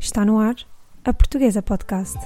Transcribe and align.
Está 0.00 0.24
no 0.24 0.38
ar 0.38 0.56
a 1.04 1.12
Portuguesa 1.12 1.60
Podcast. 1.60 2.16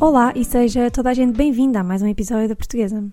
Olá 0.00 0.32
e 0.34 0.42
seja 0.42 0.90
toda 0.90 1.10
a 1.10 1.14
gente 1.14 1.36
bem-vinda 1.36 1.80
a 1.80 1.84
mais 1.84 2.00
um 2.00 2.08
episódio 2.08 2.48
da 2.48 2.56
Portuguesa. 2.56 3.04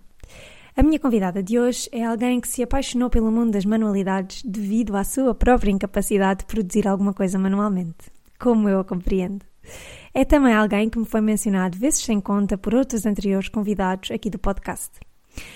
A 0.78 0.82
minha 0.82 1.00
convidada 1.00 1.44
de 1.44 1.60
hoje 1.60 1.90
é 1.92 2.06
alguém 2.06 2.40
que 2.40 2.48
se 2.48 2.64
apaixonou 2.64 3.10
pelo 3.10 3.34
mundo 3.34 3.52
das 3.52 3.66
manualidades 3.66 4.42
devido 4.44 4.96
à 4.96 5.04
sua 5.04 5.36
própria 5.36 5.72
incapacidade 5.72 6.40
de 6.40 6.46
produzir 6.46 6.88
alguma 6.88 7.14
coisa 7.14 7.38
manualmente, 7.38 8.10
como 8.40 8.70
eu 8.70 8.80
a 8.80 8.86
compreendo. 8.86 9.46
É 10.16 10.24
também 10.24 10.54
alguém 10.54 10.92
que 10.92 11.00
me 11.00 11.06
foi 11.06 11.22
mencionado 11.22 11.76
vezes 11.76 12.04
sem 12.04 12.22
conta 12.22 12.56
por 12.56 12.76
outros 12.76 13.04
anteriores 13.04 13.50
convidados 13.50 14.12
aqui 14.12 14.30
do 14.30 14.38
podcast. 14.38 14.92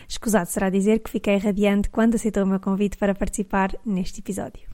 Escusado 0.10 0.50
será 0.50 0.72
dizer 0.72 0.98
que 0.98 1.12
fiquei 1.12 1.38
radiante 1.38 1.92
quando 1.92 2.16
aceitou 2.16 2.44
o 2.44 2.48
meu 2.48 2.60
convite 2.60 2.98
para 2.98 3.14
participar 3.14 3.76
neste 3.86 4.20
episódio. 4.20 4.68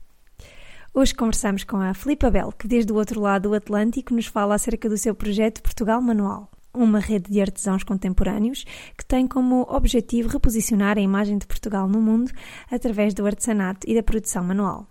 Hoje 0.93 1.13
conversamos 1.13 1.65
com 1.65 1.75
a 1.75 1.93
Filipa 1.93 2.31
Bell, 2.31 2.53
que 2.53 2.65
desde 2.65 2.93
o 2.93 2.95
outro 2.95 3.19
lado 3.19 3.49
do 3.49 3.55
Atlântico 3.55 4.13
nos 4.13 4.27
fala 4.27 4.55
acerca 4.55 4.87
do 4.87 4.97
seu 4.97 5.13
projeto 5.13 5.61
Portugal 5.61 6.01
Manual, 6.01 6.49
uma 6.73 6.99
rede 6.99 7.29
de 7.29 7.41
artesãos 7.41 7.83
contemporâneos 7.83 8.63
que 8.97 9.05
tem 9.05 9.27
como 9.27 9.63
objetivo 9.69 10.29
reposicionar 10.29 10.97
a 10.97 11.01
imagem 11.01 11.37
de 11.37 11.45
Portugal 11.45 11.89
no 11.89 11.99
mundo 11.99 12.31
através 12.71 13.13
do 13.13 13.25
artesanato 13.25 13.85
e 13.85 13.93
da 13.93 14.01
produção 14.01 14.45
manual. 14.45 14.87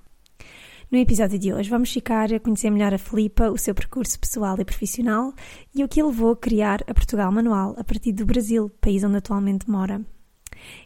No 0.92 0.98
episódio 0.98 1.38
de 1.38 1.54
hoje 1.54 1.70
vamos 1.70 1.90
ficar 1.90 2.30
a 2.34 2.38
conhecer 2.38 2.68
melhor 2.68 2.92
a 2.92 2.98
Filipa, 2.98 3.50
o 3.50 3.56
seu 3.56 3.74
percurso 3.74 4.20
pessoal 4.20 4.60
e 4.60 4.64
profissional 4.64 5.32
e 5.74 5.82
o 5.82 5.88
que 5.88 6.02
a 6.02 6.04
levou 6.04 6.32
a 6.32 6.36
criar 6.36 6.84
a 6.86 6.92
Portugal 6.92 7.32
Manual 7.32 7.74
a 7.78 7.82
partir 7.82 8.12
do 8.12 8.26
Brasil, 8.26 8.70
país 8.78 9.02
onde 9.02 9.16
atualmente 9.16 9.70
mora. 9.70 10.04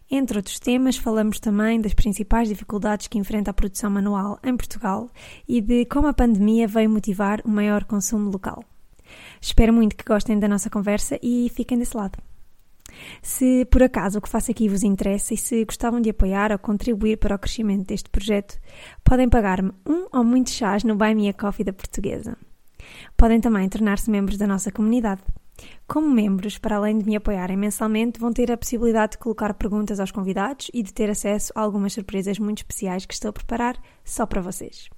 Entre 0.08 0.38
outros 0.38 0.60
temas, 0.60 0.96
falamos 0.96 1.40
também 1.40 1.80
das 1.80 1.92
principais 1.92 2.48
dificuldades 2.48 3.08
que 3.08 3.18
enfrenta 3.18 3.50
a 3.50 3.54
produção 3.54 3.90
manual 3.90 4.38
em 4.44 4.56
Portugal 4.56 5.10
e 5.48 5.60
de 5.60 5.84
como 5.86 6.06
a 6.06 6.14
pandemia 6.14 6.68
veio 6.68 6.88
motivar 6.88 7.42
o 7.44 7.48
maior 7.48 7.82
consumo 7.82 8.30
local. 8.30 8.62
Espero 9.40 9.72
muito 9.72 9.96
que 9.96 10.04
gostem 10.04 10.38
da 10.38 10.46
nossa 10.46 10.70
conversa 10.70 11.18
e 11.20 11.50
fiquem 11.52 11.76
desse 11.78 11.96
lado. 11.96 12.16
Se 13.22 13.64
por 13.66 13.82
acaso 13.82 14.18
o 14.18 14.22
que 14.22 14.28
faço 14.28 14.50
aqui 14.50 14.68
vos 14.68 14.82
interessa 14.82 15.34
e 15.34 15.36
se 15.36 15.64
gostavam 15.64 16.00
de 16.00 16.10
apoiar 16.10 16.52
ou 16.52 16.58
contribuir 16.58 17.18
para 17.18 17.36
o 17.36 17.38
crescimento 17.38 17.86
deste 17.86 18.10
projeto, 18.10 18.58
podem 19.04 19.28
pagar-me 19.28 19.72
um 19.86 20.06
ou 20.12 20.24
muitos 20.24 20.52
chás 20.52 20.84
no 20.84 20.96
Buy 20.96 21.14
Me 21.14 21.28
a 21.28 21.32
Coffee 21.32 21.64
da 21.64 21.72
Portuguesa. 21.72 22.36
Podem 23.16 23.40
também 23.40 23.68
tornar-se 23.68 24.10
membros 24.10 24.38
da 24.38 24.46
nossa 24.46 24.70
comunidade. 24.70 25.22
Como 25.86 26.08
membros, 26.08 26.58
para 26.58 26.76
além 26.76 26.98
de 26.98 27.06
me 27.06 27.16
apoiarem 27.16 27.56
mensalmente, 27.56 28.20
vão 28.20 28.32
ter 28.32 28.52
a 28.52 28.56
possibilidade 28.56 29.12
de 29.12 29.18
colocar 29.18 29.54
perguntas 29.54 29.98
aos 29.98 30.10
convidados 30.10 30.70
e 30.74 30.82
de 30.82 30.92
ter 30.92 31.08
acesso 31.08 31.52
a 31.54 31.60
algumas 31.60 31.94
surpresas 31.94 32.38
muito 32.38 32.58
especiais 32.58 33.06
que 33.06 33.14
estou 33.14 33.30
a 33.30 33.32
preparar 33.32 33.76
só 34.04 34.26
para 34.26 34.42
vocês. 34.42 34.90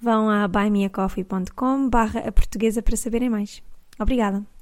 Vão 0.00 0.30
a 0.30 0.48
buymeacoffee.com 0.48 1.90
barra 1.90 2.20
a 2.20 2.32
portuguesa 2.32 2.82
para 2.82 2.96
saberem 2.96 3.28
mais. 3.28 3.62
Obrigada! 3.98 4.59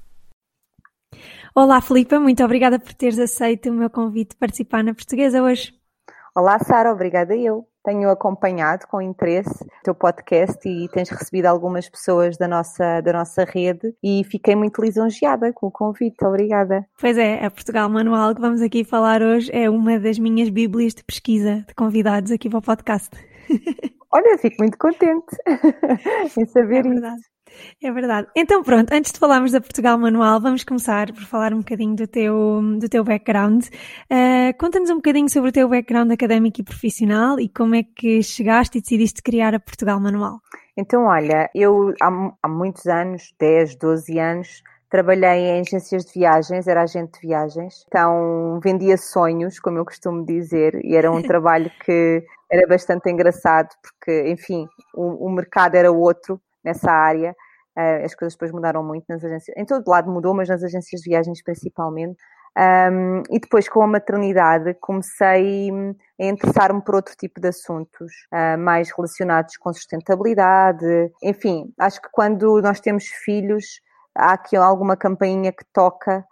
Olá, 1.55 1.81
Filipa, 1.81 2.19
muito 2.19 2.41
obrigada 2.41 2.79
por 2.79 2.93
teres 2.93 3.19
aceito 3.19 3.69
o 3.69 3.73
meu 3.73 3.89
convite 3.89 4.29
de 4.29 4.37
participar 4.37 4.83
na 4.83 4.93
Portuguesa 4.93 5.43
hoje. 5.43 5.73
Olá, 6.35 6.57
Sara, 6.59 6.91
obrigada 6.93 7.35
eu. 7.35 7.67
Tenho 7.83 8.09
acompanhado 8.09 8.87
com 8.87 9.01
interesse 9.01 9.63
o 9.63 9.83
teu 9.83 9.93
podcast 9.93 10.67
e 10.67 10.87
tens 10.89 11.09
recebido 11.09 11.47
algumas 11.47 11.89
pessoas 11.89 12.37
da 12.37 12.47
nossa, 12.47 13.01
da 13.01 13.11
nossa 13.11 13.43
rede 13.43 13.93
e 14.01 14.23
fiquei 14.23 14.55
muito 14.55 14.81
lisonjeada 14.81 15.51
com 15.51 15.67
o 15.67 15.71
convite. 15.71 16.23
Obrigada. 16.23 16.85
Pois 16.99 17.17
é, 17.17 17.43
a 17.43 17.51
Portugal 17.51 17.89
Manual 17.89 18.35
que 18.35 18.41
vamos 18.41 18.61
aqui 18.61 18.83
falar 18.83 19.21
hoje 19.21 19.49
é 19.53 19.69
uma 19.69 19.99
das 19.99 20.19
minhas 20.19 20.49
bíblias 20.49 20.93
de 20.93 21.03
pesquisa 21.03 21.65
de 21.67 21.73
convidados 21.73 22.31
aqui 22.31 22.49
para 22.49 22.59
o 22.59 22.61
podcast. 22.61 23.09
Olha, 24.11 24.37
fico 24.37 24.55
muito 24.59 24.77
contente 24.77 25.35
em 26.37 26.45
saber 26.45 26.85
é 26.85 26.89
isso. 26.89 27.29
É 27.81 27.91
verdade. 27.91 28.27
Então 28.35 28.63
pronto, 28.63 28.91
antes 28.91 29.11
de 29.11 29.19
falarmos 29.19 29.51
da 29.51 29.61
Portugal 29.61 29.97
Manual, 29.97 30.39
vamos 30.41 30.63
começar 30.63 31.11
por 31.11 31.23
falar 31.23 31.53
um 31.53 31.59
bocadinho 31.59 31.95
do 31.95 32.07
teu, 32.07 32.61
do 32.79 32.89
teu 32.89 33.03
background. 33.03 33.65
Uh, 33.65 34.57
Conta-nos 34.59 34.89
um 34.89 34.95
bocadinho 34.95 35.29
sobre 35.29 35.49
o 35.49 35.53
teu 35.53 35.67
background 35.69 36.11
académico 36.11 36.61
e 36.61 36.63
profissional 36.63 37.39
e 37.39 37.47
como 37.49 37.75
é 37.75 37.83
que 37.83 38.21
chegaste 38.21 38.77
e 38.77 38.81
decidiste 38.81 39.21
criar 39.21 39.53
a 39.53 39.59
Portugal 39.59 39.99
Manual. 39.99 40.39
Então, 40.77 41.05
olha, 41.05 41.49
eu 41.53 41.93
há, 42.01 42.31
há 42.41 42.47
muitos 42.47 42.85
anos, 42.85 43.33
10, 43.37 43.75
12 43.75 44.17
anos, 44.17 44.63
trabalhei 44.89 45.41
em 45.41 45.59
agências 45.59 46.05
de 46.05 46.13
viagens, 46.13 46.67
era 46.67 46.81
agente 46.83 47.19
de 47.19 47.27
viagens, 47.27 47.85
então 47.87 48.59
vendia 48.63 48.97
sonhos, 48.97 49.59
como 49.59 49.77
eu 49.77 49.85
costumo 49.85 50.25
dizer, 50.25 50.79
e 50.83 50.95
era 50.95 51.11
um 51.11 51.21
trabalho 51.23 51.69
que 51.85 52.23
era 52.51 52.67
bastante 52.67 53.09
engraçado, 53.09 53.69
porque, 53.83 54.29
enfim, 54.29 54.67
o, 54.95 55.27
o 55.27 55.29
mercado 55.29 55.75
era 55.75 55.91
outro 55.91 56.41
nessa 56.63 56.91
área. 56.91 57.35
Uh, 57.77 58.03
as 58.03 58.13
coisas 58.15 58.33
depois 58.33 58.51
mudaram 58.51 58.83
muito 58.83 59.05
nas 59.07 59.23
agências, 59.23 59.55
em 59.55 59.65
todo 59.65 59.87
lado 59.87 60.11
mudou, 60.11 60.33
mas 60.33 60.49
nas 60.49 60.63
agências 60.63 61.01
de 61.01 61.09
viagens 61.09 61.41
principalmente. 61.41 62.17
Um, 62.57 63.23
e 63.29 63.39
depois, 63.39 63.69
com 63.69 63.81
a 63.81 63.87
maternidade, 63.87 64.73
comecei 64.81 65.69
a 66.19 66.25
interessar-me 66.25 66.81
por 66.81 66.95
outro 66.95 67.15
tipo 67.15 67.39
de 67.39 67.47
assuntos, 67.47 68.11
uh, 68.33 68.57
mais 68.57 68.89
relacionados 68.91 69.55
com 69.55 69.71
sustentabilidade. 69.71 71.11
Enfim, 71.23 71.71
acho 71.79 72.01
que 72.01 72.09
quando 72.11 72.61
nós 72.61 72.79
temos 72.81 73.05
filhos, 73.05 73.79
há 74.15 74.33
aqui 74.33 74.57
alguma 74.57 74.97
campainha 74.97 75.53
que 75.53 75.63
toca 75.71 76.25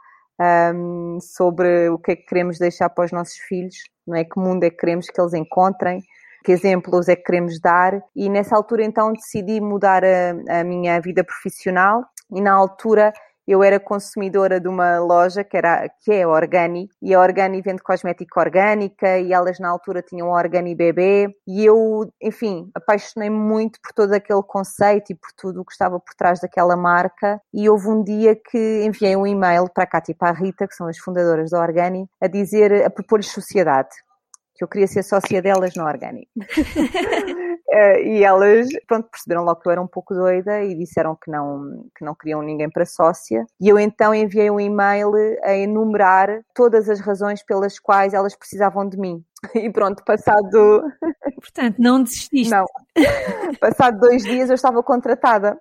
um, 0.74 1.20
sobre 1.22 1.90
o 1.90 1.98
que 1.98 2.12
é 2.12 2.16
que 2.16 2.26
queremos 2.26 2.60
deixar 2.60 2.90
para 2.90 3.06
os 3.06 3.12
nossos 3.12 3.38
filhos, 3.38 3.76
não 4.06 4.16
é? 4.16 4.24
Que 4.24 4.40
mundo 4.40 4.64
é 4.64 4.70
que 4.70 4.78
queremos 4.78 5.08
que 5.08 5.20
eles 5.20 5.34
encontrem 5.34 6.02
que 6.44 6.52
exemplos 6.52 7.08
é 7.08 7.16
que 7.16 7.24
queremos 7.24 7.60
dar. 7.60 8.00
E 8.16 8.30
nessa 8.30 8.56
altura 8.56 8.84
então 8.84 9.14
decidi 9.14 9.60
mudar 9.62 10.04
a, 10.04 10.60
a 10.60 10.64
minha 10.64 11.00
vida 11.00 11.24
profissional. 11.24 12.04
E 12.32 12.42
na 12.42 12.54
altura 12.54 13.14
eu 13.48 13.64
era 13.64 13.80
consumidora 13.80 14.60
de 14.60 14.68
uma 14.68 15.00
loja 15.00 15.42
que, 15.42 15.56
era, 15.56 15.88
que 16.04 16.12
é 16.12 16.28
Organi, 16.28 16.90
e 17.02 17.16
a 17.16 17.22
Organi 17.22 17.62
vende 17.62 17.82
cosmética 17.82 18.42
orgânica, 18.42 19.18
e 19.18 19.32
elas 19.32 19.58
na 19.58 19.70
altura 19.70 20.02
tinham 20.02 20.30
Organi 20.30 20.76
Bebê, 20.76 21.34
e 21.48 21.66
eu, 21.66 22.12
enfim, 22.22 22.70
apaixonei-me 22.76 23.38
muito 23.38 23.80
por 23.82 23.94
todo 23.94 24.12
aquele 24.12 24.44
conceito 24.44 25.14
e 25.14 25.16
por 25.16 25.30
tudo 25.38 25.62
o 25.62 25.66
que 25.66 25.72
estava 25.72 25.98
por 25.98 26.14
trás 26.16 26.42
daquela 26.42 26.76
marca, 26.76 27.40
e 27.54 27.70
houve 27.70 27.88
um 27.88 28.04
dia 28.04 28.36
que 28.36 28.84
enviei 28.84 29.16
um 29.16 29.26
e-mail 29.26 29.70
para 29.74 29.86
a 29.86 29.88
Cátia 29.88 30.12
e 30.12 30.16
para 30.16 30.30
a 30.30 30.34
Rita, 30.34 30.68
que 30.68 30.76
são 30.76 30.88
as 30.88 30.98
fundadoras 30.98 31.52
da 31.52 31.62
Organi, 31.62 32.06
a 32.22 32.28
dizer, 32.28 32.86
a 32.86 32.90
propor-lhes 32.90 33.32
sociedade 33.32 33.96
que 34.58 34.64
eu 34.64 34.68
queria 34.68 34.88
ser 34.88 35.04
sócia 35.04 35.42
delas 35.42 35.76
no 35.76 35.86
Organi. 35.86 36.28
uh, 36.36 36.48
e 38.04 38.24
elas, 38.24 38.68
pronto, 38.88 39.08
perceberam 39.10 39.44
logo 39.44 39.62
que 39.62 39.68
eu 39.68 39.72
era 39.72 39.82
um 39.82 39.88
pouco 39.88 40.14
doida 40.14 40.64
e 40.64 40.76
disseram 40.76 41.16
que 41.16 41.30
não, 41.30 41.86
que 41.96 42.04
não 42.04 42.16
queriam 42.16 42.42
ninguém 42.42 42.70
para 42.70 42.86
sócia. 42.86 43.46
E 43.62 43.70
eu 43.70 43.78
então 43.78 44.14
enviei 44.14 44.50
um 44.50 44.60
e-mail 44.60 45.12
a 45.44 45.54
enumerar 45.54 46.42
todas 46.54 46.90
as 46.90 47.00
razões 47.00 47.44
pelas 47.44 47.80
quais 47.80 48.14
elas 48.14 48.36
precisavam 48.36 48.88
de 48.88 48.98
mim. 48.98 49.24
E 49.54 49.70
pronto, 49.72 50.04
passado. 50.04 50.84
Portanto, 51.36 51.76
não 51.78 52.02
desististe. 52.02 52.50
Não. 52.50 52.66
Passado 53.62 54.00
dois 54.00 54.24
dias 54.24 54.50
eu 54.50 54.56
estava 54.56 54.82
contratada. 54.82 55.60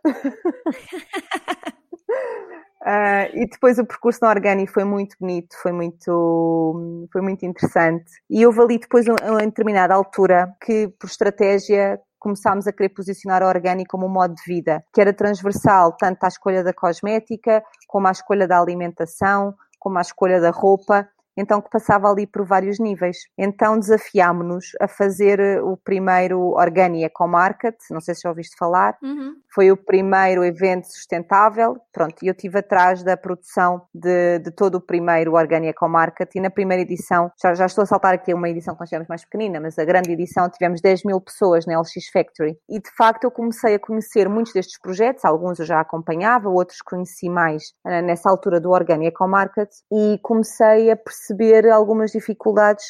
Uh, 2.87 3.27
e 3.35 3.49
depois 3.49 3.81
o 3.81 3.85
percurso 3.85 4.21
na 4.23 4.29
Organi 4.29 4.65
foi 4.69 4.85
muito 4.85 5.17
bonito, 5.19 5.57
foi 5.61 5.73
muito, 5.73 7.09
foi 7.13 7.21
muito 7.21 7.45
interessante. 7.45 8.13
E 8.31 8.47
houve 8.47 8.61
ali 8.61 8.79
depois, 8.79 9.05
em 9.09 9.47
determinada 9.47 9.93
altura, 9.93 10.55
que 10.65 10.87
por 10.97 11.09
estratégia 11.09 12.01
começámos 12.21 12.67
a 12.69 12.73
querer 12.73 12.91
posicionar 12.91 13.43
a 13.43 13.49
Organi 13.49 13.85
como 13.87 14.07
um 14.07 14.09
modo 14.09 14.35
de 14.37 14.43
vida, 14.47 14.85
que 14.95 15.01
era 15.01 15.13
transversal 15.13 15.97
tanto 15.97 16.23
à 16.23 16.29
escolha 16.29 16.63
da 16.63 16.73
cosmética, 16.73 17.61
como 17.89 18.07
à 18.07 18.13
escolha 18.13 18.47
da 18.47 18.61
alimentação, 18.61 19.53
como 19.81 19.99
à 19.99 20.01
escolha 20.01 20.41
da 20.41 20.51
roupa 20.51 21.09
então 21.37 21.61
que 21.61 21.71
passava 21.71 22.11
ali 22.11 22.27
por 22.27 22.45
vários 22.45 22.79
níveis. 22.79 23.19
Então 23.37 23.79
desafiámos-nos 23.79 24.73
a 24.81 24.89
fazer 24.89 25.39
eh, 25.39 25.61
o 25.61 25.77
primeiro 25.77 26.41
Organi 26.53 27.05
Eco 27.05 27.29
Market, 27.29 27.77
não 27.91 28.01
sei 28.01 28.15
se 28.15 28.23
já 28.23 28.31
ouviste 28.31 28.57
falar, 28.59 28.97
uhum. 29.03 29.35
foi 29.55 29.71
o 29.71 29.77
primeiro 29.77 30.45
evento 30.45 30.87
sustentável, 30.87 31.77
pronto, 31.93 32.17
e 32.23 32.29
eu 32.29 32.33
estive 32.33 32.59
atrás 32.59 33.03
da 33.03 33.17
produção 33.17 33.83
de, 33.95 34.39
de 34.39 34.51
todo 34.51 34.77
o 34.77 34.81
primeiro 34.81 35.35
Organi 35.35 35.69
Eco 35.69 35.89
Market 35.89 36.35
e 36.35 36.41
na 36.41 36.51
primeira 36.51 36.83
edição, 36.83 37.31
já, 37.43 37.55
já 37.55 37.67
estou 37.67 37.83
a 37.83 37.87
saltar 37.87 38.15
aqui 38.15 38.33
uma 38.33 38.49
edição 38.49 38.75
que 38.75 38.81
nós 38.81 38.89
tivemos 38.89 39.09
mais 39.09 39.25
pequenina, 39.25 39.61
mas 39.61 39.79
a 39.79 39.85
grande 39.85 40.13
edição 40.13 40.49
tivemos 40.49 40.81
10 40.81 41.05
mil 41.05 41.21
pessoas 41.21 41.67
na 41.67 41.79
LX 41.79 42.09
Factory 42.13 42.59
e 42.69 42.81
de 42.81 42.91
facto 42.97 43.25
eu 43.25 43.31
comecei 43.31 43.75
a 43.75 43.79
conhecer 43.79 44.29
muitos 44.29 44.53
destes 44.53 44.81
projetos, 44.81 45.25
alguns 45.25 45.59
eu 45.59 45.67
já 45.67 45.81
acompanhava, 45.81 46.49
outros 46.49 46.81
conheci 46.81 47.29
mais 47.29 47.75
eh, 47.87 48.03
nessa 48.03 48.31
altura 48.31 48.61
do 48.61 48.71
Organi 48.71 49.09
Eco 49.09 49.27
Market 49.29 49.69
e 49.93 50.19
comecei 50.23 50.91
a 50.91 50.97
perceber 50.97 51.26
perceber 51.27 51.69
algumas 51.71 52.13
dificuldades 52.13 52.85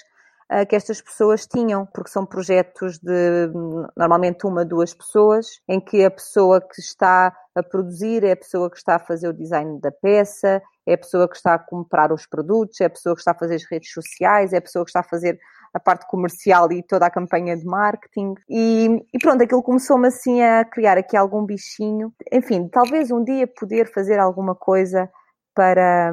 uh, 0.52 0.66
que 0.66 0.76
estas 0.76 1.00
pessoas 1.00 1.46
tinham, 1.46 1.86
porque 1.86 2.10
são 2.10 2.26
projetos 2.26 2.98
de 2.98 3.50
normalmente 3.96 4.46
uma, 4.46 4.64
duas 4.64 4.92
pessoas, 4.92 5.60
em 5.68 5.80
que 5.80 6.04
a 6.04 6.10
pessoa 6.10 6.60
que 6.60 6.80
está 6.80 7.34
a 7.54 7.62
produzir 7.62 8.22
é 8.24 8.32
a 8.32 8.36
pessoa 8.36 8.70
que 8.70 8.76
está 8.76 8.96
a 8.96 8.98
fazer 8.98 9.28
o 9.28 9.32
design 9.32 9.80
da 9.80 9.90
peça, 9.90 10.62
é 10.86 10.94
a 10.94 10.98
pessoa 10.98 11.28
que 11.28 11.36
está 11.36 11.54
a 11.54 11.58
comprar 11.58 12.12
os 12.12 12.26
produtos, 12.26 12.80
é 12.80 12.84
a 12.84 12.90
pessoa 12.90 13.14
que 13.14 13.20
está 13.20 13.32
a 13.32 13.38
fazer 13.38 13.54
as 13.54 13.64
redes 13.64 13.90
sociais, 13.92 14.52
é 14.52 14.58
a 14.58 14.62
pessoa 14.62 14.84
que 14.84 14.90
está 14.90 15.00
a 15.00 15.08
fazer 15.08 15.38
a 15.74 15.80
parte 15.80 16.06
comercial 16.06 16.72
e 16.72 16.82
toda 16.82 17.06
a 17.06 17.10
campanha 17.10 17.56
de 17.56 17.64
marketing. 17.64 18.34
E, 18.48 19.04
e 19.12 19.18
pronto, 19.18 19.42
aquilo 19.42 19.62
começou-me 19.62 20.08
assim 20.08 20.42
a 20.42 20.64
criar 20.64 20.96
aqui 20.96 21.16
algum 21.16 21.44
bichinho. 21.44 22.12
Enfim, 22.32 22.68
talvez 22.68 23.10
um 23.10 23.22
dia 23.22 23.46
poder 23.46 23.92
fazer 23.92 24.18
alguma 24.18 24.54
coisa 24.54 25.10
para, 25.56 26.12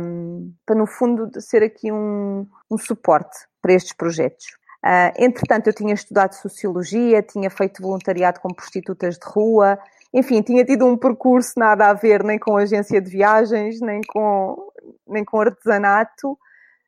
para 0.66 0.76
no 0.76 0.88
fundo, 0.88 1.30
ser 1.40 1.62
aqui 1.62 1.92
um, 1.92 2.48
um 2.72 2.78
suporte 2.78 3.38
para 3.62 3.74
estes 3.74 3.94
projetos. 3.94 4.46
Uh, 4.84 5.12
entretanto, 5.18 5.68
eu 5.68 5.74
tinha 5.74 5.94
estudado 5.94 6.34
Sociologia, 6.34 7.22
tinha 7.22 7.50
feito 7.50 7.82
voluntariado 7.82 8.40
com 8.40 8.54
prostitutas 8.54 9.16
de 9.16 9.26
rua, 9.26 9.78
enfim, 10.14 10.42
tinha 10.42 10.64
tido 10.64 10.86
um 10.86 10.98
percurso 10.98 11.54
nada 11.58 11.90
a 11.90 11.94
ver 11.94 12.24
nem 12.24 12.40
com 12.40 12.56
agência 12.56 13.02
de 13.02 13.10
viagens, 13.10 13.82
nem 13.82 14.02
com, 14.08 14.56
nem 15.08 15.26
com 15.26 15.42
artesanato, 15.42 16.38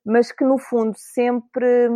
mas 0.05 0.31
que 0.31 0.45
no 0.45 0.57
fundo 0.57 0.93
sempre 0.95 1.89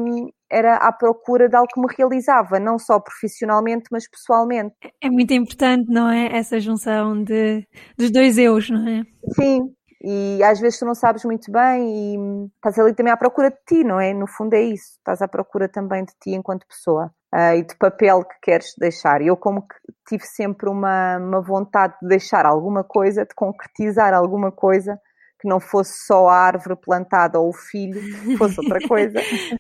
era 0.51 0.77
à 0.77 0.91
procura 0.91 1.47
de 1.47 1.55
algo 1.55 1.69
que 1.71 1.79
me 1.79 1.87
realizava, 1.95 2.59
não 2.59 2.79
só 2.79 2.99
profissionalmente, 2.99 3.85
mas 3.91 4.09
pessoalmente. 4.09 4.75
É 5.01 5.09
muito 5.09 5.33
importante, 5.33 5.89
não 5.89 6.09
é? 6.09 6.35
Essa 6.35 6.59
junção 6.59 7.23
de, 7.23 7.67
dos 7.97 8.09
dois 8.11 8.37
eus, 8.37 8.69
não 8.69 8.87
é? 8.87 9.03
Sim, 9.35 9.71
e 10.01 10.41
às 10.43 10.59
vezes 10.59 10.79
tu 10.79 10.85
não 10.85 10.95
sabes 10.95 11.25
muito 11.25 11.51
bem 11.51 12.15
e 12.15 12.47
estás 12.55 12.79
ali 12.79 12.93
também 12.93 13.11
à 13.11 13.17
procura 13.17 13.49
de 13.49 13.57
ti, 13.67 13.83
não 13.83 13.99
é? 13.99 14.13
No 14.13 14.27
fundo 14.27 14.53
é 14.53 14.61
isso, 14.61 14.93
estás 14.97 15.21
à 15.21 15.27
procura 15.27 15.67
também 15.67 16.05
de 16.05 16.13
ti 16.21 16.31
enquanto 16.31 16.65
pessoa 16.67 17.11
uh, 17.33 17.55
e 17.55 17.63
de 17.63 17.75
papel 17.75 18.23
que 18.23 18.35
queres 18.41 18.73
deixar. 18.77 19.21
Eu, 19.21 19.35
como 19.35 19.61
que 19.61 19.75
tive 20.07 20.25
sempre 20.25 20.69
uma, 20.69 21.17
uma 21.17 21.41
vontade 21.41 21.95
de 22.01 22.07
deixar 22.07 22.45
alguma 22.45 22.83
coisa, 22.83 23.25
de 23.25 23.35
concretizar 23.35 24.13
alguma 24.13 24.51
coisa, 24.51 24.99
que 25.39 25.47
não 25.47 25.59
fosse 25.59 26.05
só 26.05 26.27
a 26.27 26.35
árvore 26.35 26.75
plantada 26.75 27.39
ou 27.39 27.49
o 27.49 27.53
filho, 27.53 28.01
fosse 28.37 28.59
outra 28.59 28.79
coisa. 28.87 29.19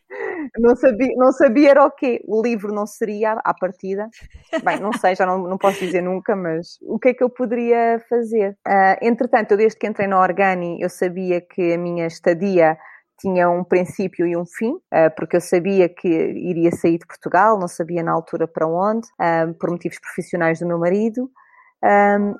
não, 0.57 0.75
sabia, 0.75 1.15
não 1.15 1.31
sabia 1.31 1.71
era 1.71 1.85
o 1.85 1.91
quê. 1.91 2.21
O 2.27 2.41
livro 2.41 2.73
não 2.73 2.85
seria 2.85 3.33
à 3.43 3.53
partida. 3.53 4.09
Bem, 4.63 4.79
não 4.79 4.93
sei, 4.93 5.15
já 5.15 5.25
não, 5.25 5.37
não 5.39 5.57
posso 5.57 5.79
dizer 5.79 6.01
nunca, 6.01 6.35
mas 6.35 6.77
o 6.81 6.97
que 6.99 7.09
é 7.09 7.13
que 7.13 7.23
eu 7.23 7.29
poderia 7.29 7.99
fazer? 8.09 8.57
Uh, 8.67 8.97
entretanto, 9.01 9.51
eu 9.51 9.57
desde 9.57 9.77
que 9.77 9.87
entrei 9.87 10.07
na 10.07 10.19
Organi, 10.19 10.81
eu 10.81 10.89
sabia 10.89 11.41
que 11.41 11.73
a 11.73 11.77
minha 11.77 12.07
estadia 12.07 12.77
tinha 13.19 13.49
um 13.49 13.63
princípio 13.63 14.25
e 14.25 14.37
um 14.37 14.45
fim, 14.45 14.73
uh, 14.73 15.13
porque 15.15 15.35
eu 15.35 15.41
sabia 15.41 15.89
que 15.89 16.07
iria 16.07 16.71
sair 16.71 16.97
de 16.97 17.05
Portugal, 17.05 17.59
não 17.59 17.67
sabia 17.67 18.01
na 18.01 18.11
altura 18.11 18.47
para 18.47 18.67
onde, 18.67 19.07
uh, 19.19 19.53
por 19.55 19.69
motivos 19.69 19.99
profissionais 19.99 20.59
do 20.59 20.67
meu 20.67 20.79
marido. 20.79 21.29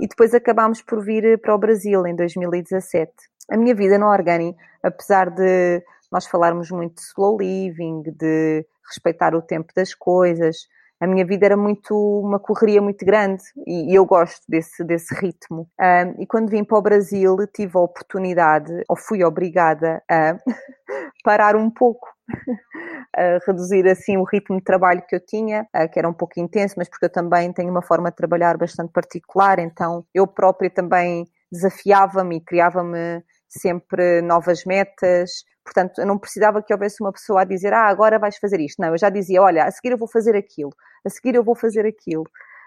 E 0.02 0.06
depois 0.06 0.34
acabámos 0.34 0.82
por 0.82 1.02
vir 1.02 1.40
para 1.40 1.56
o 1.56 1.58
Brasil 1.58 2.06
em 2.06 2.14
2017. 2.14 3.10
A 3.50 3.56
minha 3.56 3.74
vida 3.74 3.98
no 3.98 4.08
Organi, 4.08 4.54
apesar 4.84 5.30
de 5.30 5.82
nós 6.12 6.26
falarmos 6.26 6.72
muito 6.72 6.96
de 6.96 7.02
slow 7.02 7.38
living, 7.38 8.04
de 8.04 8.66
respeitar 8.88 9.36
o 9.36 9.42
tempo 9.42 9.72
das 9.76 9.94
coisas, 9.94 10.68
a 11.00 11.08
minha 11.08 11.26
vida 11.26 11.46
era 11.46 11.56
muito 11.56 11.96
uma 11.96 12.40
correria 12.40 12.82
muito 12.82 13.06
grande 13.06 13.42
e, 13.66 13.96
eu 13.96 14.06
gosto 14.06 14.44
desse, 14.50 14.84
desse 14.84 15.16
ritmo. 15.16 15.70
Um, 15.80 16.22
e 16.22 16.28
quando 16.28 16.50
vim 16.50 16.64
para 16.64 16.78
o 16.78 16.82
Brasil, 16.82 17.38
tive 17.54 17.78
a 17.78 17.82
oportunidade, 17.82 18.84
ou 18.88 18.98
fui 18.98 19.24
obrigada 19.24 20.04
a 20.10 20.36
parar 21.24 21.56
um 21.56 21.70
pouco 21.72 22.06
a 23.16 23.40
reduzir 23.48 23.88
assim 23.88 24.18
o 24.18 24.26
ritmo 24.26 24.58
de 24.58 24.64
trabalho 24.64 25.02
que 25.08 25.16
eu 25.16 25.26
tinha, 25.26 25.66
eh, 25.74 25.88
que 25.88 25.98
era 25.98 26.10
um 26.10 26.14
pouco 26.14 26.38
intenso, 26.38 26.76
mas 26.78 26.90
porque 26.90 27.06
eu 27.06 27.12
também 27.12 27.54
tenho 27.54 27.72
uma 27.72 27.82
forma 27.82 28.10
de 28.10 28.18
trabalhar 28.18 28.58
bastante 28.58 28.92
particular, 28.92 29.58
então 29.58 30.06
eu 30.14 30.28
própria 30.28 30.70
também 30.70 31.26
desafiava-me 31.50 32.38
e 32.38 32.42
criava-me 32.42 33.24
sempre 33.48 34.22
novas 34.22 34.66
metas. 34.66 35.44
Portanto, 35.70 36.00
eu 36.00 36.06
não 36.08 36.18
precisava 36.18 36.64
que 36.64 36.74
houvesse 36.74 37.00
uma 37.00 37.12
pessoa 37.12 37.42
a 37.42 37.44
dizer, 37.46 37.72
ah, 37.74 37.88
agora 37.88 38.18
vais 38.18 38.38
fazer 38.38 38.60
isto. 38.60 38.82
Não, 38.82 38.90
eu 38.90 38.98
já 38.98 39.10
dizia, 39.10 39.40
olha, 39.40 39.66
a 39.66 39.72
seguir 39.72 39.92
eu 39.92 39.98
vou 40.00 40.08
fazer 40.08 40.36
aquilo, 40.36 40.72
a 41.06 41.10
seguir 41.10 41.36
eu 41.36 41.44
vou 41.44 41.54
fazer 41.56 41.86
aquilo. 41.86 42.24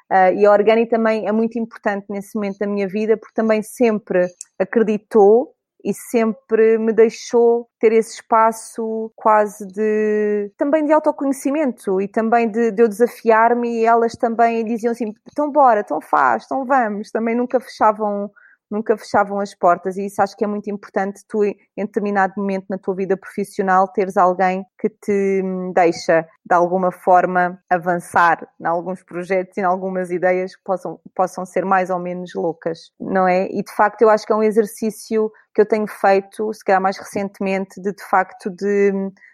Uh, 0.08 0.32
e 0.36 0.46
a 0.46 0.52
Organi 0.52 0.86
também 0.86 1.26
é 1.26 1.32
muito 1.32 1.58
importante 1.58 2.06
nesse 2.10 2.36
momento 2.36 2.58
da 2.58 2.66
minha 2.66 2.86
vida, 2.86 3.16
porque 3.16 3.34
também 3.34 3.60
sempre 3.60 4.28
acreditou 4.56 5.52
e 5.84 5.92
sempre 5.92 6.78
me 6.78 6.92
deixou 6.92 7.68
ter 7.80 7.92
esse 7.92 8.14
espaço 8.14 9.10
quase 9.16 9.66
de 9.66 10.52
também 10.56 10.84
de 10.84 10.92
autoconhecimento 10.92 12.00
e 12.00 12.06
também 12.06 12.48
de, 12.48 12.70
de 12.70 12.82
eu 12.84 12.88
desafiar-me 12.88 13.80
e 13.80 13.84
elas 13.84 14.12
também 14.12 14.64
diziam 14.64 14.92
assim, 14.92 15.12
então 15.28 15.50
bora, 15.50 15.80
então 15.80 16.00
faz, 16.00 16.44
então 16.44 16.64
vamos, 16.64 17.10
também 17.10 17.34
nunca 17.34 17.58
fechavam 17.58 18.30
nunca 18.72 18.96
fechavam 18.96 19.38
as 19.38 19.54
portas 19.54 19.98
e 19.98 20.06
isso 20.06 20.22
acho 20.22 20.34
que 20.34 20.44
é 20.44 20.48
muito 20.48 20.70
importante 20.70 21.22
tu 21.28 21.44
em 21.44 21.54
determinado 21.76 22.32
momento 22.38 22.64
na 22.70 22.78
tua 22.78 22.94
vida 22.94 23.16
profissional 23.18 23.86
teres 23.86 24.16
alguém 24.16 24.64
que 24.78 24.88
te 24.88 25.42
deixa 25.74 26.26
de 26.44 26.54
alguma 26.54 26.90
forma 26.90 27.62
avançar 27.68 28.48
em 28.58 28.66
alguns 28.66 29.02
projetos 29.02 29.58
e 29.58 29.60
em 29.60 29.64
algumas 29.64 30.10
ideias 30.10 30.56
que 30.56 30.62
possam, 30.64 30.98
possam 31.14 31.44
ser 31.44 31.66
mais 31.66 31.90
ou 31.90 31.98
menos 31.98 32.32
loucas, 32.34 32.90
não 32.98 33.28
é? 33.28 33.46
E 33.50 33.62
de 33.62 33.72
facto 33.76 34.02
eu 34.02 34.08
acho 34.08 34.26
que 34.26 34.32
é 34.32 34.36
um 34.36 34.42
exercício 34.42 35.30
que 35.54 35.60
eu 35.60 35.66
tenho 35.66 35.86
feito, 35.86 36.52
se 36.52 36.64
calhar 36.64 36.80
mais 36.80 36.98
recentemente, 36.98 37.80
de 37.80 37.92
de 37.92 38.02
facto 38.08 38.50
de, 38.50 38.92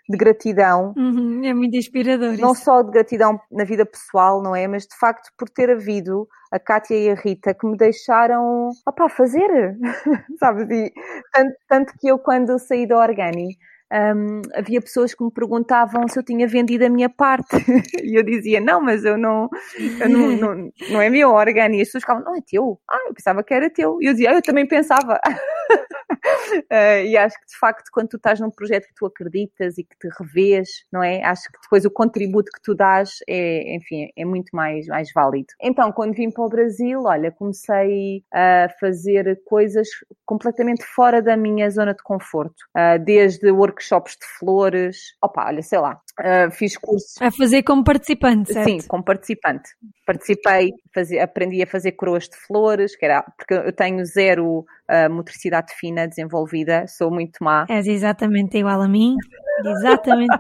de 0.08 0.16
gratidão. 0.16 0.92
Uhum, 0.96 1.44
é 1.44 1.54
muito 1.54 1.76
inspirador. 1.76 2.36
Não 2.38 2.52
isso. 2.52 2.64
só 2.64 2.82
de 2.82 2.90
gratidão 2.90 3.40
na 3.50 3.64
vida 3.64 3.86
pessoal, 3.86 4.42
não 4.42 4.54
é? 4.54 4.66
Mas 4.66 4.84
de 4.84 4.96
facto 4.98 5.30
por 5.38 5.48
ter 5.48 5.70
havido 5.70 6.28
a 6.50 6.58
Kátia 6.58 6.96
e 6.96 7.10
a 7.10 7.14
Rita 7.14 7.54
que 7.54 7.66
me 7.66 7.76
deixaram 7.76 8.70
opá, 8.86 9.08
fazer, 9.08 9.76
sabes? 10.40 10.68
E, 10.70 10.92
tanto, 11.32 11.54
tanto 11.68 11.92
que 11.98 12.08
eu 12.08 12.18
quando 12.18 12.58
saí 12.58 12.86
da 12.86 12.98
Organi 12.98 13.56
um, 13.90 14.42
havia 14.54 14.80
pessoas 14.82 15.14
que 15.14 15.24
me 15.24 15.30
perguntavam 15.30 16.06
se 16.08 16.18
eu 16.18 16.22
tinha 16.22 16.46
vendido 16.46 16.84
a 16.84 16.88
minha 16.90 17.08
parte 17.08 17.56
e 18.04 18.18
eu 18.18 18.22
dizia 18.22 18.60
não, 18.60 18.80
mas 18.80 19.04
eu 19.04 19.16
não, 19.16 19.48
eu 20.00 20.08
não, 20.08 20.28
não, 20.36 20.72
não 20.92 21.00
é 21.00 21.08
meu 21.08 21.30
órgão 21.30 21.70
e 21.70 21.80
as 21.80 21.88
pessoas 21.88 22.02
ficavam, 22.02 22.22
não 22.22 22.36
é 22.36 22.40
teu, 22.46 22.78
ah, 22.88 23.04
eu 23.08 23.14
pensava 23.14 23.42
que 23.42 23.54
era 23.54 23.70
teu 23.70 23.98
e 24.00 24.06
eu 24.06 24.12
dizia, 24.12 24.30
ah, 24.30 24.34
eu 24.34 24.42
também 24.42 24.66
pensava 24.66 25.18
uh, 26.18 27.04
e 27.06 27.16
acho 27.16 27.38
que 27.38 27.46
de 27.46 27.58
facto 27.58 27.88
quando 27.92 28.08
tu 28.08 28.16
estás 28.16 28.40
num 28.40 28.50
projeto 28.50 28.86
que 28.86 28.94
tu 28.94 29.06
acreditas 29.06 29.78
e 29.78 29.84
que 29.84 29.96
te 29.98 30.08
revês, 30.18 30.68
não 30.92 31.02
é? 31.02 31.22
Acho 31.24 31.44
que 31.44 31.60
depois 31.62 31.84
o 31.84 31.90
contributo 31.90 32.50
que 32.52 32.62
tu 32.62 32.74
dás 32.74 33.18
é, 33.28 33.76
enfim, 33.76 34.08
é 34.16 34.24
muito 34.24 34.54
mais, 34.54 34.86
mais 34.86 35.12
válido. 35.12 35.48
Então, 35.60 35.92
quando 35.92 36.14
vim 36.14 36.30
para 36.30 36.44
o 36.44 36.48
Brasil, 36.48 37.02
olha, 37.04 37.30
comecei 37.30 38.22
a 38.32 38.68
fazer 38.80 39.40
coisas 39.44 39.88
completamente 40.24 40.84
fora 40.84 41.22
da 41.22 41.36
minha 41.36 41.68
zona 41.70 41.94
de 41.94 42.02
conforto, 42.02 42.56
uh, 42.76 43.02
desde 43.02 43.50
workshops 43.50 44.12
de 44.12 44.26
flores, 44.38 45.16
opa, 45.22 45.46
olha, 45.46 45.62
sei 45.62 45.78
lá, 45.78 46.00
Uh, 46.18 46.50
fiz 46.50 46.76
cursos. 46.76 47.14
A 47.20 47.30
fazer 47.30 47.62
como 47.62 47.84
participante, 47.84 48.52
certo? 48.52 48.68
Sim, 48.68 48.78
como 48.88 49.04
participante. 49.04 49.70
Participei, 50.04 50.72
fazia, 50.92 51.22
aprendi 51.22 51.62
a 51.62 51.66
fazer 51.66 51.92
coroas 51.92 52.24
de 52.24 52.36
flores, 52.36 52.96
que 52.96 53.04
era, 53.04 53.22
porque 53.22 53.54
eu 53.54 53.72
tenho 53.72 54.04
zero 54.04 54.66
uh, 54.90 55.12
motricidade 55.12 55.72
fina 55.74 56.06
desenvolvida, 56.06 56.86
sou 56.86 57.10
muito 57.10 57.42
má. 57.42 57.66
És 57.68 57.86
exatamente 57.86 58.58
igual 58.58 58.80
a 58.80 58.88
mim, 58.88 59.16
exatamente. 59.64 60.36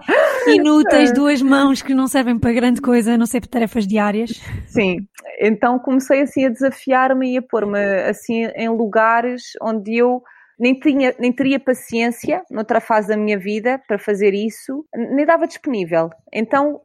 Inúteis, 0.46 1.12
duas 1.12 1.42
mãos 1.42 1.82
que 1.82 1.94
não 1.94 2.06
servem 2.06 2.38
para 2.38 2.52
grande 2.52 2.80
coisa, 2.80 3.14
a 3.14 3.18
não 3.18 3.26
ser 3.26 3.40
para 3.40 3.50
tarefas 3.50 3.86
diárias. 3.86 4.40
Sim, 4.66 5.06
então 5.40 5.78
comecei 5.78 6.22
assim 6.22 6.46
a 6.46 6.48
desafiar-me 6.48 7.34
e 7.34 7.38
a 7.38 7.42
pôr-me 7.42 7.78
assim 8.02 8.44
em 8.56 8.68
lugares 8.68 9.52
onde 9.60 9.96
eu 9.96 10.22
nem, 10.58 10.78
tinha, 10.78 11.14
nem 11.18 11.32
teria 11.32 11.60
paciência 11.60 12.42
noutra 12.50 12.80
fase 12.80 13.08
da 13.08 13.16
minha 13.16 13.38
vida 13.38 13.80
para 13.86 13.98
fazer 13.98 14.34
isso, 14.34 14.84
nem 14.94 15.24
dava 15.24 15.46
disponível. 15.46 16.10
Então, 16.32 16.80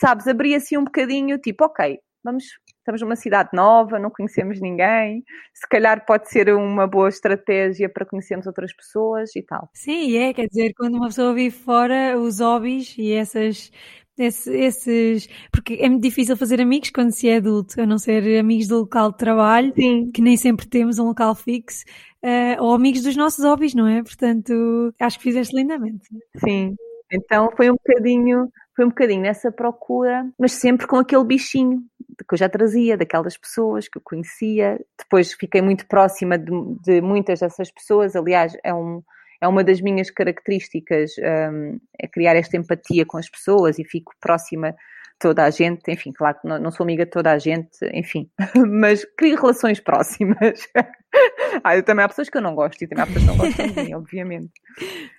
sabes, 0.00 0.26
abria-se 0.26 0.76
um 0.78 0.84
bocadinho, 0.84 1.38
tipo, 1.38 1.64
ok, 1.64 1.98
vamos, 2.24 2.44
estamos 2.84 3.00
numa 3.00 3.16
cidade 3.16 3.50
nova, 3.54 3.98
não 3.98 4.10
conhecemos 4.10 4.60
ninguém, 4.60 5.24
se 5.54 5.66
calhar 5.66 6.04
pode 6.04 6.28
ser 6.28 6.54
uma 6.54 6.86
boa 6.86 7.08
estratégia 7.08 7.88
para 7.88 8.04
conhecermos 8.04 8.46
outras 8.46 8.74
pessoas 8.74 9.34
e 9.34 9.42
tal. 9.42 9.70
Sim, 9.72 10.16
é, 10.18 10.34
quer 10.34 10.46
dizer, 10.46 10.74
quando 10.76 10.96
uma 10.96 11.06
pessoa 11.06 11.34
vive 11.34 11.56
fora, 11.56 12.18
os 12.18 12.40
hobbies 12.40 12.94
e 12.98 13.12
essas 13.12 13.72
esse, 14.18 14.50
esses. 14.54 15.28
Porque 15.50 15.74
é 15.74 15.88
muito 15.88 16.02
difícil 16.02 16.36
fazer 16.36 16.60
amigos 16.60 16.90
quando 16.90 17.10
se 17.10 17.28
é 17.28 17.36
adulto, 17.36 17.80
a 17.80 17.86
não 17.86 17.98
ser 17.98 18.38
amigos 18.38 18.68
do 18.68 18.80
local 18.80 19.10
de 19.10 19.18
trabalho, 19.18 19.72
Sim. 19.74 20.10
que 20.12 20.22
nem 20.22 20.36
sempre 20.36 20.66
temos 20.66 20.98
um 20.98 21.06
local 21.06 21.34
fixo, 21.34 21.84
uh, 22.22 22.62
ou 22.62 22.74
amigos 22.74 23.02
dos 23.02 23.16
nossos 23.16 23.44
hobbies, 23.44 23.74
não 23.74 23.86
é? 23.88 24.02
Portanto, 24.02 24.94
acho 25.00 25.18
que 25.18 25.24
fizeste 25.24 25.56
lindamente. 25.56 26.06
Sim. 26.36 26.76
Então 27.12 27.48
foi 27.56 27.70
um 27.70 27.74
bocadinho, 27.74 28.48
foi 28.74 28.84
um 28.84 28.88
bocadinho 28.88 29.22
nessa 29.22 29.52
procura, 29.52 30.26
mas 30.38 30.52
sempre 30.52 30.86
com 30.86 30.96
aquele 30.96 31.24
bichinho 31.24 31.82
que 32.28 32.34
eu 32.34 32.38
já 32.38 32.48
trazia, 32.48 32.96
daquelas 32.96 33.36
pessoas 33.36 33.88
que 33.88 33.98
eu 33.98 34.02
conhecia. 34.02 34.80
Depois 34.98 35.32
fiquei 35.32 35.62
muito 35.62 35.86
próxima 35.86 36.38
de, 36.38 36.50
de 36.82 37.00
muitas 37.00 37.40
dessas 37.40 37.70
pessoas. 37.70 38.16
Aliás, 38.16 38.56
é 38.64 38.72
um, 38.74 39.02
é 39.40 39.48
uma 39.48 39.62
das 39.62 39.80
minhas 39.80 40.10
características, 40.10 41.12
um, 41.18 41.78
é 42.00 42.08
criar 42.08 42.36
esta 42.36 42.56
empatia 42.56 43.04
com 43.06 43.18
as 43.18 43.28
pessoas 43.28 43.78
e 43.78 43.84
fico 43.84 44.12
próxima 44.20 44.70
de 44.70 45.18
toda 45.18 45.44
a 45.44 45.50
gente, 45.50 45.90
enfim, 45.90 46.12
claro 46.12 46.38
que 46.40 46.48
não, 46.48 46.70
sou 46.70 46.84
amiga 46.84 47.04
de 47.04 47.10
toda 47.10 47.30
a 47.30 47.38
gente, 47.38 47.78
enfim, 47.92 48.28
mas 48.66 49.04
crio 49.16 49.36
relações 49.40 49.78
próximas. 49.80 50.68
ah, 51.62 51.80
também 51.82 52.04
há 52.04 52.08
pessoas 52.08 52.28
que 52.28 52.36
eu 52.36 52.42
não 52.42 52.54
gosto 52.54 52.82
e 52.82 52.88
também 52.88 53.04
há 53.04 53.06
pessoas 53.06 53.24
que 53.24 53.30
não 53.30 53.36
gostam 53.36 53.66
de 53.66 53.82
mim, 53.82 53.94
obviamente. 53.94 54.52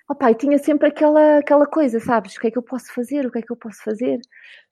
Opa, 0.08 0.30
e 0.30 0.36
tinha 0.36 0.56
sempre 0.58 0.86
aquela, 0.86 1.38
aquela 1.38 1.66
coisa, 1.66 1.98
sabes? 1.98 2.36
O 2.36 2.40
que 2.40 2.46
é 2.46 2.50
que 2.52 2.58
eu 2.58 2.62
posso 2.62 2.94
fazer? 2.94 3.26
O 3.26 3.30
que 3.30 3.38
é 3.38 3.42
que 3.42 3.50
eu 3.50 3.56
posso 3.56 3.82
fazer? 3.82 4.18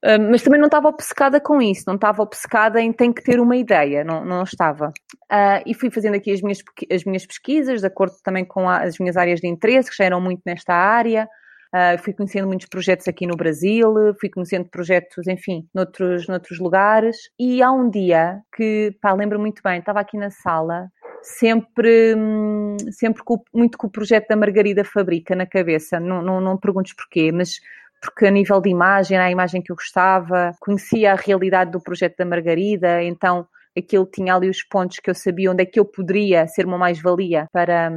Uh, 0.04 0.30
mas 0.30 0.42
também 0.42 0.60
não 0.60 0.66
estava 0.66 0.88
obcecada 0.88 1.40
com 1.40 1.60
isso, 1.60 1.82
não 1.88 1.96
estava 1.96 2.22
obcecada 2.22 2.80
em 2.80 2.92
tem 2.92 3.12
que 3.12 3.22
ter 3.22 3.40
uma 3.40 3.56
ideia, 3.56 4.04
não, 4.04 4.24
não 4.24 4.44
estava. 4.44 4.90
Uh, 5.24 5.60
e 5.66 5.74
fui 5.74 5.90
fazendo 5.90 6.14
aqui 6.14 6.30
as 6.30 6.40
minhas, 6.40 6.58
as 6.90 7.04
minhas 7.04 7.26
pesquisas, 7.26 7.80
de 7.80 7.86
acordo 7.86 8.14
também 8.22 8.44
com 8.44 8.68
a, 8.68 8.82
as 8.82 8.96
minhas 9.00 9.16
áreas 9.16 9.40
de 9.40 9.48
interesse, 9.48 9.90
que 9.90 9.96
já 9.96 10.04
eram 10.04 10.20
muito 10.20 10.42
nesta 10.46 10.72
área. 10.72 11.28
Uh, 11.74 11.98
fui 11.98 12.12
conhecendo 12.12 12.46
muitos 12.46 12.68
projetos 12.68 13.08
aqui 13.08 13.26
no 13.26 13.36
Brasil, 13.36 13.92
fui 14.20 14.30
conhecendo 14.30 14.68
projetos, 14.70 15.26
enfim, 15.26 15.66
noutros, 15.74 16.28
noutros 16.28 16.60
lugares. 16.60 17.16
E 17.36 17.60
há 17.60 17.72
um 17.72 17.90
dia 17.90 18.40
que, 18.54 18.96
pá, 19.02 19.12
lembro 19.12 19.40
muito 19.40 19.60
bem, 19.64 19.80
estava 19.80 19.98
aqui 19.98 20.16
na 20.16 20.30
sala, 20.30 20.88
sempre, 21.24 22.14
sempre 22.92 23.22
com, 23.24 23.42
muito 23.52 23.78
com 23.78 23.86
o 23.86 23.90
projeto 23.90 24.28
da 24.28 24.36
Margarida 24.36 24.84
Fabrica 24.84 25.34
na 25.34 25.46
cabeça. 25.46 25.98
Não, 25.98 26.22
não, 26.22 26.40
não 26.40 26.58
perguntes 26.58 26.94
porquê, 26.94 27.32
mas 27.32 27.60
porque 28.00 28.26
a 28.26 28.30
nível 28.30 28.60
de 28.60 28.68
imagem, 28.68 29.16
a 29.16 29.30
imagem 29.30 29.62
que 29.62 29.72
eu 29.72 29.76
gostava, 29.76 30.52
conhecia 30.60 31.12
a 31.12 31.16
realidade 31.16 31.70
do 31.70 31.80
projeto 31.80 32.18
da 32.18 32.26
Margarida, 32.26 33.02
então 33.02 33.46
aquilo 33.76 34.06
tinha 34.06 34.34
ali 34.34 34.48
os 34.48 34.62
pontos 34.62 34.98
que 35.00 35.10
eu 35.10 35.14
sabia 35.14 35.50
onde 35.50 35.62
é 35.62 35.66
que 35.66 35.80
eu 35.80 35.84
poderia 35.84 36.46
ser 36.46 36.66
uma 36.66 36.78
mais-valia 36.78 37.48
para, 37.50 37.90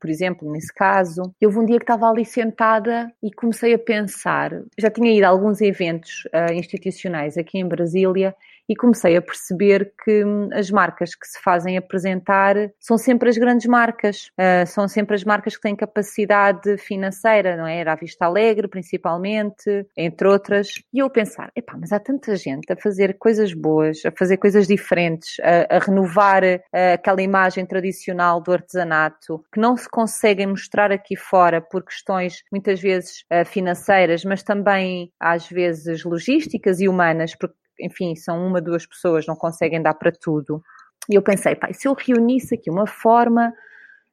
por 0.00 0.10
exemplo, 0.10 0.50
nesse 0.50 0.72
caso. 0.72 1.22
Houve 1.42 1.58
um 1.58 1.66
dia 1.66 1.78
que 1.78 1.84
estava 1.84 2.08
ali 2.08 2.24
sentada 2.24 3.12
e 3.22 3.30
comecei 3.30 3.74
a 3.74 3.78
pensar. 3.78 4.50
Já 4.78 4.90
tinha 4.90 5.12
ido 5.12 5.24
a 5.24 5.28
alguns 5.28 5.60
eventos 5.60 6.24
uh, 6.26 6.52
institucionais 6.52 7.36
aqui 7.36 7.58
em 7.58 7.68
Brasília 7.68 8.34
e 8.72 8.76
comecei 8.76 9.18
a 9.18 9.22
perceber 9.22 9.92
que 10.02 10.24
hum, 10.24 10.48
as 10.50 10.70
marcas 10.70 11.14
que 11.14 11.26
se 11.26 11.38
fazem 11.42 11.76
apresentar 11.76 12.56
são 12.80 12.96
sempre 12.96 13.28
as 13.28 13.36
grandes 13.36 13.66
marcas, 13.66 14.30
uh, 14.38 14.66
são 14.66 14.88
sempre 14.88 15.14
as 15.14 15.24
marcas 15.24 15.56
que 15.56 15.62
têm 15.62 15.76
capacidade 15.76 16.78
financeira, 16.78 17.54
não 17.54 17.66
é? 17.66 17.80
Era 17.80 17.92
a 17.92 17.96
Vista 17.96 18.24
Alegre, 18.24 18.66
principalmente, 18.66 19.86
entre 19.94 20.26
outras. 20.26 20.68
E 20.90 21.00
eu 21.00 21.10
pensar, 21.10 21.52
epá, 21.54 21.76
mas 21.78 21.92
há 21.92 22.00
tanta 22.00 22.34
gente 22.34 22.72
a 22.72 22.76
fazer 22.76 23.18
coisas 23.18 23.52
boas, 23.52 23.98
a 24.06 24.10
fazer 24.10 24.38
coisas 24.38 24.66
diferentes, 24.66 25.36
a, 25.40 25.76
a 25.76 25.78
renovar 25.78 26.42
uh, 26.42 26.94
aquela 26.94 27.20
imagem 27.20 27.66
tradicional 27.66 28.40
do 28.40 28.52
artesanato, 28.52 29.44
que 29.52 29.60
não 29.60 29.76
se 29.76 29.88
conseguem 29.88 30.46
mostrar 30.46 30.90
aqui 30.90 31.14
fora 31.14 31.60
por 31.60 31.84
questões 31.84 32.42
muitas 32.50 32.80
vezes 32.80 33.22
uh, 33.30 33.44
financeiras, 33.44 34.24
mas 34.24 34.42
também 34.42 35.12
às 35.20 35.46
vezes 35.46 36.04
logísticas 36.04 36.80
e 36.80 36.88
humanas, 36.88 37.34
porque 37.34 37.60
enfim, 37.80 38.14
são 38.14 38.46
uma, 38.46 38.60
duas 38.60 38.86
pessoas, 38.86 39.26
não 39.26 39.36
conseguem 39.36 39.82
dar 39.82 39.94
para 39.94 40.12
tudo. 40.12 40.62
E 41.10 41.14
eu 41.14 41.22
pensei, 41.22 41.54
pai, 41.54 41.74
se 41.74 41.88
eu 41.88 41.94
reunisse 41.94 42.54
aqui 42.54 42.70
uma 42.70 42.86
forma 42.86 43.52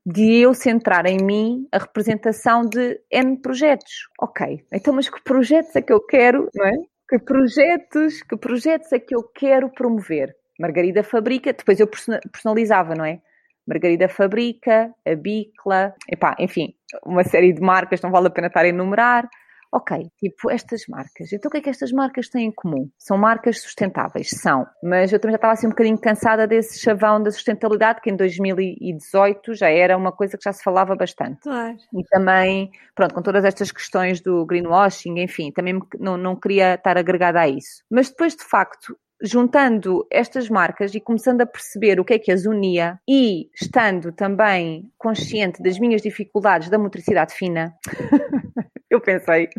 de 0.06 0.38
eu 0.38 0.54
centrar 0.54 1.06
em 1.06 1.18
mim 1.18 1.68
a 1.72 1.78
representação 1.78 2.62
de 2.66 3.00
N 3.12 3.38
projetos. 3.42 4.08
Ok, 4.20 4.66
então 4.74 4.94
mas 4.94 5.10
que 5.10 5.22
projetos 5.24 5.76
é 5.76 5.82
que 5.82 5.94
eu 5.94 6.02
quero, 6.02 6.50
não 6.56 6.66
é? 6.66 6.74
Que 7.08 7.20
projetos, 7.20 8.22
que 8.24 8.38
projetos 8.38 8.92
é 8.92 9.00
que 9.00 9.16
eu 9.16 9.24
quero 9.24 9.70
promover? 9.70 10.36
Margarida 10.60 11.04
Fabrica, 11.04 11.54
depois 11.54 11.80
eu 11.80 11.88
personalizava, 12.32 12.94
não 12.96 13.06
é? 13.06 13.22
Margarida 13.68 14.10
Fabrica, 14.10 14.94
a 15.06 15.16
Bicla, 15.16 15.94
epá, 16.12 16.36
enfim, 16.40 16.74
uma 17.06 17.24
série 17.24 17.54
de 17.54 17.62
marcas, 17.62 18.02
não 18.02 18.12
vale 18.12 18.28
a 18.28 18.32
pena 18.32 18.48
estar 18.48 18.62
a 18.62 18.68
enumerar. 18.68 19.30
Ok, 19.72 20.10
tipo, 20.18 20.50
estas 20.50 20.88
marcas. 20.88 21.32
Então 21.32 21.50
o 21.50 21.52
que 21.52 21.58
é 21.58 21.62
que 21.62 21.70
estas 21.70 21.92
marcas 21.92 22.28
têm 22.28 22.48
em 22.48 22.52
comum? 22.52 22.90
São 22.98 23.18
marcas 23.18 23.62
sustentáveis, 23.62 24.30
são. 24.30 24.66
Mas 24.84 25.14
eu 25.14 25.20
também 25.20 25.34
já 25.34 25.38
estava 25.38 25.54
assim 25.54 25.68
um 25.68 25.72
bocadinho 25.72 25.98
cansada 25.98 26.48
desse 26.48 26.80
chavão 26.80 27.22
da 27.22 27.32
sustentabilidade, 27.32 28.02
que 28.02 28.10
em 28.10 28.16
2018 28.16 29.54
já 29.54 29.70
era 29.70 29.96
uma 29.96 30.12
coisa 30.12 30.38
que 30.38 30.44
já 30.44 30.52
se 30.52 30.64
falava 30.64 30.96
bastante. 30.96 31.42
Claro. 31.42 31.78
E 31.94 32.04
também, 32.06 32.72
pronto, 32.96 33.14
com 33.14 33.22
todas 33.22 33.46
estas 33.46 33.72
questões 33.72 34.22
do 34.22 34.44
greenwashing, 34.46 35.20
enfim, 35.20 35.52
também 35.52 35.80
não, 36.00 36.18
não 36.18 36.36
queria 36.36 36.74
estar 36.74 36.98
agregada 36.98 37.40
a 37.40 37.48
isso. 37.48 37.84
Mas 37.92 38.10
depois, 38.10 38.36
de 38.36 38.44
facto, 38.44 38.98
juntando 39.22 40.08
estas 40.10 40.50
marcas 40.50 40.96
e 40.96 41.00
começando 41.00 41.42
a 41.42 41.46
perceber 41.46 42.00
o 42.00 42.06
que 42.06 42.14
é 42.14 42.20
que 42.20 42.32
as 42.32 42.46
unia 42.46 43.00
e 43.08 43.50
estando 43.54 44.12
também 44.12 44.90
consciente 44.98 45.62
das 45.62 45.78
minhas 45.78 46.02
dificuldades 46.02 46.70
da 46.70 46.80
motricidade 46.80 47.34
fina, 47.34 47.76
eu 48.90 49.00
pensei, 49.00 49.50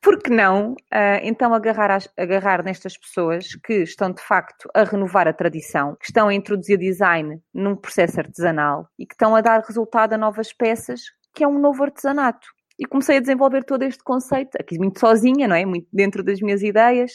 por 0.00 0.18
que 0.20 0.30
não 0.30 0.72
uh, 0.72 1.20
então 1.22 1.54
agarrar, 1.54 1.90
as, 1.90 2.08
agarrar 2.16 2.64
nestas 2.64 2.96
pessoas 2.96 3.54
que 3.64 3.82
estão 3.82 4.12
de 4.12 4.20
facto 4.22 4.68
a 4.74 4.84
renovar 4.84 5.28
a 5.28 5.32
tradição, 5.32 5.96
que 5.96 6.06
estão 6.06 6.28
a 6.28 6.34
introduzir 6.34 6.78
design 6.78 7.40
num 7.54 7.76
processo 7.76 8.18
artesanal 8.18 8.88
e 8.98 9.06
que 9.06 9.14
estão 9.14 9.36
a 9.36 9.40
dar 9.40 9.60
resultado 9.60 10.14
a 10.14 10.18
novas 10.18 10.52
peças, 10.52 11.02
que 11.34 11.44
é 11.44 11.48
um 11.48 11.58
novo 11.58 11.82
artesanato. 11.84 12.46
E 12.78 12.84
comecei 12.84 13.18
a 13.18 13.20
desenvolver 13.20 13.64
todo 13.64 13.82
este 13.82 14.02
conceito, 14.02 14.56
aqui 14.58 14.76
muito 14.76 14.98
sozinha, 14.98 15.46
não 15.46 15.54
é? 15.54 15.64
Muito 15.64 15.86
dentro 15.92 16.24
das 16.24 16.40
minhas 16.40 16.62
ideias. 16.62 17.12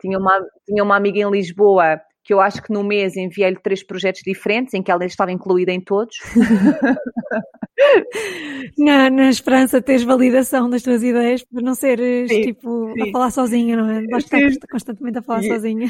Tinha 0.00 0.18
uma, 0.18 0.40
tinha 0.64 0.82
uma 0.82 0.96
amiga 0.96 1.18
em 1.18 1.30
Lisboa 1.30 2.00
que 2.24 2.32
eu 2.32 2.40
acho 2.40 2.62
que 2.62 2.72
no 2.72 2.84
mês 2.84 3.16
enviei-lhe 3.16 3.56
três 3.56 3.82
projetos 3.82 4.22
diferentes, 4.24 4.74
em 4.74 4.82
que 4.82 4.90
ela 4.90 5.04
estava 5.04 5.32
incluída 5.32 5.72
em 5.72 5.80
todos. 5.80 6.16
na, 8.78 9.10
na 9.10 9.28
esperança 9.28 9.80
de 9.80 9.86
teres 9.86 10.04
validação 10.04 10.70
das 10.70 10.82
tuas 10.82 11.02
ideias, 11.02 11.44
para 11.44 11.62
não 11.62 11.74
seres 11.74 12.30
sim, 12.30 12.42
tipo 12.42 12.92
sim. 12.94 13.08
a 13.08 13.12
falar 13.12 13.30
sozinha, 13.30 13.76
não 13.76 13.90
é? 13.90 14.06
Basta 14.06 14.38
estar 14.38 14.68
constantemente 14.68 15.18
a 15.18 15.22
falar 15.22 15.42
sozinha 15.42 15.88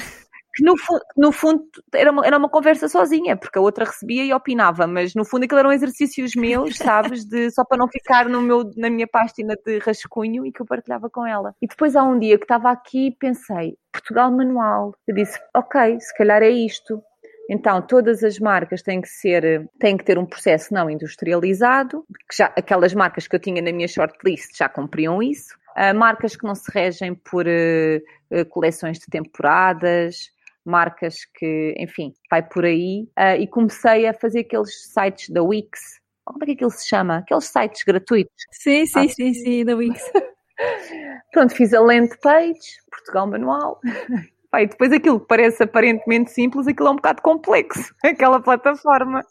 que 0.55 0.63
no, 0.65 0.75
no 1.17 1.33
fundo 1.33 1.65
era 1.95 2.11
uma, 2.11 2.27
era 2.27 2.37
uma 2.37 2.49
conversa 2.49 2.89
sozinha, 2.89 3.37
porque 3.37 3.59
a 3.59 3.63
outra 3.63 3.85
recebia 3.85 4.25
e 4.25 4.33
opinava, 4.33 4.87
mas 4.87 5.15
no 5.15 5.25
fundo 5.25 5.45
aquilo 5.45 5.61
eram 5.61 5.73
exercícios 5.73 6.35
meus, 6.35 6.77
sabes, 6.79 7.25
de, 7.25 7.51
só 7.51 7.65
para 7.65 7.79
não 7.79 7.89
ficar 7.89 8.29
no 8.29 8.43
meu, 8.43 8.71
na 8.77 8.91
minha 8.91 9.07
página 9.07 9.57
de 9.65 9.79
rascunho 9.79 10.45
e 10.45 10.53
que 10.53 10.61
eu 10.61 10.67
partilhava 10.67 11.09
com 11.09 11.27
ela. 11.27 11.55
E 11.61 11.67
depois 11.67 11.97
há 11.97 12.03
um 12.03 12.19
dia 12.19 12.37
que 12.37 12.45
estava 12.45 12.71
aqui 12.71 13.09
e 13.09 13.17
pensei, 13.17 13.77
Portugal 13.93 14.31
Manual. 14.31 14.95
Eu 15.07 15.15
disse, 15.15 15.39
ok, 15.55 15.99
se 16.01 16.15
calhar 16.17 16.43
é 16.43 16.51
isto. 16.51 17.03
Então, 17.51 17.83
todas 17.83 18.23
as 18.23 18.39
marcas 18.39 18.83
têm 18.83 19.01
que 19.01 19.09
ser, 19.09 19.69
têm 19.79 19.97
que 19.97 20.05
ter 20.05 20.19
um 20.19 20.25
processo 20.25 20.73
não 20.73 20.89
industrializado, 20.89 22.05
que 22.29 22.37
já, 22.37 22.47
aquelas 22.57 22.95
marcas 22.95 23.27
que 23.27 23.37
eu 23.37 23.41
tinha 23.41 23.61
na 23.61 23.73
minha 23.73 23.89
shortlist 23.89 24.57
já 24.57 24.69
cumpriam 24.69 25.23
isso. 25.23 25.55
Uh, 25.77 25.95
marcas 25.95 26.37
que 26.37 26.45
não 26.45 26.55
se 26.55 26.71
regem 26.71 27.15
por 27.15 27.47
uh, 27.47 28.41
uh, 28.41 28.45
coleções 28.47 28.99
de 28.99 29.07
temporadas, 29.07 30.31
marcas 30.65 31.25
que, 31.35 31.75
enfim, 31.79 32.13
vai 32.31 32.43
por 32.43 32.65
aí. 32.65 33.09
Uh, 33.19 33.41
e 33.41 33.47
comecei 33.47 34.07
a 34.07 34.15
fazer 34.15 34.41
aqueles 34.41 34.93
sites 34.93 35.29
da 35.31 35.43
Wix. 35.43 36.01
Como 36.25 36.43
é 36.43 36.47
que 36.47 36.53
aquilo 36.53 36.71
se 36.71 36.89
chama? 36.89 37.19
Aqueles 37.19 37.45
sites 37.47 37.83
gratuitos. 37.83 38.45
Sim, 38.53 38.87
sim, 38.87 39.01
ah, 39.01 39.09
sim, 39.09 39.35
sim, 39.35 39.65
da 39.65 39.75
Wix. 39.75 40.01
Pronto, 41.33 41.55
fiz 41.55 41.73
a 41.73 41.81
landing 41.81 42.17
page, 42.23 42.79
Portugal 42.91 43.27
Manual. 43.27 43.81
Pai, 44.51 44.67
depois 44.67 44.93
aquilo 44.93 45.19
que 45.19 45.27
parece 45.27 45.63
aparentemente 45.63 46.31
simples, 46.31 46.67
aquilo 46.67 46.89
é 46.89 46.91
um 46.91 46.97
bocado 46.97 47.23
complexo, 47.23 47.95
aquela 48.05 48.39
plataforma. 48.39 49.25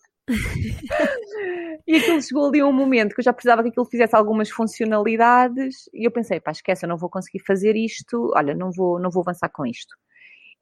e 1.88 1.96
aquilo 1.96 2.22
chegou 2.22 2.48
ali 2.48 2.60
a 2.60 2.66
um 2.66 2.74
momento 2.74 3.14
que 3.14 3.20
eu 3.20 3.26
já 3.26 3.32
precisava 3.32 3.62
que 3.62 3.70
aquilo 3.70 3.86
fizesse 3.86 4.16
algumas 4.16 4.50
funcionalidades 4.50 5.88
e 5.94 6.08
eu 6.08 6.12
pensei, 6.12 6.40
pá, 6.40 6.50
esquece, 6.50 6.86
eu 6.86 6.90
não 6.90 6.98
vou 6.98 7.10
conseguir 7.10 7.44
fazer 7.46 7.76
isto, 7.76 8.32
olha, 8.34 8.56
não 8.56 8.72
vou, 8.72 9.00
não 9.00 9.12
vou 9.12 9.22
avançar 9.22 9.50
com 9.50 9.64
isto. 9.64 9.96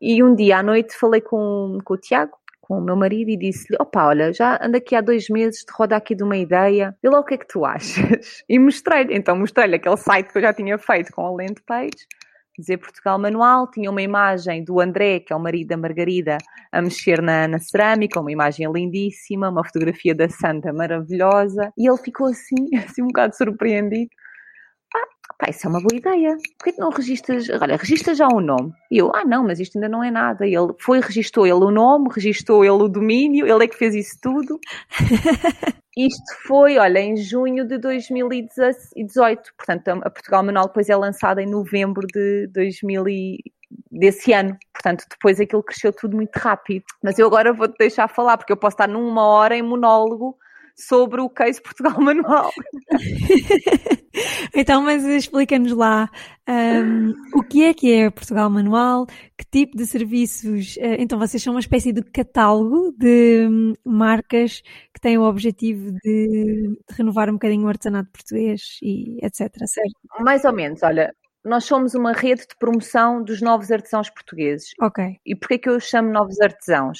E 0.01 0.23
um 0.23 0.33
dia 0.33 0.59
à 0.59 0.63
noite 0.63 0.95
falei 0.97 1.21
com, 1.21 1.77
com 1.83 1.93
o 1.93 1.97
Tiago, 1.97 2.37
com 2.61 2.77
o 2.77 2.81
meu 2.81 2.95
marido, 2.95 3.29
e 3.29 3.37
disse-lhe: 3.37 3.77
Opa, 3.79 4.07
olha, 4.07 4.31
já 4.31 4.59
ando 4.61 4.77
aqui 4.77 4.95
há 4.95 5.01
dois 5.01 5.27
meses 5.29 5.65
de 5.65 5.73
rodar 5.73 5.97
aqui 5.97 6.15
de 6.15 6.23
uma 6.23 6.37
ideia, 6.37 6.95
e 7.03 7.09
lá 7.09 7.19
o 7.19 7.23
que 7.23 7.33
é 7.33 7.37
que 7.37 7.47
tu 7.47 7.65
achas? 7.65 8.43
E 8.47 8.59
mostrei-lhe, 8.59 9.15
então 9.15 9.35
mostrei-lhe 9.35 9.75
aquele 9.75 9.97
site 9.97 10.31
que 10.31 10.37
eu 10.37 10.41
já 10.41 10.53
tinha 10.53 10.77
feito 10.77 11.11
com 11.11 11.25
a 11.25 11.31
land 11.31 11.55
page, 11.65 12.07
dizer 12.59 12.77
Portugal 12.77 13.17
Manual, 13.17 13.69
tinha 13.71 13.89
uma 13.89 14.01
imagem 14.01 14.63
do 14.63 14.79
André, 14.79 15.19
que 15.19 15.33
é 15.33 15.35
o 15.35 15.39
marido 15.39 15.69
da 15.69 15.77
Margarida, 15.77 16.37
a 16.71 16.81
mexer 16.81 17.21
na, 17.21 17.47
na 17.47 17.59
cerâmica, 17.59 18.19
uma 18.19 18.31
imagem 18.31 18.71
lindíssima, 18.71 19.49
uma 19.49 19.63
fotografia 19.63 20.13
da 20.13 20.29
Santa 20.29 20.71
maravilhosa, 20.73 21.71
e 21.77 21.89
ele 21.89 21.97
ficou 21.97 22.27
assim, 22.27 22.69
assim 22.85 23.01
um 23.01 23.07
bocado 23.07 23.35
surpreendido. 23.35 24.11
Pá, 25.39 25.49
isso 25.49 25.65
é 25.65 25.69
uma 25.69 25.79
boa 25.79 25.95
ideia. 25.95 26.35
Por 26.57 26.65
que 26.65 26.79
não 26.79 26.89
registras? 26.89 27.49
Olha, 27.49 27.77
registra 27.77 28.13
já 28.13 28.27
o 28.27 28.41
nome. 28.41 28.73
E 28.91 28.97
eu, 28.97 29.09
ah, 29.15 29.23
não, 29.23 29.41
mas 29.45 29.59
isto 29.61 29.77
ainda 29.77 29.87
não 29.87 30.03
é 30.03 30.11
nada. 30.11 30.45
E 30.45 30.53
ele 30.53 30.73
foi, 30.79 30.99
registrou 30.99 31.47
ele 31.47 31.63
o 31.63 31.71
nome, 31.71 32.09
registrou 32.13 32.65
ele 32.65 32.83
o 32.83 32.89
domínio, 32.89 33.47
ele 33.47 33.63
é 33.63 33.67
que 33.67 33.77
fez 33.77 33.95
isso 33.95 34.17
tudo. 34.21 34.59
Isto 35.97 36.47
foi, 36.47 36.77
olha, 36.77 36.99
em 36.99 37.17
junho 37.17 37.65
de 37.67 37.77
2018. 37.77 39.53
Portanto, 39.57 39.89
a 39.89 40.09
Portugal 40.09 40.43
Manual 40.43 40.67
depois 40.67 40.87
é 40.87 40.95
lançada 40.95 41.41
em 41.41 41.45
novembro 41.45 42.07
de 42.07 42.47
2000 42.47 43.03
desse 43.91 44.31
ano. 44.31 44.57
Portanto, 44.71 45.05
depois 45.09 45.41
aquilo 45.41 45.63
cresceu 45.63 45.91
tudo 45.91 46.15
muito 46.15 46.35
rápido. 46.37 46.85
Mas 47.03 47.19
eu 47.19 47.27
agora 47.27 47.51
vou-te 47.51 47.77
deixar 47.77 48.07
falar, 48.07 48.37
porque 48.37 48.53
eu 48.53 48.57
posso 48.57 48.75
estar 48.75 48.87
numa 48.87 49.25
hora 49.25 49.57
em 49.57 49.61
monólogo 49.61 50.37
sobre 50.79 51.21
o 51.21 51.29
case 51.29 51.61
Portugal 51.61 51.95
Manual. 51.99 52.51
então, 54.55 54.81
mas 54.81 55.03
explica-nos 55.03 55.73
lá 55.73 56.09
um, 56.47 57.13
o 57.33 57.43
que 57.43 57.63
é 57.63 57.73
que 57.73 57.91
é 57.91 58.09
Portugal 58.09 58.49
Manual, 58.49 59.05
que 59.37 59.45
tipo 59.51 59.77
de 59.77 59.85
serviços. 59.85 60.77
Uh, 60.77 60.95
então, 60.99 61.19
vocês 61.19 61.43
são 61.43 61.53
uma 61.53 61.59
espécie 61.59 61.91
de 61.91 62.01
catálogo 62.03 62.93
de 62.97 63.47
um, 63.49 63.73
marcas 63.85 64.61
que 64.93 65.01
têm 65.01 65.17
o 65.17 65.23
objetivo 65.23 65.91
de, 65.91 65.99
de, 66.03 66.77
renovar 66.91 67.29
um 67.29 67.33
bocadinho 67.33 67.65
o 67.65 67.69
artesanato 67.69 68.09
português 68.11 68.79
e 68.81 69.17
etc. 69.23 69.49
Certo? 69.65 69.99
Mais 70.19 70.45
ou 70.45 70.53
menos, 70.53 70.81
olha. 70.83 71.13
Nós 71.43 71.63
somos 71.63 71.95
uma 71.95 72.11
rede 72.11 72.41
de 72.41 72.57
promoção 72.59 73.23
dos 73.23 73.41
novos 73.41 73.71
artesãos 73.71 74.09
portugueses. 74.09 74.71
Ok. 74.81 75.15
E 75.25 75.33
porquê 75.37 75.57
que 75.57 75.69
eu 75.69 75.79
chamo 75.79 76.11
novos 76.11 76.37
artesãos? 76.41 76.99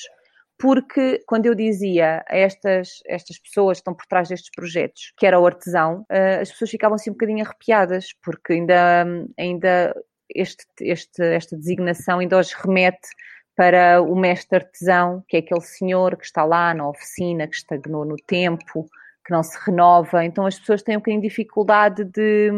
Porque 0.59 1.23
quando 1.25 1.45
eu 1.45 1.55
dizia 1.55 2.23
a 2.27 2.37
estas, 2.37 2.99
estas 3.07 3.39
pessoas 3.39 3.77
que 3.77 3.81
estão 3.81 3.95
por 3.95 4.05
trás 4.05 4.27
destes 4.27 4.51
projetos 4.53 5.13
que 5.17 5.25
era 5.25 5.39
o 5.39 5.45
artesão, 5.45 6.01
uh, 6.11 6.41
as 6.41 6.51
pessoas 6.51 6.69
ficavam 6.69 6.95
assim 6.95 7.09
um 7.09 7.13
bocadinho 7.13 7.45
arrepiadas, 7.45 8.07
porque 8.21 8.53
ainda, 8.53 9.05
ainda 9.39 9.95
este, 10.29 10.65
este, 10.81 11.23
esta 11.23 11.55
designação 11.55 12.19
ainda 12.19 12.37
os 12.37 12.51
remete 12.51 13.07
para 13.55 14.01
o 14.01 14.15
mestre 14.15 14.57
artesão, 14.57 15.23
que 15.27 15.37
é 15.37 15.39
aquele 15.39 15.61
senhor 15.61 16.17
que 16.17 16.25
está 16.25 16.43
lá 16.43 16.73
na 16.73 16.89
oficina, 16.89 17.47
que 17.47 17.55
estagnou 17.55 18.03
no 18.03 18.17
tempo, 18.17 18.85
que 19.25 19.31
não 19.31 19.43
se 19.43 19.57
renova. 19.65 20.25
Então 20.25 20.45
as 20.45 20.59
pessoas 20.59 20.83
têm 20.83 20.97
um 20.97 20.99
bocadinho 20.99 21.21
de 21.21 21.27
dificuldade 21.29 22.03
de 22.03 22.51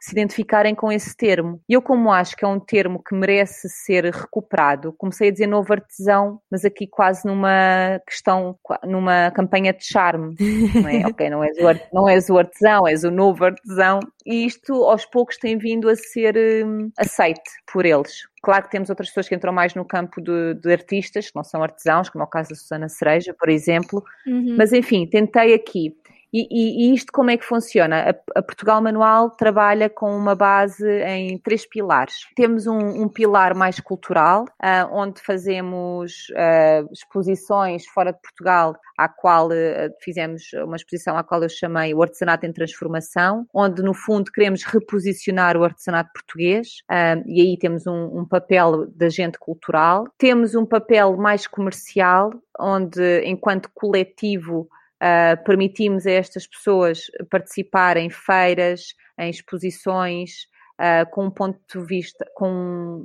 se 0.00 0.12
identificarem 0.12 0.74
com 0.74 0.90
esse 0.90 1.16
termo. 1.16 1.60
E 1.68 1.74
eu, 1.74 1.82
como 1.82 2.12
acho 2.12 2.36
que 2.36 2.44
é 2.44 2.48
um 2.48 2.60
termo 2.60 3.02
que 3.02 3.14
merece 3.14 3.68
ser 3.68 4.04
recuperado, 4.04 4.92
comecei 4.92 5.28
a 5.28 5.32
dizer 5.32 5.46
novo 5.46 5.72
artesão, 5.72 6.40
mas 6.50 6.64
aqui 6.64 6.86
quase 6.86 7.26
numa 7.26 8.00
questão, 8.06 8.58
numa 8.84 9.30
campanha 9.32 9.72
de 9.72 9.84
charme. 9.84 10.34
Não 10.82 10.88
é? 10.88 11.06
ok, 11.06 11.30
não 11.30 11.42
és, 11.42 11.56
o, 11.58 11.94
não 11.94 12.08
és 12.08 12.28
o 12.30 12.38
artesão, 12.38 12.86
és 12.86 13.04
o 13.04 13.10
novo 13.10 13.44
artesão. 13.44 14.00
E 14.24 14.46
isto 14.46 14.72
aos 14.84 15.04
poucos 15.04 15.36
tem 15.36 15.56
vindo 15.56 15.88
a 15.88 15.96
ser 15.96 16.36
um, 16.64 16.90
aceite 16.98 17.50
por 17.72 17.84
eles. 17.86 18.26
Claro 18.42 18.64
que 18.64 18.70
temos 18.70 18.90
outras 18.90 19.08
pessoas 19.08 19.28
que 19.28 19.34
entram 19.34 19.52
mais 19.52 19.74
no 19.74 19.84
campo 19.84 20.20
de, 20.20 20.54
de, 20.54 20.72
artistas, 20.72 21.30
que 21.30 21.36
não 21.36 21.42
são 21.42 21.62
artesãos, 21.62 22.08
como 22.08 22.22
é 22.22 22.26
o 22.26 22.30
caso 22.30 22.50
da 22.50 22.54
Susana 22.54 22.88
Cereja, 22.88 23.34
por 23.36 23.48
exemplo. 23.48 24.04
Uhum. 24.26 24.56
Mas 24.56 24.72
enfim, 24.72 25.06
tentei 25.06 25.52
aqui 25.54 25.96
e, 26.36 26.46
e, 26.50 26.90
e, 26.90 26.94
isto 26.94 27.10
como 27.12 27.30
é 27.30 27.36
que 27.38 27.44
funciona? 27.46 28.10
A, 28.10 28.38
a, 28.38 28.42
Portugal 28.42 28.82
Manual 28.82 29.30
trabalha 29.30 29.88
com 29.88 30.14
uma 30.14 30.34
base 30.34 30.86
em 30.86 31.38
três 31.38 31.64
pilares. 31.64 32.14
Temos 32.34 32.66
um, 32.66 32.78
um 32.78 33.08
pilar 33.08 33.54
mais 33.54 33.80
cultural, 33.80 34.44
uh, 34.44 34.92
onde 34.92 35.22
fazemos 35.22 36.28
uh, 36.32 36.92
exposições 36.92 37.86
fora 37.86 38.12
de 38.12 38.20
Portugal, 38.20 38.76
à 38.98 39.08
qual 39.08 39.46
uh, 39.46 39.90
fizemos 40.02 40.42
uma 40.64 40.76
exposição 40.76 41.16
à 41.16 41.24
qual 41.24 41.42
eu 41.42 41.48
chamei 41.48 41.94
o 41.94 42.02
Artesanato 42.02 42.44
em 42.44 42.52
Transformação, 42.52 43.46
onde 43.54 43.82
no 43.82 43.94
fundo 43.94 44.30
queremos 44.30 44.62
reposicionar 44.62 45.56
o 45.56 45.64
artesanato 45.64 46.10
português, 46.12 46.82
e 47.26 47.40
aí 47.40 47.58
temos 47.58 47.86
um, 47.86 48.20
um 48.20 48.24
papel 48.26 48.86
de 48.86 49.06
agente 49.06 49.38
cultural. 49.38 50.04
Temos 50.18 50.54
um 50.54 50.66
papel 50.66 51.16
mais 51.16 51.46
comercial, 51.46 52.30
onde 52.58 53.22
enquanto 53.24 53.70
coletivo 53.74 54.68
Uh, 54.96 55.36
permitimos 55.44 56.06
a 56.06 56.10
estas 56.12 56.46
pessoas 56.46 57.10
participar 57.30 57.98
em 57.98 58.08
feiras, 58.08 58.94
em 59.18 59.28
exposições, 59.28 60.46
uh, 60.80 61.08
com 61.10 61.26
um 61.26 61.30
ponto 61.30 61.60
de 61.70 61.86
vista, 61.86 62.26
com 62.34 62.48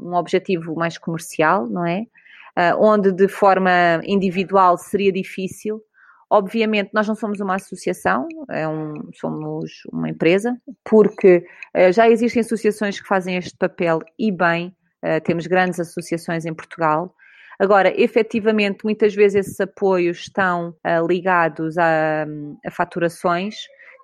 um 0.02 0.14
objetivo 0.16 0.74
mais 0.74 0.98
comercial, 0.98 1.68
não 1.68 1.86
é? 1.86 2.06
Uh, 2.58 2.82
onde 2.82 3.12
de 3.12 3.28
forma 3.28 4.02
individual 4.06 4.78
seria 4.78 5.12
difícil. 5.12 5.82
Obviamente, 6.30 6.92
nós 6.94 7.10
não 7.10 7.16
somos 7.16 7.42
uma 7.42 7.56
associação, 7.56 8.26
é 8.50 8.66
um, 8.66 9.10
somos 9.14 9.84
uma 9.92 10.10
empresa, 10.10 10.58
porque 10.86 11.46
já 11.94 12.10
existem 12.10 12.40
associações 12.40 13.02
que 13.02 13.08
fazem 13.08 13.36
este 13.36 13.58
papel 13.58 14.00
e 14.18 14.32
bem, 14.32 14.74
temos 15.26 15.46
grandes 15.46 15.78
associações 15.78 16.46
em 16.46 16.54
Portugal, 16.54 17.14
Agora, 17.62 17.94
efetivamente, 17.96 18.84
muitas 18.84 19.14
vezes 19.14 19.46
esses 19.46 19.60
apoios 19.60 20.22
estão 20.22 20.70
uh, 20.70 21.08
ligados 21.08 21.78
a, 21.78 22.26
a 22.66 22.72
faturações 22.72 23.56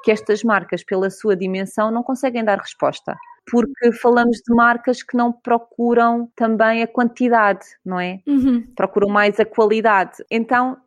que 0.04 0.12
estas 0.12 0.44
marcas, 0.44 0.84
pela 0.84 1.10
sua 1.10 1.36
dimensão, 1.36 1.90
não 1.90 2.04
conseguem 2.04 2.46
dar 2.46 2.60
resposta 2.60 3.18
porque 3.50 3.94
falamos 3.94 4.42
de 4.46 4.54
marcas 4.54 5.02
que 5.02 5.16
não 5.16 5.32
procuram 5.32 6.30
também 6.36 6.84
a 6.84 6.88
quantidade, 6.88 7.66
não 7.84 8.00
é? 8.00 8.20
Uhum. 8.28 8.62
Procuram 8.76 9.08
mais 9.08 9.40
a 9.40 9.46
qualidade. 9.46 10.18
Então, 10.30 10.78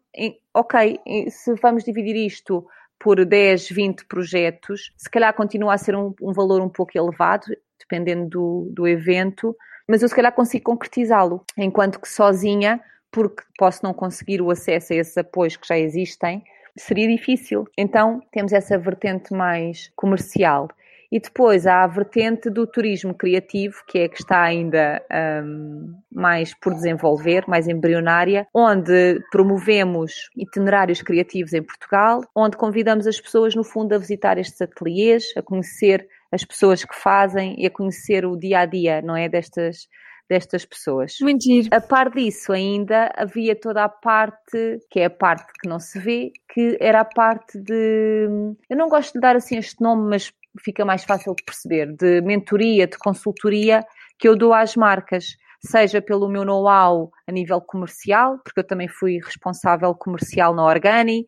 ok, 0.54 1.00
se 1.30 1.54
vamos 1.54 1.84
dividir 1.84 2.14
isto 2.16 2.66
por 2.98 3.24
10, 3.24 3.70
20 3.70 4.04
projetos, 4.04 4.92
se 4.94 5.10
calhar 5.10 5.34
continua 5.34 5.72
a 5.72 5.78
ser 5.78 5.96
um, 5.96 6.14
um 6.20 6.32
valor 6.34 6.60
um 6.60 6.68
pouco 6.68 6.92
elevado, 6.94 7.46
dependendo 7.78 8.28
do, 8.28 8.68
do 8.72 8.86
evento, 8.86 9.56
mas 9.90 10.02
eu 10.02 10.08
se 10.08 10.14
calhar 10.14 10.32
consigo 10.32 10.64
concretizá-lo, 10.64 11.44
enquanto 11.58 12.00
que 12.00 12.08
sozinha, 12.08 12.80
porque 13.10 13.42
posso 13.58 13.84
não 13.84 13.92
conseguir 13.92 14.40
o 14.40 14.48
acesso 14.48 14.92
a 14.92 14.96
esses 14.96 15.18
apoios 15.18 15.56
que 15.56 15.66
já 15.66 15.76
existem, 15.76 16.44
seria 16.76 17.08
difícil. 17.08 17.66
Então 17.76 18.22
temos 18.30 18.52
essa 18.52 18.78
vertente 18.78 19.34
mais 19.34 19.90
comercial. 19.96 20.68
E 21.10 21.18
depois 21.18 21.66
há 21.66 21.82
a 21.82 21.88
vertente 21.88 22.48
do 22.48 22.68
turismo 22.68 23.12
criativo, 23.12 23.82
que 23.88 23.98
é 23.98 24.08
que 24.08 24.20
está 24.20 24.42
ainda 24.42 25.02
um, 25.44 25.92
mais 26.08 26.54
por 26.54 26.72
desenvolver, 26.72 27.42
mais 27.48 27.66
embrionária, 27.66 28.46
onde 28.54 29.20
promovemos 29.32 30.30
itinerários 30.36 31.02
criativos 31.02 31.52
em 31.52 31.64
Portugal, 31.64 32.22
onde 32.32 32.56
convidamos 32.56 33.08
as 33.08 33.20
pessoas, 33.20 33.56
no 33.56 33.64
fundo, 33.64 33.92
a 33.92 33.98
visitar 33.98 34.38
estes 34.38 34.62
ateliês, 34.62 35.32
a 35.36 35.42
conhecer 35.42 36.06
as 36.32 36.44
pessoas 36.44 36.84
que 36.84 36.94
fazem 36.94 37.54
e 37.58 37.66
a 37.66 37.70
conhecer 37.70 38.24
o 38.24 38.36
dia 38.36 38.60
a 38.60 38.66
dia, 38.66 39.02
não 39.02 39.16
é? 39.16 39.28
Destas, 39.28 39.88
destas 40.28 40.64
pessoas. 40.64 41.16
Muito 41.20 41.42
giro. 41.42 41.68
A 41.72 41.80
par 41.80 42.10
disso, 42.10 42.52
ainda 42.52 43.12
havia 43.16 43.54
toda 43.54 43.84
a 43.84 43.88
parte, 43.88 44.78
que 44.90 45.00
é 45.00 45.06
a 45.06 45.10
parte 45.10 45.52
que 45.60 45.68
não 45.68 45.78
se 45.78 45.98
vê, 45.98 46.32
que 46.52 46.76
era 46.80 47.00
a 47.00 47.04
parte 47.04 47.58
de. 47.58 48.28
Eu 48.68 48.76
não 48.76 48.88
gosto 48.88 49.14
de 49.14 49.20
dar 49.20 49.36
assim 49.36 49.58
este 49.58 49.80
nome, 49.80 50.08
mas 50.08 50.32
fica 50.60 50.84
mais 50.84 51.04
fácil 51.04 51.34
de 51.34 51.44
perceber, 51.44 51.94
de 51.96 52.20
mentoria, 52.22 52.86
de 52.86 52.98
consultoria 52.98 53.84
que 54.18 54.28
eu 54.28 54.36
dou 54.36 54.52
às 54.52 54.76
marcas 54.76 55.36
seja 55.62 56.00
pelo 56.00 56.28
meu 56.28 56.44
know-how 56.44 57.10
a 57.26 57.32
nível 57.32 57.60
comercial, 57.60 58.38
porque 58.38 58.60
eu 58.60 58.66
também 58.66 58.88
fui 58.88 59.18
responsável 59.18 59.94
comercial 59.94 60.54
na 60.54 60.64
Organi, 60.64 61.26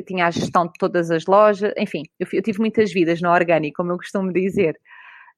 tinha 0.00 0.26
a 0.26 0.30
gestão 0.30 0.66
de 0.66 0.72
todas 0.78 1.10
as 1.10 1.26
lojas, 1.26 1.72
enfim, 1.76 2.02
eu, 2.18 2.26
eu 2.32 2.42
tive 2.42 2.60
muitas 2.60 2.92
vidas 2.92 3.20
na 3.20 3.32
Organi, 3.32 3.72
como 3.72 3.92
eu 3.92 3.96
costumo 3.96 4.32
dizer. 4.32 4.78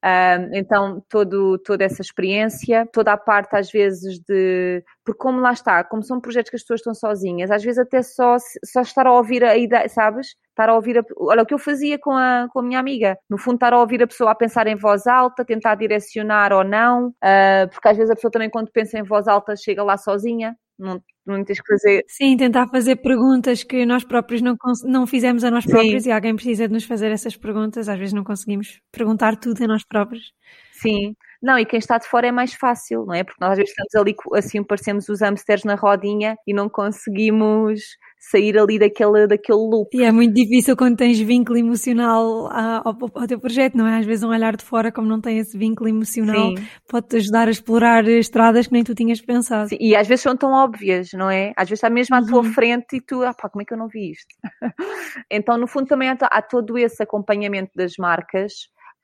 Uh, 0.05 0.53
então, 0.53 1.03
todo, 1.09 1.57
toda 1.57 1.83
essa 1.83 1.99
experiência, 1.99 2.87
toda 2.93 3.13
a 3.13 3.17
parte, 3.17 3.55
às 3.55 3.71
vezes, 3.71 4.19
de. 4.19 4.83
Porque, 5.03 5.17
como 5.17 5.39
lá 5.39 5.51
está, 5.51 5.83
como 5.83 6.03
são 6.03 6.21
projetos 6.21 6.51
que 6.51 6.55
as 6.57 6.61
pessoas 6.61 6.81
estão 6.81 6.93
sozinhas, 6.93 7.49
às 7.49 7.63
vezes 7.63 7.79
até 7.79 8.03
só, 8.03 8.37
só 8.63 8.81
estar 8.81 9.07
a 9.07 9.13
ouvir 9.13 9.43
a 9.43 9.57
ideia, 9.57 9.89
sabes? 9.89 10.35
Estar 10.49 10.69
a 10.69 10.75
ouvir. 10.75 10.99
A, 10.99 11.03
olha, 11.17 11.41
o 11.41 11.45
que 11.45 11.55
eu 11.55 11.59
fazia 11.59 11.97
com 11.97 12.11
a, 12.11 12.47
com 12.53 12.59
a 12.59 12.63
minha 12.63 12.79
amiga, 12.79 13.17
no 13.27 13.39
fundo, 13.39 13.55
estar 13.55 13.73
a 13.73 13.79
ouvir 13.79 14.03
a 14.03 14.07
pessoa 14.07 14.31
a 14.31 14.35
pensar 14.35 14.67
em 14.67 14.75
voz 14.75 15.07
alta, 15.07 15.43
tentar 15.43 15.73
direcionar 15.73 16.53
ou 16.53 16.63
não, 16.63 17.07
uh, 17.07 17.67
porque 17.71 17.87
às 17.87 17.97
vezes 17.97 18.11
a 18.11 18.15
pessoa 18.15 18.31
também, 18.31 18.49
quando 18.49 18.71
pensa 18.71 18.99
em 18.99 19.03
voz 19.03 19.27
alta, 19.27 19.55
chega 19.55 19.81
lá 19.83 19.97
sozinha, 19.97 20.55
não, 20.77 21.01
não 21.25 21.43
tens 21.43 21.59
que 21.59 21.67
fazer. 21.67 22.03
Sim, 22.07 22.37
tentar 22.37 22.67
fazer 22.67 22.97
perguntas 22.97 23.63
que 23.63 23.85
nós 23.85 24.03
próprios 24.03 24.41
não, 24.41 24.55
não 24.83 25.07
fizemos 25.07 25.43
a 25.43 25.51
nós 25.51 25.65
próprios 25.65 26.03
Sim. 26.03 26.09
e 26.09 26.11
alguém 26.11 26.35
precisa 26.35 26.67
de 26.67 26.73
nos 26.73 26.83
fazer 26.83 27.11
essas 27.11 27.35
perguntas. 27.35 27.89
Às 27.89 27.97
vezes 27.97 28.13
não 28.13 28.23
conseguimos 28.23 28.79
perguntar 28.91 29.35
tudo 29.37 29.63
a 29.63 29.67
nós 29.67 29.83
próprios. 29.83 30.33
Sim. 30.71 31.15
Não, 31.41 31.57
e 31.59 31.65
quem 31.65 31.79
está 31.79 31.97
de 31.97 32.07
fora 32.07 32.27
é 32.27 32.31
mais 32.31 32.53
fácil, 32.53 33.05
não 33.05 33.13
é? 33.13 33.23
Porque 33.23 33.39
nós 33.39 33.51
às 33.51 33.57
vezes 33.57 33.71
estamos 33.71 33.95
ali, 33.95 34.15
assim, 34.33 34.63
parecemos 34.63 35.09
os 35.09 35.21
hamsters 35.21 35.63
na 35.63 35.75
rodinha 35.75 36.37
e 36.45 36.53
não 36.53 36.67
conseguimos 36.69 37.81
sair 38.17 38.57
ali 38.57 38.79
daquele, 38.79 39.27
daquele 39.27 39.59
loop. 39.59 39.95
E 39.95 40.03
é 40.03 40.11
muito 40.11 40.33
difícil 40.33 40.75
quando 40.75 40.97
tens 40.97 41.19
vínculo 41.19 41.57
emocional 41.57 42.49
ao, 42.51 42.97
ao 43.13 43.27
teu 43.27 43.39
projeto, 43.39 43.77
não 43.77 43.87
é? 43.87 43.99
Às 43.99 44.05
vezes 44.05 44.23
um 44.23 44.29
olhar 44.29 44.55
de 44.55 44.63
fora, 44.63 44.91
como 44.91 45.07
não 45.07 45.21
tem 45.21 45.37
esse 45.37 45.57
vínculo 45.57 45.89
emocional, 45.89 46.53
pode-te 46.87 47.17
ajudar 47.17 47.47
a 47.47 47.51
explorar 47.51 48.07
estradas 48.07 48.67
que 48.67 48.73
nem 48.73 48.83
tu 48.83 48.95
tinhas 48.95 49.21
pensado. 49.21 49.69
Sim, 49.69 49.77
e 49.79 49.95
às 49.95 50.07
vezes 50.07 50.23
são 50.23 50.35
tão 50.35 50.51
óbvias, 50.51 51.09
não 51.13 51.29
é? 51.29 51.53
Às 51.55 51.69
vezes 51.69 51.79
está 51.79 51.89
mesmo 51.89 52.15
à 52.15 52.19
uhum. 52.19 52.27
tua 52.27 52.43
frente 52.43 52.97
e 52.97 53.01
tu, 53.01 53.23
ah 53.23 53.33
pá, 53.33 53.49
como 53.49 53.61
é 53.61 53.65
que 53.65 53.73
eu 53.73 53.77
não 53.77 53.87
vi 53.87 54.11
isto? 54.11 54.35
então, 55.29 55.57
no 55.57 55.67
fundo, 55.67 55.87
também 55.87 56.09
há, 56.09 56.17
há 56.21 56.41
todo 56.41 56.77
esse 56.77 57.01
acompanhamento 57.03 57.71
das 57.75 57.93
marcas 57.97 58.53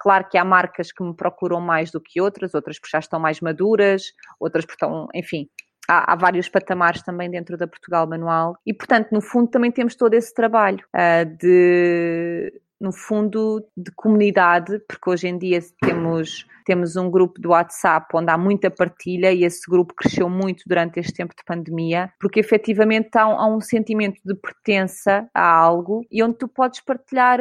Claro 0.02 0.28
que 0.28 0.36
há 0.36 0.43
marcas 0.43 0.91
que 0.91 1.04
me 1.04 1.15
procuram 1.15 1.62
mais 1.62 1.91
do 1.91 2.02
que 2.02 2.19
outras, 2.19 2.56
outras 2.56 2.80
porque 2.80 2.89
já 2.89 2.97
estão 2.97 3.19
mais 3.19 3.39
maduras, 3.39 4.02
outras 4.39 4.65
porque 4.65 4.84
estão, 4.84 5.08
enfim, 5.13 5.47
há, 5.91 6.13
há, 6.13 6.15
vários 6.15 6.47
patamares 6.47 7.01
também 7.01 7.30
dentro 7.30 7.58
da 7.58 7.67
Portugal 7.67 8.08
Manual 8.08 8.56
e, 8.65 8.73
portanto, 8.73 9.10
no 9.12 9.21
fundo 9.21 9.49
também 9.49 9.71
temos 9.71 9.95
todo 9.95 10.13
esse 10.13 10.34
trabalho 10.34 10.84
uh, 10.95 11.38
de 11.38 12.62
no 12.80 12.91
fundo, 12.91 13.63
de 13.77 13.91
comunidade, 13.91 14.80
porque 14.88 15.08
hoje 15.08 15.27
em 15.27 15.38
dia 15.38 15.60
temos, 15.80 16.47
temos 16.65 16.95
um 16.95 17.12
grupo 17.12 17.39
do 17.39 17.49
WhatsApp 17.49 18.08
onde 18.15 18.32
há 18.32 18.38
muita 18.39 18.71
partilha 18.71 19.32
e 19.32 19.43
esse 19.43 19.69
grupo 19.69 19.93
cresceu 19.93 20.27
muito 20.27 20.63
durante 20.65 20.99
este 20.99 21.13
tempo 21.13 21.36
de 21.38 21.43
pandemia, 21.45 22.12
porque 22.19 22.39
efetivamente 22.39 23.15
há 23.15 23.27
um, 23.27 23.39
há 23.39 23.45
um 23.45 23.62
sentimento 23.62 24.19
de 24.25 24.34
pertença 24.34 25.30
a 25.32 25.47
algo 25.47 26.01
e 26.12 26.23
onde 26.23 26.39
tu 26.39 26.47
podes 26.47 26.82
partilhar. 26.82 27.39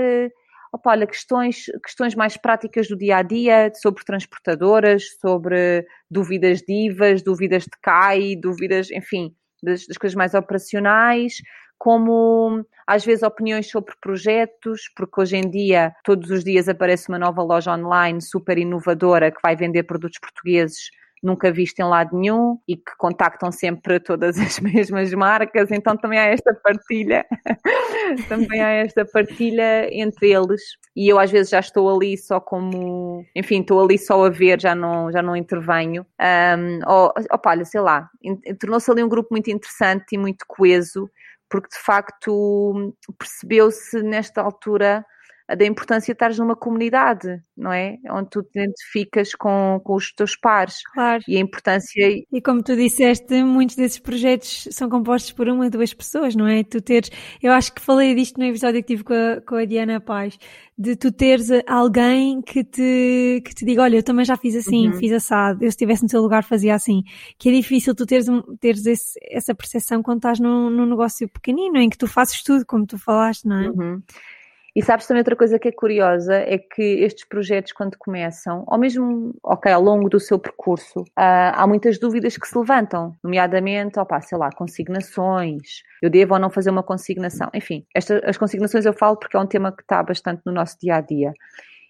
Opa, 0.72 0.90
olha, 0.90 1.06
questões, 1.06 1.64
questões 1.83 2.14
mais 2.14 2.37
práticas 2.37 2.87
do 2.87 2.96
dia 2.96 3.16
a 3.16 3.22
dia, 3.22 3.72
sobre 3.74 4.04
transportadoras, 4.04 5.18
sobre 5.20 5.85
dúvidas 6.09 6.61
divas, 6.62 7.22
dúvidas 7.22 7.64
de 7.64 7.76
CAI, 7.83 8.37
dúvidas, 8.37 8.88
enfim, 8.92 9.35
das, 9.61 9.85
das 9.87 9.96
coisas 9.98 10.14
mais 10.14 10.33
operacionais, 10.33 11.38
como 11.76 12.64
às 12.87 13.04
vezes 13.04 13.24
opiniões 13.24 13.68
sobre 13.68 13.94
projetos, 14.00 14.83
porque 14.94 15.20
hoje 15.20 15.37
em 15.38 15.50
dia, 15.50 15.92
todos 16.04 16.30
os 16.30 16.44
dias 16.44 16.68
aparece 16.68 17.09
uma 17.09 17.18
nova 17.18 17.42
loja 17.42 17.72
online 17.72 18.22
super 18.22 18.56
inovadora 18.56 19.33
que 19.33 19.40
vai 19.42 19.56
vender 19.56 19.83
produtos 19.85 20.20
portugueses 20.20 20.90
nunca 21.22 21.52
visto 21.52 21.78
em 21.80 21.85
lado 21.85 22.16
nenhum 22.16 22.59
e 22.66 22.76
que 22.76 22.96
contactam 22.96 23.52
sempre 23.52 24.00
todas 24.00 24.38
as 24.38 24.59
mesmas 24.61 25.12
marcas, 25.12 25.70
então 25.70 25.96
também 25.96 26.18
há 26.18 26.26
esta 26.26 26.54
partilha, 26.54 27.26
também 28.28 28.61
há 28.61 28.70
esta 28.70 29.04
partilha 29.04 29.88
entre 29.92 30.33
eles 30.33 30.61
e 30.96 31.09
eu 31.09 31.18
às 31.18 31.30
vezes 31.30 31.50
já 31.50 31.61
estou 31.61 31.94
ali 31.94 32.16
só 32.16 32.40
como, 32.40 33.24
enfim, 33.35 33.61
estou 33.61 33.83
ali 33.83 33.98
só 33.98 34.24
a 34.24 34.30
ver, 34.30 34.61
já 34.61 34.74
não, 34.74 35.11
já 35.12 35.22
não 35.22 35.37
intervenho. 35.37 36.04
Um, 36.20 36.80
ou, 36.87 37.12
opa, 37.33 37.50
olha, 37.50 37.64
sei 37.64 37.80
lá, 37.80 38.09
tornou-se 38.59 38.90
ali 38.90 39.02
um 39.02 39.09
grupo 39.09 39.28
muito 39.30 39.50
interessante 39.50 40.12
e 40.12 40.18
muito 40.18 40.44
coeso, 40.48 41.09
porque 41.48 41.68
de 41.68 41.78
facto 41.78 42.94
percebeu-se 43.18 44.02
nesta 44.02 44.40
altura 44.40 45.04
da 45.56 45.66
importância 45.66 46.12
de 46.12 46.16
estares 46.16 46.38
numa 46.38 46.54
comunidade, 46.54 47.40
não 47.56 47.72
é? 47.72 47.98
Onde 48.10 48.30
tu 48.30 48.42
te 48.42 48.58
identificas 48.58 49.34
com, 49.34 49.80
com 49.82 49.94
os 49.94 50.12
teus 50.12 50.36
pares. 50.36 50.76
Claro. 50.92 51.22
E 51.26 51.36
a 51.36 51.40
importância. 51.40 52.06
E 52.32 52.40
como 52.40 52.62
tu 52.62 52.76
disseste, 52.76 53.42
muitos 53.42 53.76
desses 53.76 53.98
projetos 53.98 54.68
são 54.70 54.88
compostos 54.88 55.32
por 55.32 55.48
uma 55.48 55.64
ou 55.64 55.70
duas 55.70 55.92
pessoas, 55.92 56.36
não 56.36 56.46
é? 56.46 56.62
Tu 56.62 56.80
teres. 56.80 57.10
Eu 57.42 57.52
acho 57.52 57.72
que 57.72 57.80
falei 57.80 58.14
disto 58.14 58.38
no 58.38 58.44
episódio 58.44 58.80
que 58.80 58.88
tive 58.88 59.04
com 59.04 59.14
a, 59.14 59.40
com 59.40 59.56
a 59.56 59.64
Diana 59.64 60.00
Paz, 60.00 60.38
de 60.78 60.96
tu 60.96 61.10
teres 61.10 61.48
alguém 61.66 62.40
que 62.40 62.62
te, 62.62 63.42
que 63.44 63.54
te 63.54 63.64
diga: 63.64 63.82
Olha, 63.82 63.96
eu 63.96 64.02
também 64.02 64.24
já 64.24 64.36
fiz 64.36 64.54
assim, 64.54 64.88
uhum. 64.88 64.94
fiz 64.94 65.12
assado, 65.12 65.64
eu 65.64 65.70
se 65.70 65.74
estivesse 65.74 66.02
no 66.02 66.08
teu 66.08 66.22
lugar 66.22 66.44
fazia 66.44 66.74
assim. 66.74 67.02
Que 67.38 67.48
é 67.48 67.52
difícil 67.52 67.94
tu 67.94 68.06
teres, 68.06 68.26
teres 68.60 68.86
esse, 68.86 69.18
essa 69.30 69.54
percepção 69.54 70.02
quando 70.02 70.18
estás 70.18 70.38
num, 70.38 70.70
num 70.70 70.86
negócio 70.86 71.28
pequenino, 71.28 71.78
em 71.78 71.90
que 71.90 71.98
tu 71.98 72.06
fazes 72.06 72.42
tudo, 72.42 72.64
como 72.64 72.86
tu 72.86 72.98
falaste, 72.98 73.46
não 73.46 73.60
é? 73.60 73.68
Uhum. 73.68 74.02
E 74.74 74.83
sabes 74.83 75.06
também 75.06 75.20
outra 75.20 75.37
coisa 75.37 75.59
que 75.59 75.68
é 75.68 75.72
curiosa, 75.72 76.35
é 76.35 76.59
que 76.59 76.83
estes 76.83 77.24
projetos 77.24 77.72
quando 77.72 77.96
começam, 77.98 78.64
ou 78.66 78.78
mesmo, 78.78 79.35
ok, 79.42 79.70
ao 79.72 79.83
longo 79.83 80.09
do 80.09 80.20
seu 80.20 80.38
percurso, 80.38 81.00
uh, 81.00 81.52
há 81.54 81.66
muitas 81.66 81.98
dúvidas 81.98 82.37
que 82.37 82.46
se 82.46 82.56
levantam, 82.56 83.16
nomeadamente, 83.22 83.98
opa, 83.98 84.20
sei 84.20 84.38
lá, 84.38 84.50
consignações, 84.50 85.83
eu 86.00 86.09
devo 86.09 86.35
ou 86.35 86.40
não 86.40 86.50
fazer 86.50 86.70
uma 86.70 86.83
consignação, 86.83 87.48
enfim, 87.52 87.85
esta, 87.94 88.20
as 88.24 88.38
consignações 88.38 88.87
eu 88.87 88.92
falo 88.92 89.16
porque 89.16 89.37
é 89.37 89.40
um 89.40 89.46
tema 89.46 89.72
que 89.72 89.83
está 89.83 90.02
bastante 90.02 90.42
no 90.46 90.52
nosso 90.52 90.78
dia 90.80 90.96
a 90.96 91.00
dia. 91.00 91.33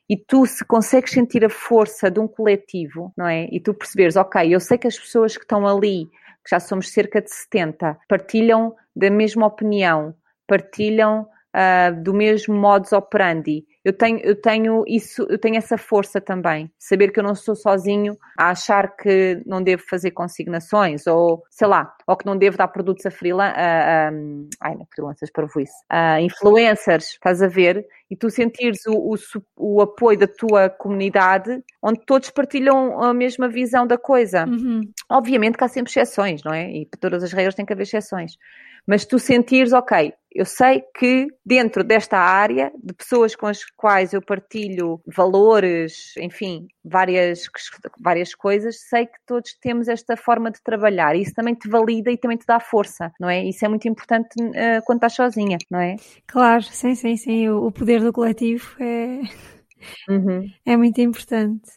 E 0.09 0.17
tu, 0.17 0.45
se 0.45 0.65
consegues 0.65 1.13
sentir 1.13 1.45
a 1.45 1.49
força 1.49 2.11
de 2.11 2.19
um 2.19 2.27
coletivo, 2.27 3.13
não 3.17 3.29
é? 3.29 3.47
E 3.53 3.61
tu 3.61 3.73
perceberes, 3.73 4.17
ok, 4.17 4.53
eu 4.53 4.59
sei 4.59 4.77
que 4.77 4.89
as 4.89 4.99
pessoas 4.99 5.37
que 5.37 5.45
estão 5.45 5.65
ali, 5.65 6.07
que 6.45 6.51
já 6.51 6.59
somos 6.59 6.91
cerca 6.91 7.23
de 7.23 7.31
70, 7.31 7.97
partilham 8.09 8.75
da 8.97 9.09
mesma 9.09 9.47
opinião, 9.47 10.13
partilham 10.49 11.29
uh, 11.55 12.03
do 12.03 12.15
mesmo 12.15 12.55
modus 12.55 12.93
operandi. 12.93 13.65
Eu 13.83 13.95
tenho, 13.95 14.19
eu 14.19 14.39
tenho 14.39 14.85
isso, 14.87 15.27
eu 15.31 15.39
tenho 15.39 15.57
essa 15.57 15.79
força 15.79 16.21
também. 16.21 16.71
Saber 16.79 17.11
que 17.11 17.19
eu 17.19 17.25
não 17.25 17.35
sou 17.35 17.57
sozinho 17.57 18.15
a 18.39 18.51
achar 18.51 18.95
que 18.95 19.43
não 19.47 19.63
devo 19.63 19.83
fazer 19.89 20.11
consignações, 20.11 21.07
ou 21.07 21.43
sei 21.51 21.67
lá, 21.67 21.91
ou 22.07 22.15
que 22.15 22.27
não 22.27 22.37
devo 22.37 22.59
dar 22.59 22.69
produtos 22.69 23.07
a 23.07 23.11
freelancers, 23.11 23.57
ai, 24.61 24.75
não, 24.75 24.87
freelancers 24.95 25.31
para 25.33 25.47
isso, 25.47 25.73
uh, 25.91 26.21
influencers, 26.21 27.13
estás 27.13 27.41
a 27.43 27.49
ver? 27.49 27.87
E 28.11 28.17
tu 28.17 28.29
sentires 28.29 28.81
o, 28.87 29.15
o, 29.15 29.17
o, 29.57 29.81
apoio 29.81 30.19
da 30.19 30.27
tua 30.27 30.69
comunidade, 30.69 31.63
onde 31.83 32.01
todos 32.05 32.29
partilham 32.29 33.03
a 33.03 33.15
mesma 33.15 33.49
visão 33.49 33.87
da 33.87 33.97
coisa. 33.97 34.45
Uhum. 34.45 34.81
Obviamente 35.09 35.57
que 35.57 35.65
há 35.65 35.69
sempre 35.69 35.91
exceções, 35.91 36.43
não 36.43 36.53
é? 36.53 36.71
E 36.71 36.87
para 36.87 37.01
todas 37.01 37.23
as 37.23 37.33
regras 37.33 37.55
tem 37.55 37.65
que 37.65 37.73
haver 37.73 37.85
exceções 37.85 38.33
mas 38.87 39.05
tu 39.05 39.19
sentires, 39.19 39.73
ok, 39.73 40.13
eu 40.33 40.45
sei 40.45 40.83
que 40.97 41.27
dentro 41.45 41.83
desta 41.83 42.19
área, 42.19 42.73
de 42.83 42.95
pessoas 42.95 43.35
com 43.35 43.47
as 43.47 43.65
quais 43.77 44.13
eu 44.13 44.23
partilho 44.23 45.01
valores, 45.07 46.15
enfim, 46.19 46.69
várias, 46.85 47.43
várias 48.01 48.35
coisas, 48.35 48.81
sei 48.89 49.07
que 49.07 49.19
todos 49.27 49.55
temos 49.61 49.89
esta 49.89 50.17
forma 50.17 50.51
de 50.51 50.63
trabalhar. 50.63 51.17
Isso 51.17 51.35
também 51.35 51.55
te 51.55 51.69
valida 51.69 52.11
e 52.11 52.17
também 52.17 52.37
te 52.37 52.47
dá 52.47 52.61
força, 52.61 53.13
não 53.19 53.29
é? 53.29 53.45
Isso 53.45 53.65
é 53.65 53.69
muito 53.69 53.89
importante 53.89 54.41
uh, 54.41 54.83
quando 54.85 54.99
estás 54.99 55.15
sozinha, 55.15 55.59
não 55.71 55.81
é? 55.81 55.97
Claro, 56.27 56.63
sim, 56.63 56.95
sim, 56.95 57.17
sim. 57.17 57.49
O 57.49 57.71
poder 57.73 58.01
do 58.01 58.13
coletivo 58.13 58.77
é. 58.81 59.60
Uhum. 60.09 60.47
É 60.65 60.77
muito 60.77 61.01
importante. 61.01 61.71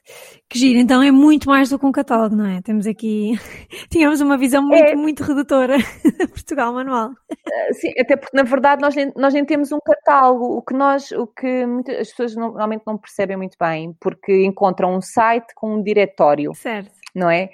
Que 0.49 0.59
giro, 0.59 0.79
então 0.79 1.01
é 1.01 1.11
muito 1.11 1.49
mais 1.49 1.69
do 1.69 1.79
que 1.79 1.85
um 1.85 1.91
catálogo, 1.91 2.35
não 2.35 2.45
é? 2.45 2.61
Temos 2.61 2.85
aqui, 2.85 3.33
tínhamos 3.89 4.21
uma 4.21 4.37
visão 4.37 4.61
muito, 4.61 4.83
é. 4.83 4.95
muito 4.95 5.23
redutora 5.23 5.77
de 6.03 6.27
Portugal 6.27 6.73
Manual. 6.73 7.09
Uh, 7.09 7.73
sim, 7.73 7.91
até 7.99 8.15
porque 8.15 8.35
na 8.35 8.43
verdade 8.43 8.81
nós 8.81 8.95
nem, 8.95 9.11
nós 9.15 9.33
nem 9.33 9.45
temos 9.45 9.71
um 9.71 9.79
catálogo, 9.79 10.57
o 10.57 10.61
que 10.61 10.73
nós, 10.73 11.11
o 11.11 11.27
que 11.27 11.65
muitas, 11.65 11.97
as 11.99 12.09
pessoas 12.09 12.35
normalmente 12.35 12.83
não 12.85 12.97
percebem 12.97 13.37
muito 13.37 13.57
bem, 13.59 13.95
porque 13.99 14.45
encontram 14.45 14.95
um 14.95 15.01
site 15.01 15.53
com 15.55 15.75
um 15.75 15.83
diretório. 15.83 16.53
Certo. 16.55 16.91
Não 17.15 17.29
é? 17.29 17.49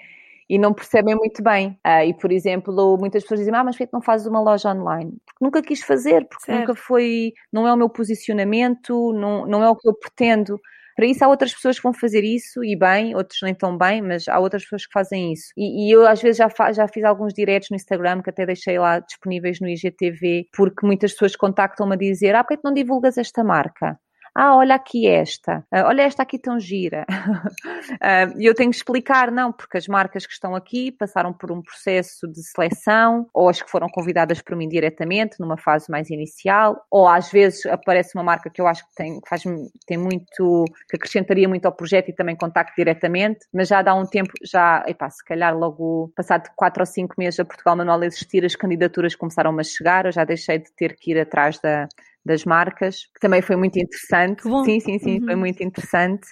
E 0.50 0.58
não 0.58 0.74
percebem 0.74 1.16
muito 1.16 1.44
bem. 1.44 1.80
Uh, 1.86 2.04
e, 2.08 2.14
por 2.14 2.32
exemplo, 2.32 2.98
muitas 2.98 3.24
pessoas 3.24 3.42
dizem, 3.42 3.56
ah, 3.56 3.64
mas 3.64 3.78
por 3.78 3.86
que 3.86 3.94
não 3.94 4.02
fazes 4.02 4.26
uma 4.26 4.42
loja 4.42 4.74
online? 4.74 5.12
Porque 5.26 5.46
nunca 5.46 5.62
quis 5.62 5.82
fazer, 5.84 6.26
porque 6.28 6.46
certo. 6.46 6.60
nunca 6.60 6.76
foi, 6.76 7.34
não 7.54 7.68
é 7.68 7.74
o 7.74 7.78
meu 7.78 7.90
posicionamento, 7.90 9.14
não, 9.14 9.46
não 9.46 9.64
é 9.64 9.70
o 9.70 9.76
que 9.76 9.88
eu 9.88 9.94
pretendo. 9.94 10.60
Para 10.96 11.06
isso 11.06 11.24
há 11.24 11.30
outras 11.30 11.54
pessoas 11.54 11.78
que 11.78 11.84
vão 11.84 11.94
fazer 11.94 12.26
isso 12.26 12.62
e 12.62 12.76
bem, 12.76 13.16
outros 13.16 13.40
nem 13.42 13.56
tão 13.56 13.78
bem, 13.78 14.02
mas 14.02 14.28
há 14.28 14.38
outras 14.38 14.64
pessoas 14.64 14.86
que 14.86 14.92
fazem 14.92 15.32
isso. 15.32 15.46
E, 15.56 15.88
e 15.88 15.92
eu 15.96 16.06
às 16.06 16.22
vezes 16.22 16.38
já, 16.38 16.50
já 16.74 16.88
fiz 16.90 17.06
alguns 17.06 17.34
directs 17.34 17.70
no 17.70 17.76
Instagram 17.78 18.22
que 18.22 18.30
até 18.30 18.46
deixei 18.46 18.78
lá 18.78 19.00
disponíveis 19.00 19.62
no 19.62 19.70
IGTV, 19.70 20.48
porque 20.52 20.86
muitas 20.86 21.14
pessoas 21.14 21.38
contactam-me 21.38 21.94
a 21.94 21.98
dizer, 21.98 22.36
ah, 22.36 22.44
porque 22.44 22.58
que 22.58 22.66
não 22.66 22.74
divulgas 22.74 23.18
esta 23.18 23.46
marca? 23.46 23.98
Ah, 24.42 24.56
olha 24.56 24.76
aqui 24.76 25.06
esta, 25.06 25.66
ah, 25.70 25.86
olha 25.86 26.04
esta 26.04 26.24
aqui 26.24 26.40
tão 26.40 26.58
gira. 26.58 27.06
Ah, 28.02 28.32
e 28.38 28.46
eu 28.46 28.54
tenho 28.54 28.70
que 28.70 28.78
explicar, 28.78 29.32
não, 29.32 29.52
porque 29.52 29.78
as 29.78 29.88
marcas 29.88 30.26
que 30.26 30.32
estão 30.32 30.56
aqui 30.56 30.92
passaram 30.92 31.34
por 31.34 31.52
um 31.52 31.62
processo 31.62 32.28
de 32.28 32.42
seleção, 32.44 33.28
ou 33.34 33.50
as 33.50 33.62
que 33.62 33.70
foram 33.70 33.88
convidadas 33.90 34.42
por 34.42 34.56
mim 34.56 34.70
diretamente, 34.70 35.38
numa 35.40 35.58
fase 35.58 35.90
mais 35.90 36.10
inicial, 36.10 36.82
ou 36.90 37.08
às 37.08 37.32
vezes 37.32 37.66
aparece 37.66 38.16
uma 38.16 38.24
marca 38.24 38.50
que 38.50 38.62
eu 38.62 38.68
acho 38.68 38.88
que 38.88 38.96
tem, 38.96 39.20
faz, 39.28 39.44
tem 39.86 39.98
muito, 39.98 40.66
que 40.90 40.96
acrescentaria 40.96 41.50
muito 41.50 41.66
ao 41.66 41.74
projeto 41.74 42.10
e 42.10 42.14
também 42.14 42.36
contacto 42.36 42.74
diretamente, 42.78 43.40
mas 43.54 43.68
já 43.68 43.82
dá 43.82 43.94
um 43.96 44.06
tempo, 44.06 44.32
já, 44.44 44.84
epá, 44.88 45.10
se 45.10 45.24
calhar 45.26 45.58
logo 45.58 46.12
passado 46.16 46.50
quatro 46.56 46.82
ou 46.82 46.86
cinco 46.86 47.16
meses 47.18 47.40
a 47.40 47.46
Portugal 47.46 47.76
Manual 47.76 48.04
existir, 48.04 48.46
as 48.46 48.56
candidaturas 48.56 49.16
começaram 49.16 49.58
a 49.60 49.64
chegar, 49.64 50.06
eu 50.06 50.12
já 50.12 50.24
deixei 50.24 50.60
de 50.60 50.72
ter 50.76 50.96
que 50.96 51.12
ir 51.12 51.20
atrás 51.20 51.60
da, 51.60 51.88
das 52.30 52.46
marcas, 52.46 53.06
que 53.14 53.20
também 53.20 53.42
foi 53.42 53.56
muito 53.56 53.78
interessante. 53.78 54.44
Sim, 54.44 54.80
sim, 54.80 55.00
sim, 55.00 55.20
uhum. 55.20 55.26
foi 55.26 55.36
muito 55.36 55.64
interessante. 55.64 56.28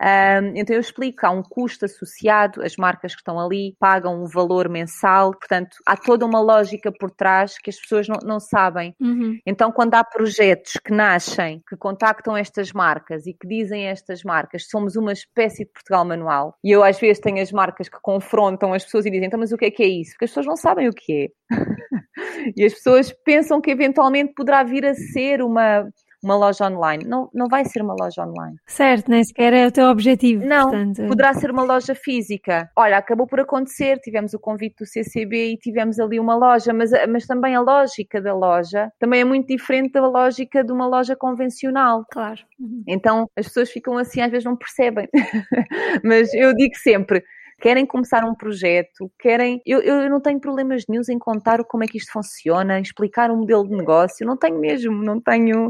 Um, 0.00 0.52
então 0.54 0.74
eu 0.74 0.80
explico, 0.80 1.26
há 1.26 1.30
um 1.30 1.42
custo 1.42 1.86
associado, 1.86 2.62
as 2.62 2.76
marcas 2.76 3.14
que 3.14 3.20
estão 3.20 3.40
ali 3.40 3.74
pagam 3.78 4.22
um 4.22 4.26
valor 4.26 4.68
mensal, 4.68 5.30
portanto 5.30 5.76
há 5.86 5.96
toda 5.96 6.26
uma 6.26 6.40
lógica 6.40 6.92
por 6.92 7.10
trás 7.10 7.56
que 7.58 7.70
as 7.70 7.80
pessoas 7.80 8.06
não, 8.06 8.18
não 8.22 8.38
sabem. 8.38 8.94
Uhum. 9.00 9.38
Então 9.46 9.72
quando 9.72 9.94
há 9.94 10.04
projetos 10.04 10.72
que 10.84 10.92
nascem, 10.92 11.62
que 11.66 11.76
contactam 11.76 12.36
estas 12.36 12.72
marcas 12.72 13.26
e 13.26 13.32
que 13.32 13.48
dizem 13.48 13.88
a 13.88 13.90
estas 13.90 14.22
marcas 14.22 14.66
somos 14.68 14.96
uma 14.96 15.12
espécie 15.12 15.64
de 15.64 15.70
Portugal 15.70 16.04
manual, 16.04 16.54
e 16.62 16.70
eu 16.70 16.84
às 16.84 16.98
vezes 17.00 17.20
tenho 17.20 17.40
as 17.40 17.50
marcas 17.50 17.88
que 17.88 17.98
confrontam 18.02 18.74
as 18.74 18.84
pessoas 18.84 19.06
e 19.06 19.10
dizem, 19.10 19.26
então 19.26 19.40
mas 19.40 19.52
o 19.52 19.56
que 19.56 19.66
é 19.66 19.70
que 19.70 19.82
é 19.82 19.88
isso? 19.88 20.10
Porque 20.12 20.26
as 20.26 20.30
pessoas 20.30 20.46
não 20.46 20.56
sabem 20.56 20.88
o 20.88 20.92
que 20.92 21.24
é. 21.24 21.28
e 22.56 22.64
as 22.64 22.74
pessoas 22.74 23.12
pensam 23.24 23.60
que 23.60 23.70
eventualmente 23.70 24.34
poderá 24.34 24.62
vir 24.62 24.84
a 24.84 24.94
ser 24.94 25.40
uma 25.40 25.88
uma 26.22 26.36
loja 26.36 26.66
online. 26.66 27.04
Não, 27.04 27.28
não 27.32 27.46
vai 27.48 27.64
ser 27.64 27.82
uma 27.82 27.94
loja 27.98 28.24
online. 28.24 28.56
Certo, 28.66 29.10
nem 29.10 29.22
sequer 29.22 29.52
é 29.52 29.66
o 29.66 29.72
teu 29.72 29.86
objetivo. 29.86 30.44
Não, 30.44 30.70
portanto... 30.70 31.06
poderá 31.06 31.34
ser 31.34 31.50
uma 31.50 31.62
loja 31.62 31.94
física. 31.94 32.70
Olha, 32.76 32.98
acabou 32.98 33.26
por 33.26 33.40
acontecer, 33.40 33.98
tivemos 33.98 34.34
o 34.34 34.38
convite 34.38 34.76
do 34.80 34.86
CCB 34.86 35.52
e 35.52 35.58
tivemos 35.58 35.98
ali 35.98 36.18
uma 36.18 36.36
loja, 36.36 36.72
mas, 36.72 36.90
mas 37.08 37.26
também 37.26 37.54
a 37.54 37.60
lógica 37.60 38.20
da 38.20 38.34
loja 38.34 38.90
também 38.98 39.20
é 39.20 39.24
muito 39.24 39.48
diferente 39.48 39.92
da 39.92 40.06
lógica 40.06 40.64
de 40.64 40.72
uma 40.72 40.86
loja 40.86 41.16
convencional. 41.16 42.04
Claro. 42.10 42.40
Uhum. 42.58 42.82
Então 42.86 43.30
as 43.36 43.46
pessoas 43.46 43.70
ficam 43.70 43.96
assim, 43.98 44.20
às 44.20 44.30
vezes 44.30 44.44
não 44.44 44.56
percebem. 44.56 45.08
mas 46.04 46.32
eu 46.34 46.54
digo 46.54 46.74
sempre, 46.76 47.22
querem 47.60 47.86
começar 47.86 48.24
um 48.24 48.34
projeto, 48.34 49.10
querem. 49.18 49.60
Eu, 49.64 49.80
eu 49.80 50.10
não 50.10 50.20
tenho 50.20 50.40
problemas 50.40 50.84
nenhums 50.88 51.08
em 51.08 51.18
contar 51.18 51.64
como 51.64 51.84
é 51.84 51.86
que 51.86 51.98
isto 51.98 52.12
funciona, 52.12 52.80
explicar 52.80 53.30
um 53.30 53.38
modelo 53.38 53.66
de 53.66 53.74
negócio, 53.74 54.26
não 54.26 54.36
tenho 54.36 54.58
mesmo, 54.58 55.02
não 55.02 55.20
tenho 55.20 55.68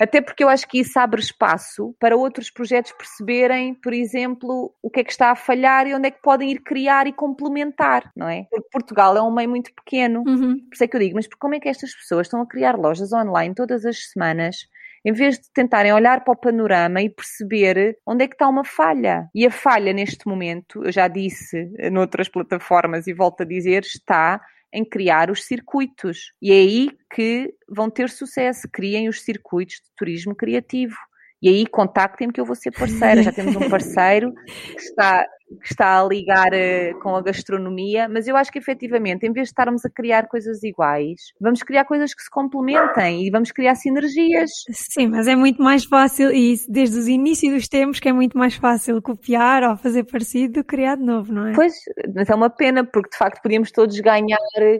Até 0.00 0.20
porque 0.20 0.44
eu 0.44 0.48
acho 0.48 0.66
que 0.68 0.78
isso 0.78 0.98
abre 0.98 1.20
espaço 1.20 1.94
para 1.98 2.16
outros 2.16 2.50
projetos 2.50 2.92
perceberem, 2.92 3.74
por 3.74 3.92
exemplo, 3.92 4.72
o 4.80 4.88
que 4.88 5.00
é 5.00 5.04
que 5.04 5.10
está 5.10 5.30
a 5.30 5.36
falhar 5.36 5.86
e 5.86 5.94
onde 5.94 6.08
é 6.08 6.10
que 6.10 6.22
podem 6.22 6.50
ir 6.50 6.60
criar 6.60 7.06
e 7.06 7.12
complementar, 7.12 8.10
não 8.16 8.28
é? 8.28 8.46
Porque 8.50 8.68
Portugal 8.70 9.16
é 9.16 9.22
um 9.22 9.34
meio 9.34 9.48
muito 9.48 9.72
pequeno. 9.74 10.22
Uhum. 10.26 10.58
Por 10.60 10.74
isso 10.74 10.84
é 10.84 10.86
que 10.86 10.96
eu 10.96 11.00
digo, 11.00 11.16
mas 11.16 11.26
como 11.26 11.54
é 11.54 11.60
que 11.60 11.68
estas 11.68 11.94
pessoas 11.94 12.26
estão 12.26 12.40
a 12.40 12.46
criar 12.46 12.76
lojas 12.76 13.12
online 13.12 13.54
todas 13.54 13.84
as 13.84 14.10
semanas 14.10 14.56
em 15.04 15.12
vez 15.12 15.38
de 15.38 15.50
tentarem 15.52 15.92
olhar 15.92 16.24
para 16.24 16.32
o 16.32 16.36
panorama 16.36 17.00
e 17.00 17.08
perceber 17.08 17.96
onde 18.06 18.24
é 18.24 18.28
que 18.28 18.34
está 18.34 18.48
uma 18.48 18.64
falha. 18.64 19.28
E 19.34 19.46
a 19.46 19.50
falha 19.50 19.92
neste 19.92 20.26
momento, 20.26 20.84
eu 20.84 20.92
já 20.92 21.08
disse 21.08 21.70
noutras 21.90 22.28
plataformas 22.28 23.06
e 23.06 23.14
volto 23.14 23.42
a 23.42 23.46
dizer, 23.46 23.82
está 23.82 24.40
em 24.72 24.84
criar 24.84 25.30
os 25.30 25.44
circuitos. 25.44 26.32
E 26.40 26.52
é 26.52 26.54
aí 26.54 26.90
que 27.14 27.52
vão 27.68 27.90
ter 27.90 28.08
sucesso. 28.10 28.68
Criem 28.72 29.08
os 29.08 29.22
circuitos 29.22 29.76
de 29.76 29.90
turismo 29.96 30.34
criativo. 30.34 30.96
E 31.40 31.48
aí 31.48 31.66
contactem-me 31.66 32.32
que 32.32 32.40
eu 32.40 32.44
vou 32.44 32.56
ser 32.56 32.72
parceira. 32.72 33.22
Já 33.22 33.32
temos 33.32 33.56
um 33.56 33.68
parceiro 33.70 34.32
que 34.44 34.80
está, 34.80 35.24
que 35.62 35.68
está 35.70 36.00
a 36.00 36.04
ligar 36.04 36.48
uh, 36.52 36.98
com 37.00 37.16
a 37.16 37.22
gastronomia, 37.22 38.08
mas 38.08 38.28
eu 38.28 38.36
acho 38.36 38.52
que 38.52 38.58
efetivamente, 38.58 39.26
em 39.26 39.32
vez 39.32 39.48
de 39.48 39.52
estarmos 39.52 39.84
a 39.84 39.90
criar 39.90 40.28
coisas 40.28 40.62
iguais, 40.62 41.32
vamos 41.40 41.62
criar 41.62 41.84
coisas 41.84 42.14
que 42.14 42.22
se 42.22 42.30
complementem 42.30 43.26
e 43.26 43.30
vamos 43.30 43.50
criar 43.50 43.74
sinergias. 43.74 44.50
Sim, 44.70 45.08
mas 45.08 45.26
é 45.26 45.34
muito 45.34 45.62
mais 45.62 45.84
fácil, 45.84 46.30
e 46.30 46.56
desde 46.68 46.98
os 46.98 47.08
inícios 47.08 47.54
dos 47.54 47.68
tempos, 47.68 48.00
que 48.00 48.08
é 48.08 48.12
muito 48.12 48.36
mais 48.36 48.54
fácil 48.54 49.00
copiar 49.00 49.62
ou 49.62 49.76
fazer 49.76 50.04
parecido 50.04 50.54
do 50.54 50.64
que 50.64 50.76
criar 50.76 50.96
de 50.96 51.04
novo, 51.04 51.32
não 51.32 51.46
é? 51.46 51.52
Pois, 51.54 51.74
mas 52.14 52.28
é 52.28 52.34
uma 52.34 52.50
pena, 52.50 52.84
porque 52.84 53.10
de 53.10 53.16
facto 53.16 53.42
podíamos 53.42 53.70
todos 53.70 53.98
ganhar 54.00 54.38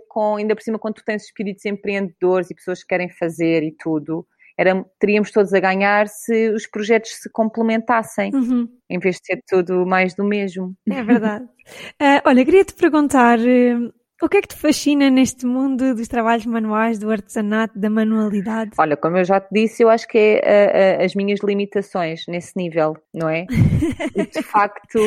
com, 0.09 0.37
ainda 0.37 0.55
por 0.55 0.63
cima, 0.63 0.79
quando 0.79 0.97
tu 0.97 1.05
tens 1.05 1.25
espíritos 1.25 1.65
empreendedores 1.65 2.51
e 2.51 2.55
pessoas 2.55 2.83
que 2.83 2.89
querem 2.89 3.09
fazer 3.11 3.63
e 3.63 3.75
tudo 3.79 4.27
era, 4.59 4.85
teríamos 4.99 5.31
todos 5.31 5.55
a 5.55 5.61
ganhar 5.61 6.09
se 6.09 6.51
os 6.51 6.67
projetos 6.67 7.13
se 7.23 7.31
complementassem, 7.31 8.35
uhum. 8.35 8.69
em 8.91 8.99
vez 8.99 9.17
de 9.17 9.27
ser 9.27 9.43
tudo 9.47 9.87
mais 9.87 10.15
do 10.15 10.25
mesmo. 10.25 10.75
É 10.91 11.03
verdade. 11.03 11.45
uh, 11.45 12.21
olha, 12.27 12.45
queria-te 12.45 12.75
perguntar. 12.75 13.39
Uh, 13.39 13.93
o 14.21 14.29
que 14.29 14.39
é 14.39 14.41
que 14.41 14.49
te 14.49 14.57
fascina 14.57 15.09
neste 15.09 15.47
mundo 15.47 15.95
dos 15.95 16.09
trabalhos 16.09 16.45
manuais, 16.45 16.99
do 16.99 17.09
artesanato, 17.09 17.79
da 17.79 17.89
manualidade? 17.89 18.73
Olha, 18.77 18.97
como 18.97 19.17
eu 19.17 19.25
já 19.25 19.41
te 19.41 19.47
disse, 19.53 19.85
eu 19.85 19.89
acho 19.89 20.09
que 20.09 20.41
é 20.43 21.05
as 21.05 21.15
minhas 21.15 21.39
limitações 21.41 22.25
nesse 22.27 22.57
nível, 22.57 22.97
não 23.15 23.29
é? 23.29 23.47
E 24.17 24.27
de 24.27 24.43
facto, 24.43 24.99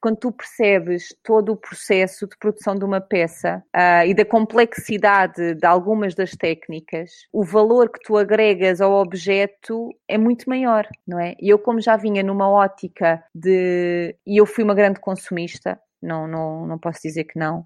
quando 0.00 0.16
tu 0.16 0.32
percebes 0.32 1.08
todo 1.22 1.52
o 1.52 1.56
processo 1.56 2.26
de 2.26 2.36
produção 2.38 2.74
de 2.74 2.84
uma 2.84 3.00
peça 3.00 3.62
uh, 3.74 4.06
e 4.06 4.14
da 4.14 4.24
complexidade 4.24 5.54
de 5.54 5.66
algumas 5.66 6.14
das 6.14 6.32
técnicas, 6.32 7.10
o 7.32 7.44
valor 7.44 7.90
que 7.90 8.00
tu 8.00 8.16
agregas 8.16 8.80
ao 8.80 8.92
objeto 8.92 9.90
é 10.08 10.18
muito 10.18 10.48
maior, 10.48 10.86
não 11.06 11.18
é? 11.20 11.34
E 11.40 11.48
eu, 11.48 11.58
como 11.58 11.80
já 11.80 11.96
vinha 11.96 12.22
numa 12.22 12.48
ótica 12.48 13.22
de. 13.34 14.16
e 14.26 14.40
eu 14.40 14.46
fui 14.46 14.64
uma 14.64 14.74
grande 14.74 15.00
consumista, 15.00 15.78
não, 16.02 16.26
não, 16.26 16.66
não 16.66 16.78
posso 16.78 17.00
dizer 17.02 17.24
que 17.24 17.38
não 17.38 17.62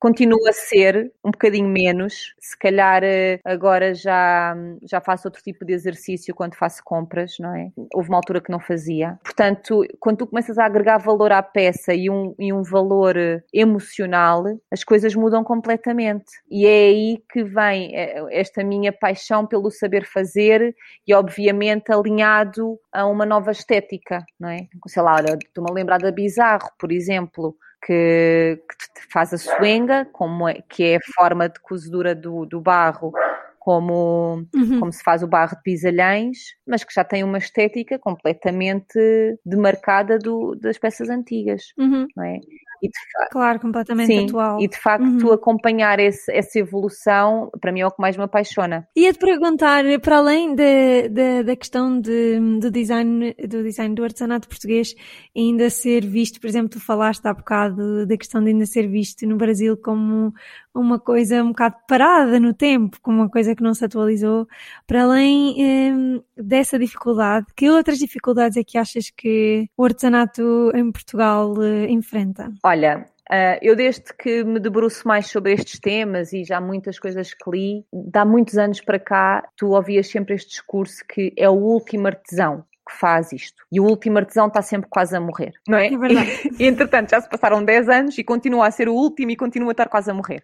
continua 0.00 0.48
a 0.48 0.52
ser 0.52 1.12
um 1.22 1.30
bocadinho 1.30 1.68
menos. 1.68 2.34
Se 2.40 2.58
calhar 2.58 3.04
eh, 3.04 3.38
agora 3.44 3.94
já, 3.94 4.56
já 4.82 5.00
faço 5.00 5.28
outro 5.28 5.42
tipo 5.42 5.64
de 5.64 5.74
exercício 5.74 6.34
quando 6.34 6.54
faço 6.54 6.82
compras, 6.82 7.36
não 7.38 7.54
é? 7.54 7.70
Houve 7.94 8.08
uma 8.08 8.16
altura 8.16 8.40
que 8.40 8.50
não 8.50 8.58
fazia. 8.58 9.18
Portanto, 9.22 9.82
quando 10.00 10.18
tu 10.18 10.26
começas 10.26 10.56
a 10.58 10.64
agregar 10.64 10.96
valor 10.96 11.30
à 11.30 11.42
peça 11.42 11.92
e 11.92 12.08
um, 12.08 12.34
e 12.38 12.50
um 12.50 12.62
valor 12.62 13.16
eh, 13.16 13.42
emocional, 13.52 14.44
as 14.72 14.82
coisas 14.82 15.14
mudam 15.14 15.44
completamente. 15.44 16.30
E 16.50 16.66
é 16.66 16.88
aí 16.88 17.22
que 17.30 17.44
vem 17.44 17.94
eh, 17.94 18.24
esta 18.30 18.64
minha 18.64 18.92
paixão 18.92 19.46
pelo 19.46 19.70
saber 19.70 20.06
fazer 20.06 20.74
e, 21.06 21.12
obviamente, 21.12 21.92
alinhado 21.92 22.78
a 22.90 23.06
uma 23.06 23.26
nova 23.26 23.50
estética, 23.50 24.24
não 24.38 24.48
é? 24.48 24.66
Sei 24.88 25.02
lá, 25.02 25.20
estou-me 25.20 25.70
a 25.70 25.74
lembrar 25.74 25.98
da 25.98 26.10
Bizarro, 26.10 26.70
por 26.78 26.90
exemplo 26.90 27.54
que, 27.84 28.62
que 28.68 29.12
faz 29.12 29.32
a 29.32 29.38
suenga, 29.38 30.06
como 30.12 30.48
é, 30.48 30.62
que 30.68 30.84
é 30.84 30.96
a 30.96 31.12
forma 31.14 31.48
de 31.48 31.60
cozedura 31.60 32.14
do, 32.14 32.46
do 32.46 32.60
barro, 32.60 33.12
como, 33.58 34.46
uhum. 34.54 34.80
como 34.80 34.92
se 34.92 35.02
faz 35.02 35.22
o 35.22 35.28
barro 35.28 35.56
de 35.56 35.62
pisalhães, 35.62 36.38
mas 36.66 36.82
que 36.82 36.94
já 36.94 37.04
tem 37.04 37.22
uma 37.22 37.38
estética 37.38 37.98
completamente 37.98 38.98
demarcada 39.44 40.18
do, 40.18 40.54
das 40.56 40.78
peças 40.78 41.10
antigas, 41.10 41.64
uhum. 41.78 42.06
não 42.16 42.24
é? 42.24 42.40
E 42.82 42.88
de, 42.88 43.28
claro, 43.30 43.60
completamente 43.60 44.06
sim, 44.06 44.24
atual. 44.26 44.60
E 44.60 44.68
de 44.68 44.78
facto, 44.78 45.04
uhum. 45.04 45.32
acompanhar 45.32 45.98
esse, 45.98 46.30
essa 46.32 46.58
evolução, 46.58 47.50
para 47.60 47.72
mim 47.72 47.80
é 47.80 47.86
o 47.86 47.90
que 47.90 48.00
mais 48.00 48.16
me 48.16 48.24
apaixona. 48.24 48.86
Ia-te 48.96 49.18
perguntar, 49.18 49.84
para 50.02 50.18
além 50.18 50.54
de, 50.54 51.08
de, 51.08 51.42
da 51.42 51.56
questão 51.56 52.00
de, 52.00 52.38
do, 52.60 52.70
design, 52.70 53.34
do 53.34 53.62
design 53.62 53.94
do 53.94 54.04
artesanato 54.04 54.48
português, 54.48 54.94
ainda 55.36 55.68
ser 55.70 56.06
visto, 56.06 56.40
por 56.40 56.46
exemplo, 56.46 56.70
tu 56.70 56.80
falaste 56.80 57.26
há 57.26 57.34
bocado 57.34 58.06
da 58.06 58.16
questão 58.16 58.42
de 58.42 58.50
ainda 58.50 58.66
ser 58.66 58.86
visto 58.88 59.26
no 59.26 59.36
Brasil 59.36 59.76
como 59.76 60.32
uma 60.74 60.98
coisa 60.98 61.42
um 61.42 61.48
bocado 61.48 61.76
parada 61.88 62.38
no 62.38 62.54
tempo, 62.54 62.98
como 63.02 63.18
uma 63.18 63.28
coisa 63.28 63.54
que 63.54 63.62
não 63.62 63.74
se 63.74 63.84
atualizou. 63.84 64.46
Para 64.86 65.02
além 65.02 65.56
hum, 65.58 66.22
dessa 66.36 66.78
dificuldade, 66.78 67.46
que 67.56 67.68
outras 67.68 67.98
dificuldades 67.98 68.56
é 68.56 68.64
que 68.64 68.78
achas 68.78 69.10
que 69.10 69.68
o 69.76 69.84
artesanato 69.84 70.70
em 70.74 70.90
Portugal 70.90 71.52
uh, 71.52 71.84
enfrenta? 71.88 72.52
Olha, 72.70 73.04
Uh, 73.30 73.54
eu 73.62 73.76
desde 73.76 74.12
que 74.12 74.42
me 74.42 74.58
debruço 74.58 75.06
mais 75.06 75.28
sobre 75.28 75.52
estes 75.52 75.78
temas 75.78 76.32
e 76.32 76.42
já 76.42 76.60
muitas 76.60 76.98
coisas 76.98 77.32
que 77.32 77.48
li, 77.48 77.84
há 78.12 78.24
muitos 78.24 78.58
anos 78.58 78.80
para 78.80 78.98
cá, 78.98 79.48
tu 79.56 79.68
ouvias 79.68 80.08
sempre 80.08 80.34
este 80.34 80.48
discurso 80.48 81.04
que 81.08 81.32
é 81.36 81.48
o 81.48 81.52
último 81.52 82.08
artesão 82.08 82.64
que 82.84 82.92
faz 82.98 83.30
isto. 83.32 83.62
E 83.70 83.78
o 83.78 83.84
último 83.84 84.18
artesão 84.18 84.48
está 84.48 84.60
sempre 84.62 84.88
quase 84.90 85.16
a 85.16 85.20
morrer, 85.20 85.52
não 85.68 85.78
é? 85.78 85.86
É 85.86 85.96
verdade. 85.96 86.30
E, 86.58 86.66
entretanto, 86.66 87.10
já 87.10 87.20
se 87.20 87.30
passaram 87.30 87.64
10 87.64 87.88
anos 87.88 88.18
e 88.18 88.24
continua 88.24 88.66
a 88.66 88.70
ser 88.72 88.88
o 88.88 88.94
último 88.94 89.30
e 89.30 89.36
continua 89.36 89.70
a 89.70 89.74
estar 89.74 89.88
quase 89.88 90.10
a 90.10 90.14
morrer. 90.14 90.42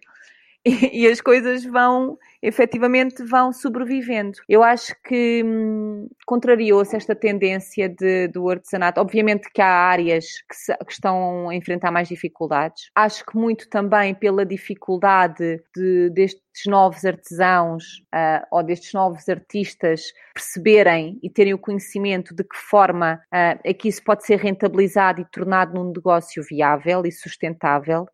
E, 0.91 1.07
as 1.07 1.21
coisas 1.21 1.63
vão 1.63 2.17
efetivamente 2.41 3.23
vão 3.23 3.51
sobrevivendo. 3.51 4.37
Eu 4.47 4.61
acho 4.63 4.93
que 5.03 5.41
hum, 5.43 6.07
contrariou-se 6.25 6.95
esta 6.95 7.15
tendência 7.15 7.89
de, 7.89 8.27
do 8.27 8.49
artesanato. 8.49 9.01
Obviamente 9.01 9.49
que 9.51 9.61
há 9.61 9.67
áreas 9.67 10.25
que, 10.47 10.55
se, 10.55 10.77
que, 10.77 10.91
estão 10.91 11.49
a 11.49 11.55
enfrentar 11.55 11.91
mais 11.91 12.07
dificuldades. 12.07 12.91
Acho 12.95 13.25
que 13.25 13.35
muito 13.35 13.67
também 13.69 14.13
pela 14.13 14.45
dificuldade 14.45 15.61
de, 15.75 16.09
destes 16.11 16.65
novos 16.67 17.05
artesãos 17.05 17.83
uh, 18.13 18.45
ou 18.51 18.63
destes 18.63 18.93
novos 18.93 19.27
artistas 19.29 20.01
perceberem 20.33 21.17
e 21.23 21.29
terem 21.29 21.53
o 21.53 21.59
conhecimento 21.59 22.35
de 22.35 22.43
que 22.43 22.57
forma 22.57 23.15
uh, 23.33 23.59
é 23.63 23.73
que 23.73 23.87
isso 23.87 24.03
pode 24.03 24.25
ser 24.25 24.37
rentabilizado 24.39 25.21
e 25.21 25.25
tornado 25.25 25.73
num 25.73 25.91
negócio 25.91 26.43
viável 26.43 27.03
e 27.05 27.11
sustentável 27.11 28.07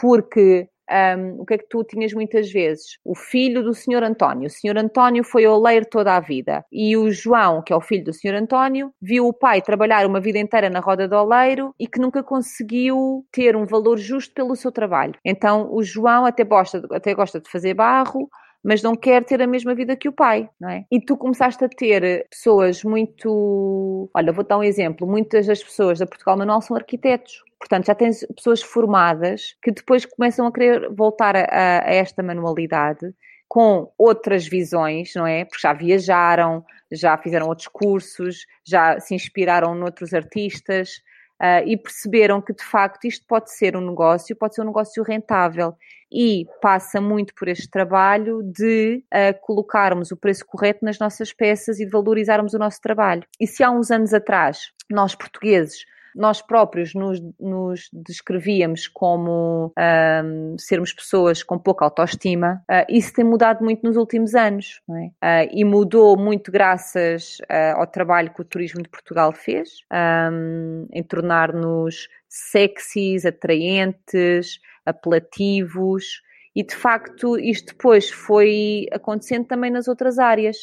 porque 0.00 0.66
um, 0.90 1.40
o 1.40 1.46
que 1.46 1.54
é 1.54 1.58
que 1.58 1.68
tu 1.68 1.84
tinhas 1.84 2.12
muitas 2.12 2.50
vezes? 2.50 2.98
O 3.04 3.14
filho 3.14 3.62
do 3.62 3.74
Senhor 3.74 4.02
António. 4.02 4.46
O 4.46 4.50
Senhor 4.50 4.76
António 4.76 5.22
foi 5.22 5.46
oleiro 5.46 5.86
toda 5.86 6.16
a 6.16 6.20
vida. 6.20 6.64
E 6.72 6.96
o 6.96 7.10
João, 7.10 7.62
que 7.62 7.72
é 7.72 7.76
o 7.76 7.80
filho 7.80 8.04
do 8.04 8.12
Senhor 8.12 8.34
António, 8.36 8.92
viu 9.00 9.26
o 9.26 9.32
pai 9.32 9.62
trabalhar 9.62 10.06
uma 10.06 10.20
vida 10.20 10.38
inteira 10.38 10.68
na 10.68 10.80
roda 10.80 11.06
do 11.06 11.16
oleiro 11.16 11.74
e 11.78 11.86
que 11.86 12.00
nunca 12.00 12.22
conseguiu 12.22 13.24
ter 13.32 13.56
um 13.56 13.66
valor 13.66 13.98
justo 13.98 14.34
pelo 14.34 14.56
seu 14.56 14.72
trabalho. 14.72 15.14
Então 15.24 15.72
o 15.72 15.82
João 15.82 16.26
até 16.26 16.44
gosta, 16.44 16.82
até 16.90 17.14
gosta 17.14 17.40
de 17.40 17.50
fazer 17.50 17.74
barro, 17.74 18.28
mas 18.62 18.82
não 18.82 18.94
quer 18.94 19.24
ter 19.24 19.40
a 19.40 19.46
mesma 19.46 19.74
vida 19.74 19.96
que 19.96 20.08
o 20.08 20.12
pai, 20.12 20.48
não 20.60 20.68
é? 20.68 20.84
E 20.90 21.00
tu 21.00 21.16
começaste 21.16 21.64
a 21.64 21.68
ter 21.68 22.26
pessoas 22.28 22.84
muito. 22.84 24.10
Olha, 24.14 24.32
vou 24.32 24.44
dar 24.44 24.58
um 24.58 24.62
exemplo. 24.62 25.06
Muitas 25.06 25.46
das 25.46 25.62
pessoas 25.62 25.98
da 25.98 26.06
Portugal 26.06 26.36
Manual 26.36 26.60
são 26.60 26.76
arquitetos. 26.76 27.42
Portanto, 27.60 27.86
já 27.86 27.94
tens 27.94 28.26
pessoas 28.34 28.62
formadas 28.62 29.54
que 29.62 29.70
depois 29.70 30.06
começam 30.06 30.46
a 30.46 30.52
querer 30.52 30.88
voltar 30.90 31.36
a, 31.36 31.84
a 31.84 31.92
esta 31.92 32.22
manualidade 32.22 33.14
com 33.46 33.92
outras 33.98 34.48
visões, 34.48 35.12
não 35.14 35.26
é? 35.26 35.44
Porque 35.44 35.60
já 35.60 35.72
viajaram, 35.72 36.64
já 36.90 37.18
fizeram 37.18 37.48
outros 37.48 37.68
cursos, 37.68 38.46
já 38.64 38.98
se 38.98 39.14
inspiraram 39.14 39.74
noutros 39.74 40.14
artistas 40.14 41.02
uh, 41.40 41.66
e 41.66 41.76
perceberam 41.76 42.40
que 42.40 42.54
de 42.54 42.62
facto 42.62 43.06
isto 43.06 43.26
pode 43.26 43.52
ser 43.52 43.76
um 43.76 43.80
negócio, 43.80 44.36
pode 44.36 44.54
ser 44.54 44.62
um 44.62 44.66
negócio 44.66 45.02
rentável 45.02 45.74
e 46.12 46.46
passa 46.62 47.00
muito 47.00 47.34
por 47.34 47.48
este 47.48 47.68
trabalho 47.68 48.42
de 48.42 49.04
uh, 49.12 49.38
colocarmos 49.42 50.10
o 50.10 50.16
preço 50.16 50.46
correto 50.46 50.84
nas 50.84 50.98
nossas 50.98 51.32
peças 51.32 51.78
e 51.78 51.84
de 51.84 51.90
valorizarmos 51.90 52.54
o 52.54 52.58
nosso 52.58 52.80
trabalho. 52.80 53.24
E 53.38 53.46
se 53.46 53.62
há 53.62 53.70
uns 53.70 53.90
anos 53.90 54.14
atrás 54.14 54.70
nós 54.88 55.14
portugueses 55.14 55.84
nós 56.14 56.42
próprios 56.42 56.94
nos, 56.94 57.20
nos 57.38 57.88
descrevíamos 57.92 58.88
como 58.88 59.72
um, 59.78 60.56
sermos 60.58 60.92
pessoas 60.92 61.42
com 61.42 61.58
pouca 61.58 61.84
autoestima, 61.84 62.62
uh, 62.70 62.84
isso 62.88 63.12
tem 63.12 63.24
mudado 63.24 63.64
muito 63.64 63.82
nos 63.84 63.96
últimos 63.96 64.34
anos, 64.34 64.80
é? 64.90 65.44
uh, 65.44 65.50
e 65.52 65.64
mudou 65.64 66.16
muito 66.16 66.50
graças 66.50 67.38
uh, 67.40 67.78
ao 67.78 67.86
trabalho 67.86 68.32
que 68.32 68.40
o 68.40 68.44
Turismo 68.44 68.82
de 68.82 68.88
Portugal 68.88 69.32
fez, 69.32 69.84
um, 70.32 70.86
em 70.92 71.02
tornar-nos 71.02 72.08
sexys, 72.28 73.24
atraentes, 73.24 74.60
apelativos, 74.84 76.22
e 76.54 76.64
de 76.64 76.74
facto 76.74 77.38
isto 77.38 77.72
depois 77.72 78.10
foi 78.10 78.86
acontecendo 78.92 79.46
também 79.46 79.70
nas 79.70 79.86
outras 79.86 80.18
áreas 80.18 80.56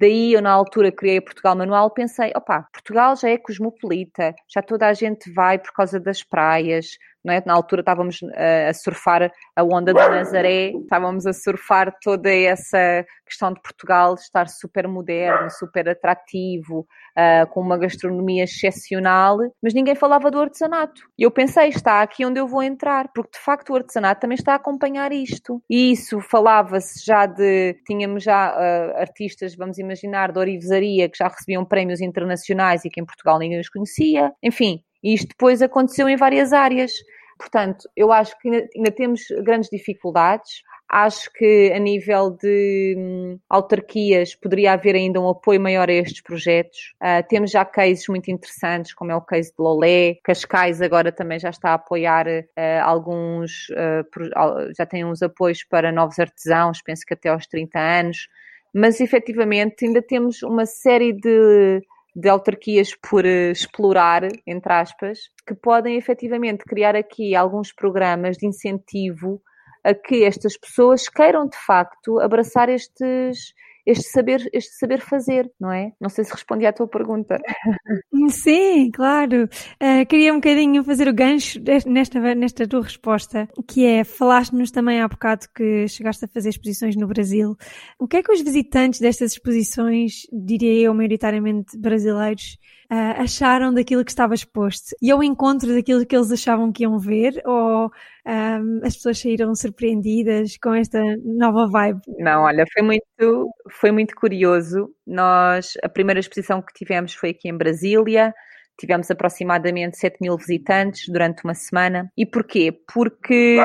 Daí 0.00 0.32
eu 0.32 0.42
na 0.42 0.50
altura 0.52 0.90
criei 0.90 1.20
Portugal 1.20 1.56
Manual, 1.56 1.90
pensei, 1.90 2.32
opá, 2.36 2.64
Portugal 2.72 3.14
já 3.16 3.28
é 3.30 3.38
cosmopolita, 3.38 4.34
já 4.52 4.60
toda 4.62 4.88
a 4.88 4.92
gente 4.92 5.32
vai 5.32 5.58
por 5.58 5.72
causa 5.72 6.00
das 6.00 6.22
praias, 6.22 6.98
é? 7.32 7.42
Na 7.46 7.54
altura 7.54 7.80
estávamos 7.80 8.20
uh, 8.22 8.68
a 8.68 8.74
surfar 8.74 9.30
a 9.56 9.62
onda 9.62 9.92
da 9.94 10.08
Nazaré, 10.08 10.72
estávamos 10.72 11.26
a 11.26 11.32
surfar 11.32 11.94
toda 12.02 12.30
essa 12.30 13.04
questão 13.26 13.52
de 13.52 13.60
Portugal 13.60 14.14
estar 14.14 14.48
super 14.48 14.86
moderno, 14.86 15.50
super 15.50 15.88
atrativo, 15.88 16.80
uh, 17.16 17.46
com 17.50 17.60
uma 17.60 17.78
gastronomia 17.78 18.44
excepcional, 18.44 19.38
mas 19.62 19.72
ninguém 19.74 19.94
falava 19.94 20.30
do 20.30 20.40
artesanato. 20.40 21.02
E 21.18 21.22
eu 21.22 21.30
pensei, 21.30 21.68
está 21.68 22.02
aqui 22.02 22.24
onde 22.24 22.38
eu 22.38 22.46
vou 22.46 22.62
entrar, 22.62 23.08
porque 23.14 23.38
de 23.38 23.44
facto 23.44 23.70
o 23.70 23.76
artesanato 23.76 24.20
também 24.20 24.36
está 24.36 24.52
a 24.52 24.56
acompanhar 24.56 25.12
isto. 25.12 25.62
E 25.68 25.92
isso 25.92 26.20
falava-se 26.20 27.04
já 27.04 27.26
de, 27.26 27.74
tínhamos 27.86 28.22
já 28.22 28.54
uh, 28.54 29.00
artistas, 29.00 29.56
vamos 29.56 29.78
imaginar, 29.78 30.32
de 30.32 30.38
orivesaria 30.38 31.08
que 31.08 31.18
já 31.18 31.28
recebiam 31.28 31.64
prémios 31.64 32.00
internacionais 32.00 32.84
e 32.84 32.90
que 32.90 33.00
em 33.00 33.04
Portugal 33.04 33.38
ninguém 33.38 33.60
os 33.60 33.68
conhecia. 33.68 34.32
Enfim, 34.42 34.82
isto 35.12 35.28
depois 35.28 35.60
aconteceu 35.60 36.08
em 36.08 36.16
várias 36.16 36.52
áreas. 36.52 36.92
Portanto, 37.38 37.88
eu 37.96 38.12
acho 38.12 38.38
que 38.38 38.48
ainda, 38.48 38.68
ainda 38.74 38.90
temos 38.90 39.22
grandes 39.42 39.68
dificuldades. 39.68 40.62
Acho 40.88 41.30
que 41.32 41.72
a 41.74 41.78
nível 41.78 42.30
de 42.30 42.94
hum, 42.96 43.38
autarquias 43.48 44.34
poderia 44.34 44.72
haver 44.72 44.94
ainda 44.94 45.20
um 45.20 45.28
apoio 45.28 45.60
maior 45.60 45.88
a 45.88 45.92
estes 45.92 46.20
projetos. 46.20 46.94
Uh, 47.02 47.26
temos 47.28 47.50
já 47.50 47.64
cases 47.64 48.06
muito 48.08 48.30
interessantes, 48.30 48.94
como 48.94 49.10
é 49.10 49.16
o 49.16 49.20
case 49.20 49.50
de 49.50 49.56
Lolé. 49.58 50.16
Cascais 50.22 50.80
agora 50.80 51.10
também 51.10 51.38
já 51.38 51.50
está 51.50 51.70
a 51.70 51.74
apoiar 51.74 52.26
uh, 52.28 52.82
alguns, 52.82 53.68
uh, 53.70 54.72
já 54.76 54.86
tem 54.86 55.04
uns 55.04 55.22
apoios 55.22 55.64
para 55.64 55.90
novos 55.90 56.18
artesãos, 56.18 56.80
penso 56.82 57.04
que 57.04 57.14
até 57.14 57.28
aos 57.28 57.46
30 57.46 57.78
anos. 57.78 58.28
Mas 58.72 59.00
efetivamente 59.00 59.86
ainda 59.86 60.02
temos 60.02 60.42
uma 60.42 60.66
série 60.66 61.12
de 61.12 61.82
de 62.14 62.28
autarquias 62.28 62.94
por 62.94 63.24
uh, 63.24 63.50
explorar, 63.50 64.28
entre 64.46 64.72
aspas, 64.72 65.18
que 65.46 65.54
podem 65.54 65.96
efetivamente 65.96 66.64
criar 66.64 66.94
aqui 66.94 67.34
alguns 67.34 67.72
programas 67.72 68.36
de 68.36 68.46
incentivo 68.46 69.42
a 69.82 69.92
que 69.92 70.24
estas 70.24 70.56
pessoas 70.56 71.08
queiram 71.08 71.46
de 71.46 71.56
facto 71.56 72.18
abraçar 72.20 72.68
estes, 72.68 73.52
este 73.86 74.04
saber, 74.04 74.48
este 74.52 74.72
saber 74.78 75.00
fazer, 75.00 75.50
não 75.60 75.70
é? 75.70 75.92
Não 76.00 76.08
sei 76.08 76.24
se 76.24 76.32
respondi 76.32 76.66
à 76.66 76.72
tua 76.72 76.88
pergunta. 76.88 77.38
Sim, 78.30 78.90
claro. 78.90 79.44
Uh, 79.82 80.06
queria 80.08 80.32
um 80.32 80.36
bocadinho 80.36 80.82
fazer 80.82 81.08
o 81.08 81.12
gancho 81.12 81.60
nesta, 81.86 82.34
nesta 82.34 82.66
tua 82.66 82.82
resposta, 82.82 83.48
que 83.68 83.84
é, 83.84 84.04
falaste-nos 84.04 84.70
também 84.70 85.00
há 85.00 85.08
bocado 85.08 85.46
que 85.54 85.86
chegaste 85.88 86.24
a 86.24 86.28
fazer 86.28 86.50
exposições 86.50 86.96
no 86.96 87.06
Brasil. 87.06 87.56
O 87.98 88.08
que 88.08 88.16
é 88.16 88.22
que 88.22 88.32
os 88.32 88.40
visitantes 88.40 89.00
destas 89.00 89.32
exposições, 89.32 90.22
diria 90.32 90.86
eu, 90.86 90.94
maioritariamente 90.94 91.76
brasileiros, 91.76 92.58
uh, 92.90 93.20
acharam 93.22 93.74
daquilo 93.74 94.04
que 94.04 94.10
estava 94.10 94.34
exposto? 94.34 94.96
E 95.02 95.10
ao 95.10 95.22
encontro 95.22 95.74
daquilo 95.74 96.06
que 96.06 96.16
eles 96.16 96.32
achavam 96.32 96.72
que 96.72 96.84
iam 96.84 96.98
ver? 96.98 97.42
Ou 97.44 97.90
um, 98.26 98.80
as 98.82 98.94
pessoas 98.96 99.20
saíram 99.20 99.54
surpreendidas 99.54 100.56
com 100.56 100.74
esta 100.74 100.98
nova 101.22 101.68
vibe? 101.70 102.00
Não, 102.18 102.42
olha, 102.42 102.64
foi 102.72 102.82
muito, 102.82 103.50
foi 103.70 103.90
muito 103.90 104.14
curioso. 104.14 104.90
Nós, 105.06 105.74
a 105.82 105.88
primeira 105.88 106.20
exposição 106.20 106.62
que 106.62 106.72
tivemos 106.72 107.14
foi 107.14 107.30
aqui 107.30 107.48
em 107.48 107.56
Brasília. 107.56 108.32
Tivemos 108.78 109.10
aproximadamente 109.10 109.98
7 109.98 110.16
mil 110.20 110.36
visitantes 110.36 111.08
durante 111.08 111.44
uma 111.44 111.54
semana. 111.54 112.10
E 112.16 112.26
porquê? 112.26 112.72
Porque, 112.92 113.58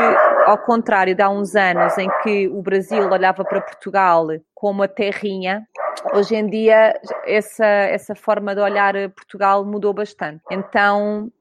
ao 0.45 0.57
contrário 0.59 1.15
de 1.15 1.21
há 1.21 1.29
uns 1.29 1.55
anos 1.55 1.97
em 1.97 2.09
que 2.21 2.47
o 2.49 2.61
Brasil 2.61 3.09
olhava 3.09 3.43
para 3.43 3.61
Portugal 3.61 4.27
como 4.53 4.83
a 4.83 4.87
terrinha, 4.87 5.65
hoje 6.13 6.35
em 6.35 6.47
dia 6.47 6.93
essa, 7.25 7.65
essa 7.65 8.13
forma 8.13 8.53
de 8.53 8.61
olhar 8.61 8.93
Portugal 9.11 9.65
mudou 9.65 9.93
bastante. 9.93 10.43
Então, 10.51 11.31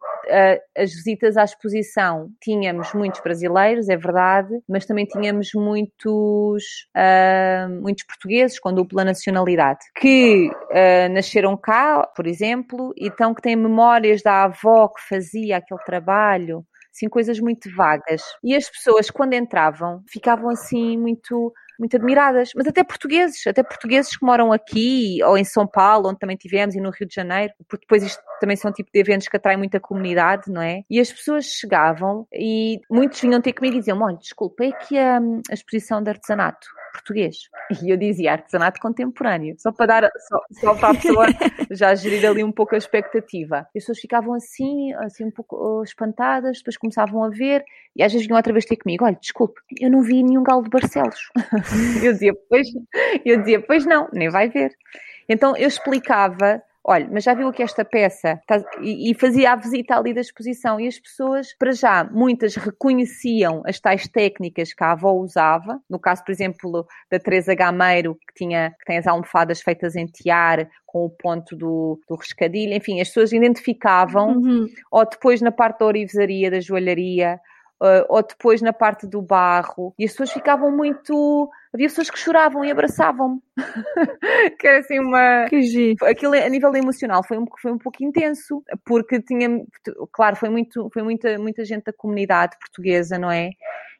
as 0.76 0.92
visitas 0.92 1.36
à 1.36 1.44
exposição 1.44 2.30
tínhamos 2.40 2.92
muitos 2.92 3.20
brasileiros, 3.20 3.88
é 3.88 3.96
verdade, 3.96 4.48
mas 4.68 4.86
também 4.86 5.06
tínhamos 5.06 5.50
muitos, 5.54 6.64
uh, 6.96 7.68
muitos 7.80 8.04
portugueses 8.04 8.58
com 8.58 8.72
dupla 8.72 9.04
nacionalidade 9.04 9.80
que 9.96 10.50
uh, 10.50 11.12
nasceram 11.12 11.56
cá, 11.56 12.06
por 12.14 12.26
exemplo, 12.26 12.92
e 12.96 13.08
então 13.08 13.34
que 13.34 13.42
têm 13.42 13.56
memórias 13.56 14.22
da 14.22 14.44
avó 14.44 14.88
que 14.88 15.02
fazia 15.08 15.56
aquele 15.56 15.82
trabalho 15.84 16.64
assim, 16.98 17.08
coisas 17.08 17.38
muito 17.38 17.70
vagas. 17.74 18.22
E 18.42 18.54
as 18.54 18.68
pessoas, 18.68 19.10
quando 19.10 19.34
entravam, 19.34 20.02
ficavam 20.08 20.50
assim 20.50 20.96
muito 20.96 21.52
muito 21.78 21.96
admiradas, 21.96 22.50
mas 22.54 22.66
até 22.66 22.82
portugueses, 22.82 23.46
até 23.46 23.62
portugueses 23.62 24.16
que 24.16 24.24
moram 24.24 24.52
aqui 24.52 25.18
ou 25.24 25.36
em 25.38 25.44
São 25.44 25.66
Paulo, 25.66 26.08
onde 26.08 26.18
também 26.18 26.36
tivemos, 26.36 26.74
e 26.74 26.80
no 26.80 26.90
Rio 26.90 27.06
de 27.06 27.14
Janeiro, 27.14 27.52
porque 27.68 27.84
depois 27.84 28.02
isto 28.02 28.22
também 28.40 28.56
são 28.56 28.72
tipo 28.72 28.90
de 28.92 29.00
eventos 29.00 29.28
que 29.28 29.36
atraem 29.36 29.58
muita 29.58 29.80
comunidade, 29.80 30.50
não 30.50 30.62
é? 30.62 30.82
E 30.90 31.00
as 31.00 31.12
pessoas 31.12 31.44
chegavam 31.46 32.26
e 32.32 32.80
muitos 32.90 33.20
vinham 33.20 33.40
ter 33.40 33.52
comigo 33.52 33.76
e 33.76 33.78
diziam: 33.78 34.00
Olha, 34.00 34.16
desculpa, 34.16 34.64
é 34.64 34.72
que 34.72 34.98
a, 34.98 35.18
a 35.18 35.54
exposição 35.54 36.02
de 36.02 36.10
artesanato 36.10 36.68
português. 36.98 37.36
E 37.82 37.90
eu 37.90 37.96
dizia 37.96 38.32
artesanato 38.32 38.80
contemporâneo, 38.80 39.54
só 39.58 39.72
para 39.72 39.86
dar, 39.86 40.10
só, 40.28 40.40
só 40.52 40.74
para 40.74 40.90
a 40.90 40.94
pessoa 40.94 41.26
já 41.70 41.94
gerir 41.94 42.28
ali 42.28 42.44
um 42.44 42.52
pouco 42.52 42.74
a 42.74 42.78
expectativa. 42.78 43.60
As 43.60 43.72
pessoas 43.72 43.98
ficavam 43.98 44.34
assim, 44.34 44.92
assim 44.94 45.24
um 45.24 45.30
pouco 45.30 45.56
oh, 45.56 45.82
espantadas, 45.82 46.58
depois 46.58 46.76
começavam 46.76 47.24
a 47.24 47.28
ver 47.30 47.64
e 47.96 48.02
às 48.02 48.12
vezes 48.12 48.26
vinham 48.26 48.36
outra 48.36 48.52
vez 48.52 48.64
ter 48.64 48.76
comigo, 48.76 49.04
olha, 49.04 49.18
desculpe, 49.20 49.60
eu 49.80 49.90
não 49.90 50.02
vi 50.02 50.22
nenhum 50.22 50.42
galo 50.42 50.62
de 50.62 50.70
Barcelos. 50.70 51.30
eu 52.02 52.12
dizia, 52.12 52.34
pois, 52.48 52.68
eu 53.24 53.38
dizia, 53.38 53.60
pois 53.60 53.84
não, 53.86 54.08
nem 54.12 54.28
vai 54.28 54.48
ver. 54.48 54.72
Então 55.28 55.56
eu 55.56 55.68
explicava 55.68 56.62
olha, 56.88 57.06
mas 57.12 57.22
já 57.22 57.34
viu 57.34 57.48
aqui 57.48 57.62
esta 57.62 57.84
peça? 57.84 58.40
E, 58.80 59.14
fazia 59.14 59.52
a 59.52 59.56
visita 59.56 59.94
ali 59.94 60.14
da 60.14 60.22
exposição 60.22 60.80
e 60.80 60.88
as 60.88 60.98
pessoas, 60.98 61.54
para 61.58 61.72
já, 61.72 62.02
muitas 62.04 62.56
reconheciam 62.56 63.62
as 63.66 63.78
tais 63.78 64.08
técnicas 64.08 64.72
que 64.72 64.82
a 64.82 64.92
avó 64.92 65.12
usava. 65.12 65.78
No 65.88 65.98
caso, 65.98 66.24
por 66.24 66.32
exemplo, 66.32 66.86
da 67.10 67.18
Teresa 67.18 67.54
Gameiro, 67.54 68.14
que, 68.14 68.34
tinha, 68.34 68.70
que 68.78 68.86
tem 68.86 68.96
as 68.96 69.06
almofadas 69.06 69.60
feitas 69.60 69.96
em 69.96 70.06
tiar, 70.06 70.66
com 70.86 71.04
o 71.04 71.10
ponto 71.10 71.54
do, 71.54 72.00
do 72.08 72.14
rescadilho. 72.14 72.72
Enfim, 72.72 73.02
as 73.02 73.08
pessoas 73.08 73.32
identificavam. 73.34 74.38
Uhum. 74.38 74.66
Ou 74.90 75.04
depois 75.04 75.42
na 75.42 75.52
parte 75.52 75.80
da 75.80 75.86
orivesaria, 75.86 76.50
da 76.50 76.58
joalharia, 76.58 77.38
uh, 77.80 78.04
ou 78.08 78.22
depois 78.22 78.60
na 78.60 78.72
parte 78.72 79.06
do 79.06 79.22
barro, 79.22 79.94
e 79.98 80.04
as 80.04 80.12
pessoas 80.12 80.32
ficavam 80.32 80.70
muito. 80.70 81.50
Havia 81.72 81.88
pessoas 81.88 82.10
que 82.10 82.18
choravam 82.18 82.64
e 82.64 82.70
abraçavam-me. 82.70 83.40
que 84.58 84.66
era 84.66 84.78
assim 84.78 84.98
uma. 84.98 85.46
Que 85.48 85.62
giro. 85.62 86.04
Aquilo 86.06 86.34
a 86.34 86.48
nível 86.48 86.74
emocional 86.74 87.22
foi 87.22 87.38
um, 87.38 87.44
foi 87.60 87.72
um 87.72 87.78
pouco 87.78 88.02
intenso, 88.02 88.62
porque 88.84 89.20
tinha. 89.20 89.48
Claro, 90.12 90.36
foi, 90.36 90.48
muito, 90.48 90.88
foi 90.92 91.02
muita, 91.02 91.38
muita 91.38 91.64
gente 91.64 91.84
da 91.84 91.92
comunidade 91.92 92.56
portuguesa, 92.58 93.18
não 93.18 93.30
é? 93.30 93.50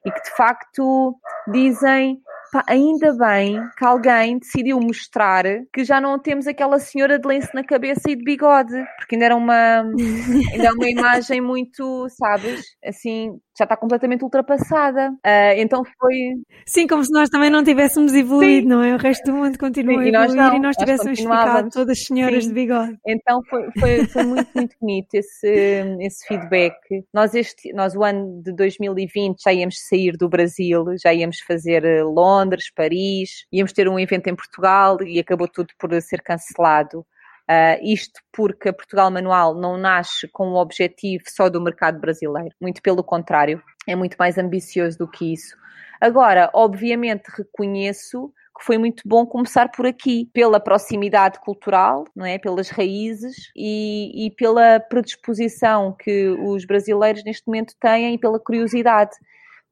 E 0.05 0.11
que 0.11 0.23
de 0.23 0.31
facto 0.37 1.19
dizem 1.49 2.21
Pá, 2.51 2.65
ainda 2.67 3.13
bem 3.13 3.61
que 3.77 3.85
alguém 3.85 4.39
decidiu 4.39 4.81
mostrar 4.81 5.45
que 5.71 5.85
já 5.85 6.01
não 6.01 6.19
temos 6.19 6.47
aquela 6.47 6.79
senhora 6.79 7.19
de 7.19 7.29
lenço 7.29 7.51
na 7.53 7.63
cabeça 7.63 8.11
e 8.11 8.17
de 8.17 8.25
bigode, 8.25 8.73
porque 8.97 9.15
ainda 9.15 9.27
era 9.27 9.37
uma, 9.37 9.83
ainda 10.53 10.69
é 10.69 10.73
uma 10.73 10.89
imagem 10.89 11.43
muito, 11.43 12.09
sabes, 12.09 12.65
assim, 12.83 13.39
já 13.59 13.65
está 13.65 13.77
completamente 13.77 14.23
ultrapassada. 14.23 15.11
Uh, 15.11 15.55
então 15.57 15.83
foi. 15.99 16.35
Sim, 16.65 16.87
como 16.87 17.05
se 17.05 17.13
nós 17.13 17.29
também 17.29 17.51
não 17.51 17.65
tivéssemos 17.65 18.15
evoluído, 18.15 18.63
Sim. 18.63 18.69
não 18.69 18.83
é? 18.83 18.95
O 18.95 18.99
resto 18.99 19.25
do 19.25 19.37
mundo 19.37 19.59
continua 19.59 19.95
Sim, 19.95 19.99
a 19.99 20.09
evoluir 20.09 20.09
e 20.09 20.13
nós, 20.13 20.35
não, 20.35 20.57
e 20.57 20.61
nós 20.61 20.77
tivéssemos 20.77 21.19
ficado 21.19 21.71
todas 21.71 22.05
senhoras 22.05 22.45
Sim. 22.45 22.51
de 22.51 22.55
bigode. 22.55 22.99
Então 23.07 23.41
foi, 23.51 23.69
foi, 23.79 24.07
foi 24.07 24.23
muito, 24.23 24.49
muito 24.55 24.77
bonito 24.81 25.15
esse, 25.15 25.97
esse 26.01 26.27
feedback. 26.27 26.77
Nós, 27.13 27.35
este, 27.35 27.73
nós, 27.73 27.95
o 27.97 28.05
ano 28.05 28.41
de 28.43 28.53
2020, 28.53 29.43
já 29.43 29.53
íamos 29.53 29.77
sair 29.89 30.17
do 30.17 30.29
Brasil, 30.29 30.85
já 31.03 31.13
íamos 31.13 31.41
fazer 31.41 31.85
eh, 31.85 32.03
Londres, 32.03 32.71
Paris, 32.75 33.47
íamos 33.53 33.73
ter 33.73 33.89
um 33.89 33.99
evento 33.99 34.29
em 34.29 34.37
Portugal 34.37 34.99
e 35.03 35.19
acabou 35.19 35.49
tudo 35.49 35.69
por 35.79 35.91
ser 36.01 36.23
cancelado. 36.23 37.05
Uh, 37.51 37.81
isto 37.83 38.21
porque 38.31 38.69
a 38.69 38.73
Portugal 38.75 39.11
Manual 39.11 39.55
não 39.55 39.79
nasce 39.79 40.29
com 40.29 40.51
o 40.51 40.61
objetivo 40.61 41.25
só 41.29 41.49
do 41.49 41.63
mercado 41.63 41.99
brasileiro, 41.99 42.55
muito 42.61 42.83
pelo 42.83 43.03
contrário, 43.03 43.63
é 43.87 43.97
muito 43.97 44.17
mais 44.19 44.37
ambicioso 44.37 44.99
do 44.99 45.09
que 45.09 45.33
isso. 45.33 45.57
Agora, 45.99 46.51
obviamente, 46.53 47.29
reconheço 47.35 48.31
que 48.59 48.65
foi 48.65 48.77
muito 48.77 49.03
bom 49.07 49.25
começar 49.25 49.71
por 49.71 49.87
aqui, 49.87 50.29
pela 50.33 50.59
proximidade 50.59 51.39
cultural, 51.41 52.05
não 52.15 52.27
é? 52.27 52.39
pelas 52.39 52.69
raízes 52.69 53.51
e, 53.57 54.27
e 54.27 54.31
pela 54.33 54.81
predisposição 54.81 55.95
que 55.97 56.29
os 56.29 56.65
brasileiros 56.65 57.25
neste 57.25 57.47
momento 57.47 57.75
têm 57.81 58.15
e 58.15 58.19
pela 58.19 58.41
curiosidade. 58.41 59.13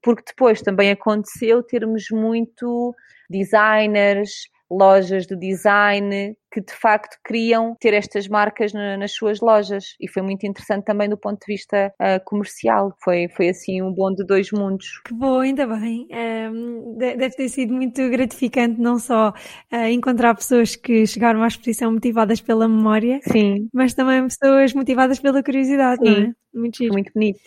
Porque 0.01 0.23
depois 0.25 0.63
também 0.63 0.93
aconteceu 0.93 1.63
termos 1.63 2.07
muito 2.13 2.95
designers, 3.29 4.49
lojas 4.71 5.27
de 5.27 5.37
design 5.37 6.37
que 6.51 6.61
de 6.61 6.73
facto 6.73 7.19
queriam 7.27 7.77
ter 7.79 7.93
estas 7.93 8.27
marcas 8.29 8.73
na, 8.73 8.97
nas 8.97 9.13
suas 9.13 9.41
lojas 9.41 9.95
e 10.01 10.09
foi 10.09 10.23
muito 10.23 10.47
interessante 10.47 10.85
também 10.85 11.09
do 11.09 11.17
ponto 11.17 11.39
de 11.47 11.53
vista 11.53 11.93
uh, 12.01 12.25
comercial. 12.25 12.97
Foi, 13.05 13.29
foi 13.29 13.51
assim 13.51 13.83
um 13.83 13.93
bom 13.93 14.13
de 14.13 14.25
dois 14.25 14.51
mundos. 14.51 14.87
Que 15.05 15.13
bom, 15.13 15.41
ainda 15.41 15.67
bem. 15.67 16.09
Um, 16.11 16.97
deve 16.97 17.31
ter 17.31 17.49
sido 17.51 17.75
muito 17.75 18.09
gratificante 18.09 18.81
não 18.81 18.99
só 18.99 19.31
uh, 19.31 19.77
encontrar 19.91 20.35
pessoas 20.35 20.75
que 20.75 21.07
chegaram 21.07 21.43
à 21.43 21.47
exposição 21.47 21.93
motivadas 21.93 22.41
pela 22.41 22.67
memória, 22.67 23.21
Sim. 23.23 23.69
mas 23.73 23.93
também 23.93 24.23
pessoas 24.23 24.73
motivadas 24.73 25.21
pela 25.21 25.43
curiosidade, 25.43 26.01
Sim. 26.03 26.11
não 26.11 26.29
é? 26.29 26.33
Muito, 26.55 26.83
muito 26.85 27.13
bonito. 27.13 27.41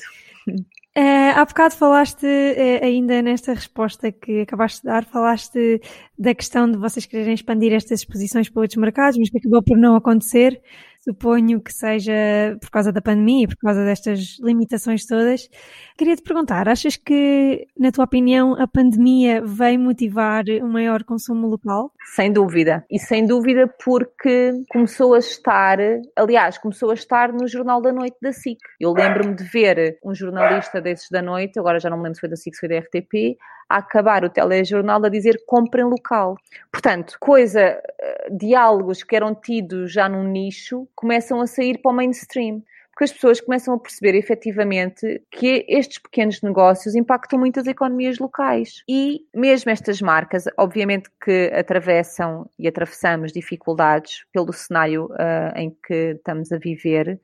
Uh, 0.97 1.31
há 1.35 1.45
bocado 1.45 1.75
falaste, 1.75 2.25
uh, 2.25 2.83
ainda 2.83 3.21
nesta 3.21 3.53
resposta 3.53 4.11
que 4.11 4.41
acabaste 4.41 4.81
de 4.81 4.87
dar, 4.87 5.05
falaste 5.05 5.79
da 6.17 6.33
questão 6.33 6.69
de 6.69 6.77
vocês 6.77 7.05
quererem 7.05 7.33
expandir 7.33 7.71
estas 7.73 7.99
exposições 8.01 8.49
para 8.49 8.61
outros 8.61 8.77
mercados, 8.77 9.17
mas 9.17 9.29
que 9.29 9.37
acabou 9.37 9.63
por 9.63 9.77
não 9.77 9.95
acontecer. 9.95 10.59
Suponho 11.01 11.61
que 11.61 11.73
seja 11.73 12.13
por 12.59 12.69
causa 12.69 12.91
da 12.91 13.01
pandemia 13.01 13.47
por 13.47 13.55
causa 13.57 13.85
destas 13.85 14.37
limitações 14.41 15.05
todas. 15.05 15.49
Queria 15.97 16.15
te 16.15 16.21
perguntar, 16.21 16.67
achas 16.67 16.95
que, 16.95 17.67
na 17.77 17.91
tua 17.91 18.05
opinião, 18.05 18.53
a 18.61 18.67
pandemia 18.67 19.41
veio 19.43 19.79
motivar 19.79 20.43
um 20.61 20.67
maior 20.67 21.03
consumo 21.03 21.47
local? 21.47 21.91
Sem 22.15 22.31
dúvida. 22.31 22.85
E 22.89 22.99
sem 22.99 23.25
dúvida 23.25 23.67
porque 23.83 24.51
começou 24.69 25.13
a 25.13 25.19
estar, 25.19 25.77
aliás, 26.15 26.57
começou 26.57 26.91
a 26.91 26.93
estar 26.93 27.31
no 27.31 27.47
Jornal 27.47 27.81
da 27.81 27.91
Noite 27.91 28.17
da 28.21 28.31
SIC. 28.31 28.59
Eu 28.79 28.93
lembro-me 28.93 29.35
de 29.35 29.43
ver 29.43 29.97
um 30.03 30.13
jornalista 30.13 30.81
desses 30.81 31.09
da 31.09 31.21
noite, 31.21 31.59
agora 31.59 31.79
já 31.79 31.89
não 31.89 31.97
me 31.97 32.03
lembro 32.03 32.15
se 32.15 32.21
foi 32.21 32.29
da 32.29 32.35
SIC, 32.35 32.53
se 32.55 32.59
foi 32.59 32.69
da 32.69 32.79
RTP, 32.79 33.37
a 33.69 33.77
acabar 33.77 34.23
o 34.23 34.29
telejornal 34.29 35.05
a 35.05 35.09
dizer 35.09 35.43
comprem 35.45 35.85
local. 35.85 36.35
Portanto, 36.71 37.15
coisa, 37.19 37.61
eh, 37.61 38.27
diálogos 38.31 39.03
que 39.03 39.15
eram 39.15 39.35
tidos 39.35 39.93
já 39.93 40.09
num 40.09 40.23
nicho 40.23 40.87
começam 40.95 41.39
a 41.39 41.47
sair 41.47 41.77
para 41.77 41.91
o 41.91 41.93
mainstream 41.93 42.63
porque 42.99 43.05
as 43.05 43.13
pessoas 43.13 43.39
começam 43.39 43.73
a 43.73 43.79
perceber 43.79 44.13
efetivamente 44.13 45.23
que 45.31 45.65
estes 45.69 45.99
pequenos 45.99 46.41
negócios 46.41 46.95
impactam 46.95 47.39
muito 47.39 47.57
as 47.57 47.65
economias 47.65 48.19
locais. 48.19 48.83
E 48.89 49.21
mesmo 49.33 49.71
estas 49.71 50.01
marcas, 50.01 50.43
obviamente 50.57 51.09
que 51.23 51.49
atravessam 51.55 52.49
e 52.59 52.67
atravessamos 52.67 53.31
dificuldades 53.31 54.25
pelo 54.33 54.51
cenário 54.51 55.05
uh, 55.05 55.55
em 55.55 55.73
que 55.87 56.15
estamos 56.17 56.51
a 56.51 56.57
viver, 56.57 57.17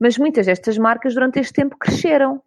mas 0.00 0.16
muitas 0.16 0.46
destas 0.46 0.78
marcas 0.78 1.12
durante 1.12 1.38
este 1.38 1.52
tempo 1.52 1.76
cresceram 1.76 2.42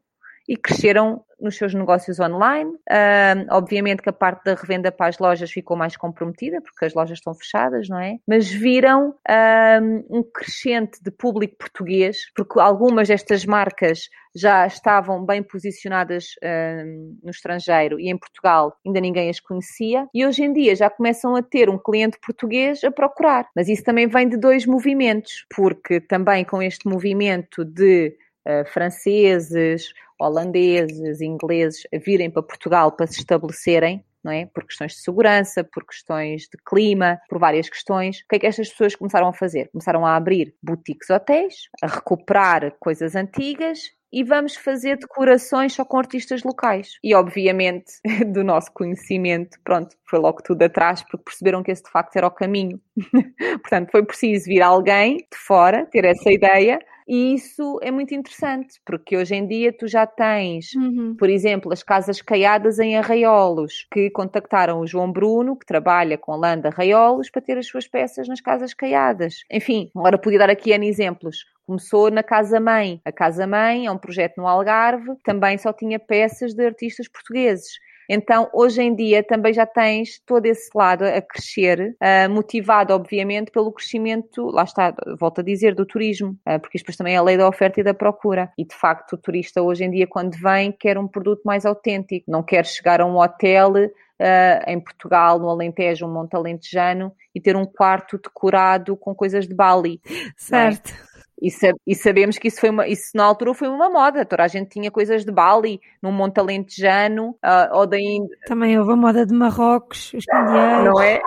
e 0.47 0.57
cresceram 0.57 1.23
nos 1.39 1.57
seus 1.57 1.73
negócios 1.73 2.19
online. 2.19 2.71
Uh, 2.71 3.45
obviamente 3.51 4.01
que 4.01 4.09
a 4.09 4.13
parte 4.13 4.45
da 4.45 4.55
revenda 4.55 4.91
para 4.91 5.07
as 5.07 5.19
lojas 5.19 5.51
ficou 5.51 5.75
mais 5.75 5.97
comprometida, 5.97 6.61
porque 6.61 6.85
as 6.85 6.93
lojas 6.93 7.17
estão 7.17 7.33
fechadas, 7.33 7.89
não 7.89 7.99
é? 7.99 8.17
Mas 8.25 8.49
viram 8.49 9.09
uh, 9.09 10.05
um 10.09 10.23
crescente 10.23 11.03
de 11.03 11.11
público 11.11 11.57
português, 11.57 12.31
porque 12.33 12.59
algumas 12.59 13.09
destas 13.09 13.45
marcas 13.45 14.09
já 14.35 14.65
estavam 14.65 15.23
bem 15.25 15.43
posicionadas 15.43 16.29
uh, 16.43 17.19
no 17.21 17.29
estrangeiro 17.29 17.99
e 17.99 18.09
em 18.09 18.17
Portugal 18.17 18.75
ainda 18.85 18.99
ninguém 18.99 19.29
as 19.29 19.39
conhecia, 19.39 20.07
e 20.13 20.25
hoje 20.25 20.43
em 20.43 20.53
dia 20.53 20.75
já 20.75 20.89
começam 20.89 21.35
a 21.35 21.43
ter 21.43 21.69
um 21.69 21.77
cliente 21.77 22.17
português 22.25 22.83
a 22.83 22.91
procurar. 22.91 23.47
Mas 23.55 23.67
isso 23.67 23.83
também 23.83 24.07
vem 24.07 24.29
de 24.29 24.37
dois 24.37 24.65
movimentos, 24.65 25.45
porque 25.53 25.99
também 25.99 26.45
com 26.45 26.61
este 26.61 26.87
movimento 26.87 27.65
de 27.65 28.15
Uh, 28.45 28.65
franceses 28.71 29.93
holandeses, 30.19 31.21
ingleses 31.21 31.83
a 31.93 31.97
virem 31.97 32.29
para 32.29 32.43
Portugal 32.43 32.91
para 32.91 33.07
se 33.07 33.19
estabelecerem, 33.19 34.03
não 34.23 34.31
é? 34.31 34.45
Por 34.45 34.65
questões 34.65 34.93
de 34.93 34.99
segurança, 34.99 35.63
por 35.63 35.85
questões 35.85 36.43
de 36.43 36.57
clima, 36.65 37.19
por 37.27 37.39
várias 37.39 37.69
questões. 37.69 38.19
O 38.19 38.27
que 38.29 38.35
é 38.37 38.39
que 38.39 38.47
estas 38.47 38.69
pessoas 38.69 38.95
começaram 38.95 39.27
a 39.27 39.33
fazer? 39.33 39.69
Começaram 39.71 40.05
a 40.05 40.15
abrir 40.15 40.55
boutiques 40.63 41.09
hotéis, 41.09 41.67
a 41.81 41.87
recuperar 41.87 42.73
coisas 42.79 43.15
antigas 43.15 43.91
e 44.13 44.23
vamos 44.23 44.55
fazer 44.55 44.97
decorações 44.97 45.73
só 45.73 45.83
com 45.83 45.97
artistas 45.97 46.43
locais. 46.43 46.99
E 47.03 47.15
obviamente, 47.15 47.93
do 48.31 48.43
nosso 48.43 48.71
conhecimento, 48.71 49.57
pronto, 49.63 49.95
foi 50.07 50.19
logo 50.19 50.41
tudo 50.41 50.61
atrás 50.61 51.01
porque 51.01 51.25
perceberam 51.25 51.63
que 51.63 51.71
esse 51.71 51.83
de 51.83 51.89
facto 51.89 52.15
era 52.15 52.27
o 52.27 52.31
caminho. 52.31 52.79
Portanto, 53.61 53.89
foi 53.91 54.05
preciso 54.05 54.45
vir 54.45 54.61
alguém 54.61 55.17
de 55.17 55.37
fora 55.37 55.85
ter 55.87 56.05
essa 56.05 56.31
ideia 56.31 56.79
e 57.07 57.33
isso 57.33 57.79
é 57.81 57.91
muito 57.91 58.13
interessante, 58.13 58.79
porque 58.85 59.17
hoje 59.17 59.35
em 59.35 59.47
dia 59.47 59.71
tu 59.71 59.87
já 59.87 60.05
tens, 60.05 60.73
uhum. 60.73 61.15
por 61.17 61.29
exemplo, 61.29 61.71
as 61.71 61.83
casas 61.83 62.21
caiadas 62.21 62.79
em 62.79 62.97
arraiolos, 62.97 63.87
que 63.91 64.09
contactaram 64.09 64.79
o 64.79 64.87
João 64.87 65.11
Bruno, 65.11 65.57
que 65.57 65.65
trabalha 65.65 66.17
com 66.17 66.31
a 66.31 66.35
Landa 66.35 66.69
Arraiolos, 66.69 67.29
para 67.29 67.41
ter 67.41 67.57
as 67.57 67.67
suas 67.67 67.87
peças 67.87 68.27
nas 68.27 68.41
casas 68.41 68.73
caiadas. 68.73 69.43
Enfim, 69.51 69.89
agora 69.95 70.17
podia 70.17 70.39
dar 70.39 70.49
aqui 70.49 70.71
N 70.71 70.87
exemplos. 70.87 71.45
Começou 71.65 72.11
na 72.11 72.23
Casa 72.23 72.59
Mãe. 72.59 73.01
A 73.05 73.11
Casa 73.11 73.47
Mãe 73.47 73.85
é 73.85 73.91
um 73.91 73.97
projeto 73.97 74.37
no 74.37 74.47
Algarve, 74.47 75.15
também 75.23 75.57
só 75.57 75.71
tinha 75.71 75.97
peças 75.97 76.53
de 76.53 76.65
artistas 76.65 77.07
portugueses. 77.07 77.79
Então, 78.09 78.49
hoje 78.53 78.81
em 78.81 78.93
dia, 78.95 79.23
também 79.23 79.53
já 79.53 79.65
tens 79.65 80.19
todo 80.25 80.45
esse 80.45 80.69
lado 80.75 81.03
a 81.03 81.21
crescer, 81.21 81.95
uh, 82.01 82.29
motivado, 82.29 82.93
obviamente, 82.93 83.51
pelo 83.51 83.71
crescimento, 83.71 84.47
lá 84.47 84.63
está, 84.63 84.93
volto 85.19 85.39
a 85.39 85.43
dizer, 85.43 85.75
do 85.75 85.85
turismo, 85.85 86.31
uh, 86.47 86.59
porque 86.59 86.77
isto 86.77 86.85
depois 86.85 86.97
também 86.97 87.15
é 87.15 87.17
a 87.17 87.23
lei 87.23 87.37
da 87.37 87.47
oferta 87.47 87.79
e 87.79 87.83
da 87.83 87.93
procura. 87.93 88.51
E, 88.57 88.65
de 88.65 88.75
facto, 88.75 89.13
o 89.13 89.17
turista 89.17 89.61
hoje 89.61 89.83
em 89.83 89.91
dia, 89.91 90.07
quando 90.07 90.35
vem, 90.37 90.71
quer 90.71 90.97
um 90.97 91.07
produto 91.07 91.41
mais 91.45 91.65
autêntico, 91.65 92.29
não 92.29 92.43
quer 92.43 92.65
chegar 92.65 93.01
a 93.01 93.05
um 93.05 93.17
hotel 93.17 93.73
Uh, 94.19 94.69
em 94.69 94.79
Portugal, 94.79 95.39
no 95.39 95.49
Alentejo, 95.49 96.05
um 96.05 96.13
Monte 96.13 96.35
Alentejano, 96.35 97.13
e 97.33 97.41
ter 97.41 97.55
um 97.57 97.65
quarto 97.65 98.17
decorado 98.17 98.95
com 98.95 99.13
coisas 99.13 99.47
de 99.47 99.55
Bali. 99.55 99.99
É? 100.05 100.31
Certo. 100.37 100.93
E, 101.41 101.49
e, 101.85 101.93
sabemos 101.93 102.37
que 102.37 102.47
isso, 102.47 102.61
foi 102.61 102.69
uma, 102.69 102.87
isso 102.87 103.11
na 103.15 103.25
altura 103.25 103.53
foi 103.53 103.67
uma 103.67 103.89
moda. 103.89 104.23
Toda 104.25 104.43
a 104.43 104.47
gente 104.47 104.69
tinha 104.69 104.89
coisas 104.89 105.25
de 105.25 105.31
Bali, 105.31 105.81
num 106.01 106.11
Monte 106.11 106.39
Alentejano, 106.39 107.31
uh, 107.31 107.73
ou 107.73 107.85
da 107.85 107.99
Índia. 107.99 108.37
Também 108.45 108.79
houve 108.79 108.93
a 108.93 108.95
moda 108.95 109.25
de 109.25 109.33
Marrocos, 109.33 110.13
os 110.13 110.23
candeeiros. 110.23 110.85
Não 110.85 111.01
é? 111.01 111.21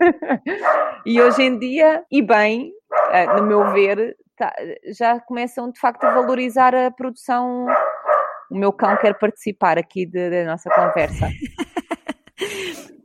e 1.04 1.20
hoje 1.20 1.42
em 1.42 1.58
dia, 1.58 2.02
e 2.10 2.22
bem, 2.22 2.72
uh, 2.90 3.36
no 3.36 3.46
meu 3.46 3.70
ver, 3.72 4.16
tá, 4.34 4.50
já 4.96 5.20
começam 5.20 5.70
de 5.70 5.78
facto 5.78 6.04
a 6.04 6.14
valorizar 6.14 6.74
a 6.74 6.90
produção. 6.90 7.66
O 8.50 8.56
meu 8.56 8.72
cão 8.72 8.96
quer 8.96 9.18
participar 9.18 9.76
aqui 9.76 10.06
da 10.06 10.44
nossa 10.44 10.70
conversa. 10.70 11.28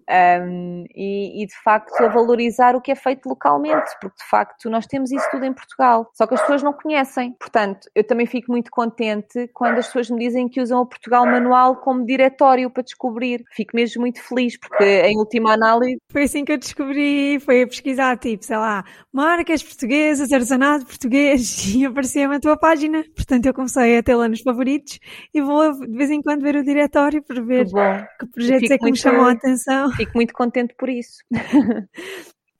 Um, 0.08 0.86
e, 0.96 1.42
e, 1.42 1.48
de 1.48 1.56
facto 1.64 2.00
a 2.00 2.08
valorizar 2.08 2.76
o 2.76 2.82
que 2.82 2.92
é 2.92 2.96
feito 2.96 3.28
localmente, 3.28 3.90
porque 4.00 4.18
de 4.18 4.30
facto 4.30 4.70
nós 4.70 4.86
temos 4.86 5.12
isso 5.12 5.28
tudo 5.32 5.46
em 5.46 5.54
Portugal, 5.54 6.10
só 6.14 6.28
que 6.28 6.36
as 6.36 6.42
pessoas 6.42 6.62
não 6.62 6.74
conhecem. 6.74 7.34
Portanto, 7.40 7.90
eu 7.96 8.04
também 8.04 8.28
fico 8.28 8.52
muito 8.52 8.70
contente 8.70 9.50
quando 9.54 9.80
as 9.80 9.88
pessoas 9.88 10.12
me 10.12 10.20
dizem 10.20 10.48
que 10.48 10.62
usam 10.62 10.82
o 10.82 10.86
Portugal 10.86 11.26
Manual 11.26 11.78
como 11.78 12.06
diretório 12.06 12.70
para 12.70 12.84
descobrir. 12.84 13.44
Fico 13.52 13.76
mesmo 13.76 14.02
muito 14.02 14.22
feliz, 14.22 14.58
porque 14.60 14.84
em 14.84 15.18
última 15.18 15.54
análise. 15.54 15.98
Foi 16.12 16.24
assim 16.24 16.46
que 16.46 16.52
eu 16.52 16.58
descobri, 16.58 17.40
foi 17.40 17.64
a 17.64 17.68
pesquisar, 17.68 18.18
tipo, 18.18 18.46
sei 18.46 18.58
lá, 18.58 18.84
marcas 19.12 19.64
portuguesas, 19.64 20.32
artesanato 20.32 20.86
português, 20.86 21.66
e 21.74 21.84
aparecia-me 21.84 22.36
a 22.36 22.40
tua 22.40 22.58
página. 22.58 23.04
Portanto, 23.16 23.48
eu 23.48 23.54
comecei 23.54 23.98
a 23.98 24.04
tê-la 24.04 24.28
nos 24.28 24.42
favoritos 24.42 25.00
e 25.34 25.42
vou 25.42 25.72
de 25.74 25.98
vez 25.98 26.12
em 26.12 26.22
quando 26.22 26.42
ver 26.42 26.56
o 26.56 26.64
diretório 26.64 27.24
para 27.24 27.42
ver 27.42 27.66
que, 27.66 28.26
que 28.26 28.32
projetos 28.32 28.72
é 28.72 28.78
que 28.78 28.86
me 28.86 28.96
chamam 28.96 29.26
a 29.26 29.32
atenção 29.32 29.95
fico 29.96 30.12
muito 30.16 30.34
contente 30.34 30.74
por 30.78 30.90
isso. 30.90 31.24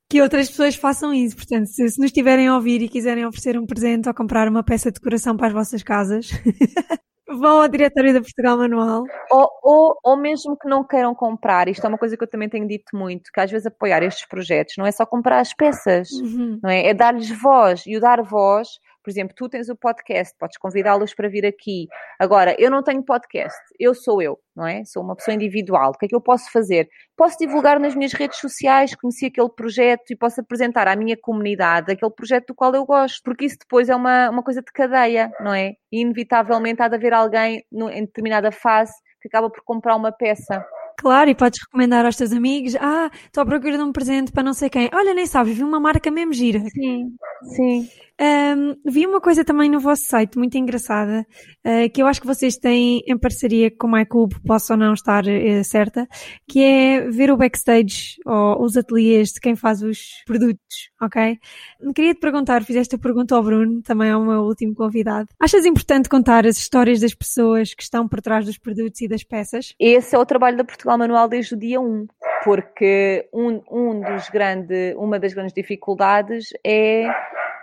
que 0.10 0.22
outras 0.22 0.50
pessoas 0.50 0.76
façam 0.76 1.14
isso. 1.14 1.36
Portanto, 1.36 1.68
se, 1.68 1.90
se 1.90 2.00
nos 2.00 2.08
estiverem 2.08 2.48
a 2.48 2.56
ouvir 2.56 2.82
e 2.82 2.90
quiserem 2.90 3.26
oferecer 3.26 3.58
um 3.58 3.66
presente 3.66 4.08
ou 4.08 4.14
comprar 4.14 4.48
uma 4.48 4.64
peça 4.64 4.92
de 4.92 4.96
decoração 5.00 5.36
para 5.36 5.48
as 5.48 5.54
vossas 5.54 5.84
casas, 5.84 6.30
vão 7.28 7.62
à 7.62 7.68
diretória 7.68 8.14
da 8.14 8.22
Portugal 8.22 8.58
Manual. 8.58 9.04
Ou, 9.32 9.50
ou, 9.64 10.00
ou 10.04 10.18
mesmo 10.18 10.58
que 10.58 10.70
não 10.70 10.84
queiram 10.84 11.14
comprar, 11.16 11.68
isto 11.68 11.86
é 11.86 11.90
uma 11.90 11.98
coisa 11.98 12.16
que 12.16 12.24
eu 12.24 12.30
também 12.30 12.50
tenho 12.50 12.68
dito 12.68 12.96
muito, 12.96 13.32
que 13.32 13.40
às 13.40 13.50
vezes 13.50 13.66
apoiar 13.66 14.04
estes 14.04 14.28
projetos 14.28 14.76
não 14.78 14.86
é 14.86 14.92
só 14.92 15.06
comprar 15.06 15.40
as 15.40 15.54
peças, 15.54 16.12
uhum. 16.12 16.60
não 16.64 16.70
é? 16.70 16.88
É 16.88 16.94
dar-lhes 16.94 17.30
voz. 17.30 17.84
E 17.86 17.98
o 17.98 18.00
dar 18.00 18.22
voz 18.22 18.68
por 19.06 19.12
exemplo, 19.12 19.36
tu 19.38 19.48
tens 19.48 19.70
o 19.70 19.76
podcast, 19.76 20.36
podes 20.40 20.58
convidá-los 20.58 21.14
para 21.14 21.30
vir 21.30 21.46
aqui. 21.46 21.88
Agora, 22.18 22.56
eu 22.58 22.72
não 22.72 22.82
tenho 22.82 23.04
podcast, 23.04 23.56
eu 23.80 23.94
sou 23.94 24.20
eu, 24.20 24.40
não 24.56 24.66
é? 24.66 24.84
Sou 24.84 25.04
uma 25.04 25.16
pessoa 25.16 25.36
individual. 25.36 25.92
O 25.92 25.94
que 25.94 26.08
é 26.08 26.10
que 26.10 26.16
eu 26.16 26.20
posso 26.20 26.52
fazer? 26.52 26.90
Posso 27.16 27.38
divulgar 27.38 27.80
nas 27.80 27.94
minhas 27.94 28.14
redes 28.14 28.40
sociais, 28.40 28.96
conhecer 28.96 29.28
aquele 29.28 29.50
projeto 29.50 30.10
e 30.10 30.16
posso 30.16 30.42
apresentar 30.42 30.88
à 30.88 30.96
minha 30.96 31.16
comunidade 31.16 31.92
aquele 31.92 32.12
projeto 32.12 32.48
do 32.48 32.56
qual 32.56 32.74
eu 32.74 32.84
gosto, 32.84 33.22
porque 33.24 33.46
isso 33.46 33.58
depois 33.60 33.90
é 33.90 33.96
uma, 33.96 34.32
uma 34.32 34.42
coisa 34.42 34.64
de 34.64 34.72
cadeia, 34.72 35.32
não 35.40 35.54
é? 35.54 35.74
E 35.92 36.02
inevitavelmente 36.02 36.82
há 36.82 36.88
de 36.88 36.96
haver 36.96 37.14
alguém 37.14 37.64
no, 37.72 37.92
em 37.92 38.06
determinada 38.06 38.52
fase 38.52 38.94
que 39.22 39.28
acaba 39.28 39.52
por 39.52 39.64
comprar 39.64 39.96
uma 39.96 40.12
peça. 40.12 40.66
Claro, 40.98 41.30
e 41.30 41.36
podes 41.36 41.60
recomendar 41.62 42.06
aos 42.06 42.16
teus 42.16 42.32
amigos: 42.32 42.76
ah, 42.78 43.10
estou 43.26 43.44
à 43.44 43.46
procura 43.46 43.78
de 43.78 43.84
um 43.84 43.92
presente 43.92 44.32
para 44.32 44.44
não 44.44 44.54
sei 44.54 44.70
quem. 44.70 44.90
Olha, 44.94 45.14
nem 45.14 45.26
sabes, 45.26 45.56
vi 45.56 45.64
uma 45.64 45.80
marca 45.80 46.10
mesmo 46.10 46.34
gira. 46.34 46.60
Sim, 46.60 47.16
sim. 47.56 47.90
Um, 48.20 48.76
vi 48.86 49.06
uma 49.06 49.20
coisa 49.20 49.44
também 49.44 49.70
no 49.70 49.80
vosso 49.80 50.04
site 50.04 50.38
muito 50.38 50.58
engraçada, 50.58 51.26
uh, 51.66 51.90
que 51.94 52.02
eu 52.02 52.08
acho 52.08 52.22
que 52.22 52.28
vocês 52.28 52.56
têm 52.56 53.02
em 53.06 53.18
parceria 53.18 53.70
com 53.70 53.88
o 53.88 53.92
MyClub, 53.92 54.36
posso 54.46 54.72
ou 54.72 54.80
não 54.80 54.94
estar 54.94 55.26
uh, 55.26 55.64
certa, 55.66 56.08
que 56.48 56.64
é 56.64 57.02
ver 57.10 57.30
o 57.30 57.36
backstage 57.36 58.16
ou 58.26 58.64
os 58.64 58.78
ateliês 58.78 59.30
de 59.30 59.42
quem 59.42 59.56
faz 59.56 59.82
os 59.82 60.24
produtos, 60.26 60.90
ok? 61.02 61.38
Queria 61.94 62.14
te 62.14 62.22
perguntar, 62.22 62.64
fizeste 62.64 62.96
a 62.96 63.00
pergunta 63.00 63.36
ao 63.36 63.44
Bruno, 63.44 63.82
também 63.82 64.10
é 64.10 64.16
o 64.16 64.26
meu 64.26 64.44
último 64.44 64.74
convidado. 64.74 65.28
Achas 65.38 65.66
importante 65.66 66.08
contar 66.08 66.46
as 66.46 66.58
histórias 66.58 67.02
das 67.02 67.14
pessoas 67.14 67.74
que 67.74 67.84
estão 67.84 68.08
por 68.08 68.22
trás 68.22 68.46
dos 68.46 68.58
produtos 68.58 69.02
e 69.02 69.10
das 69.10 69.24
peças? 69.24 69.76
Esse 69.78 70.16
é 70.16 70.20
o 70.20 70.26
trabalho 70.26 70.56
da 70.56 70.64
Portugal 70.64 70.98
Manual 70.98 71.28
desde 71.28 71.54
o 71.54 71.58
dia 71.58 71.82
1, 71.82 72.08
porque 72.46 73.28
um, 73.34 73.62
um 73.70 74.00
dos 74.00 74.30
grande, 74.30 74.96
uma 74.98 75.20
das 75.20 75.34
grandes 75.34 75.54
dificuldades 75.54 76.48
é 76.66 77.10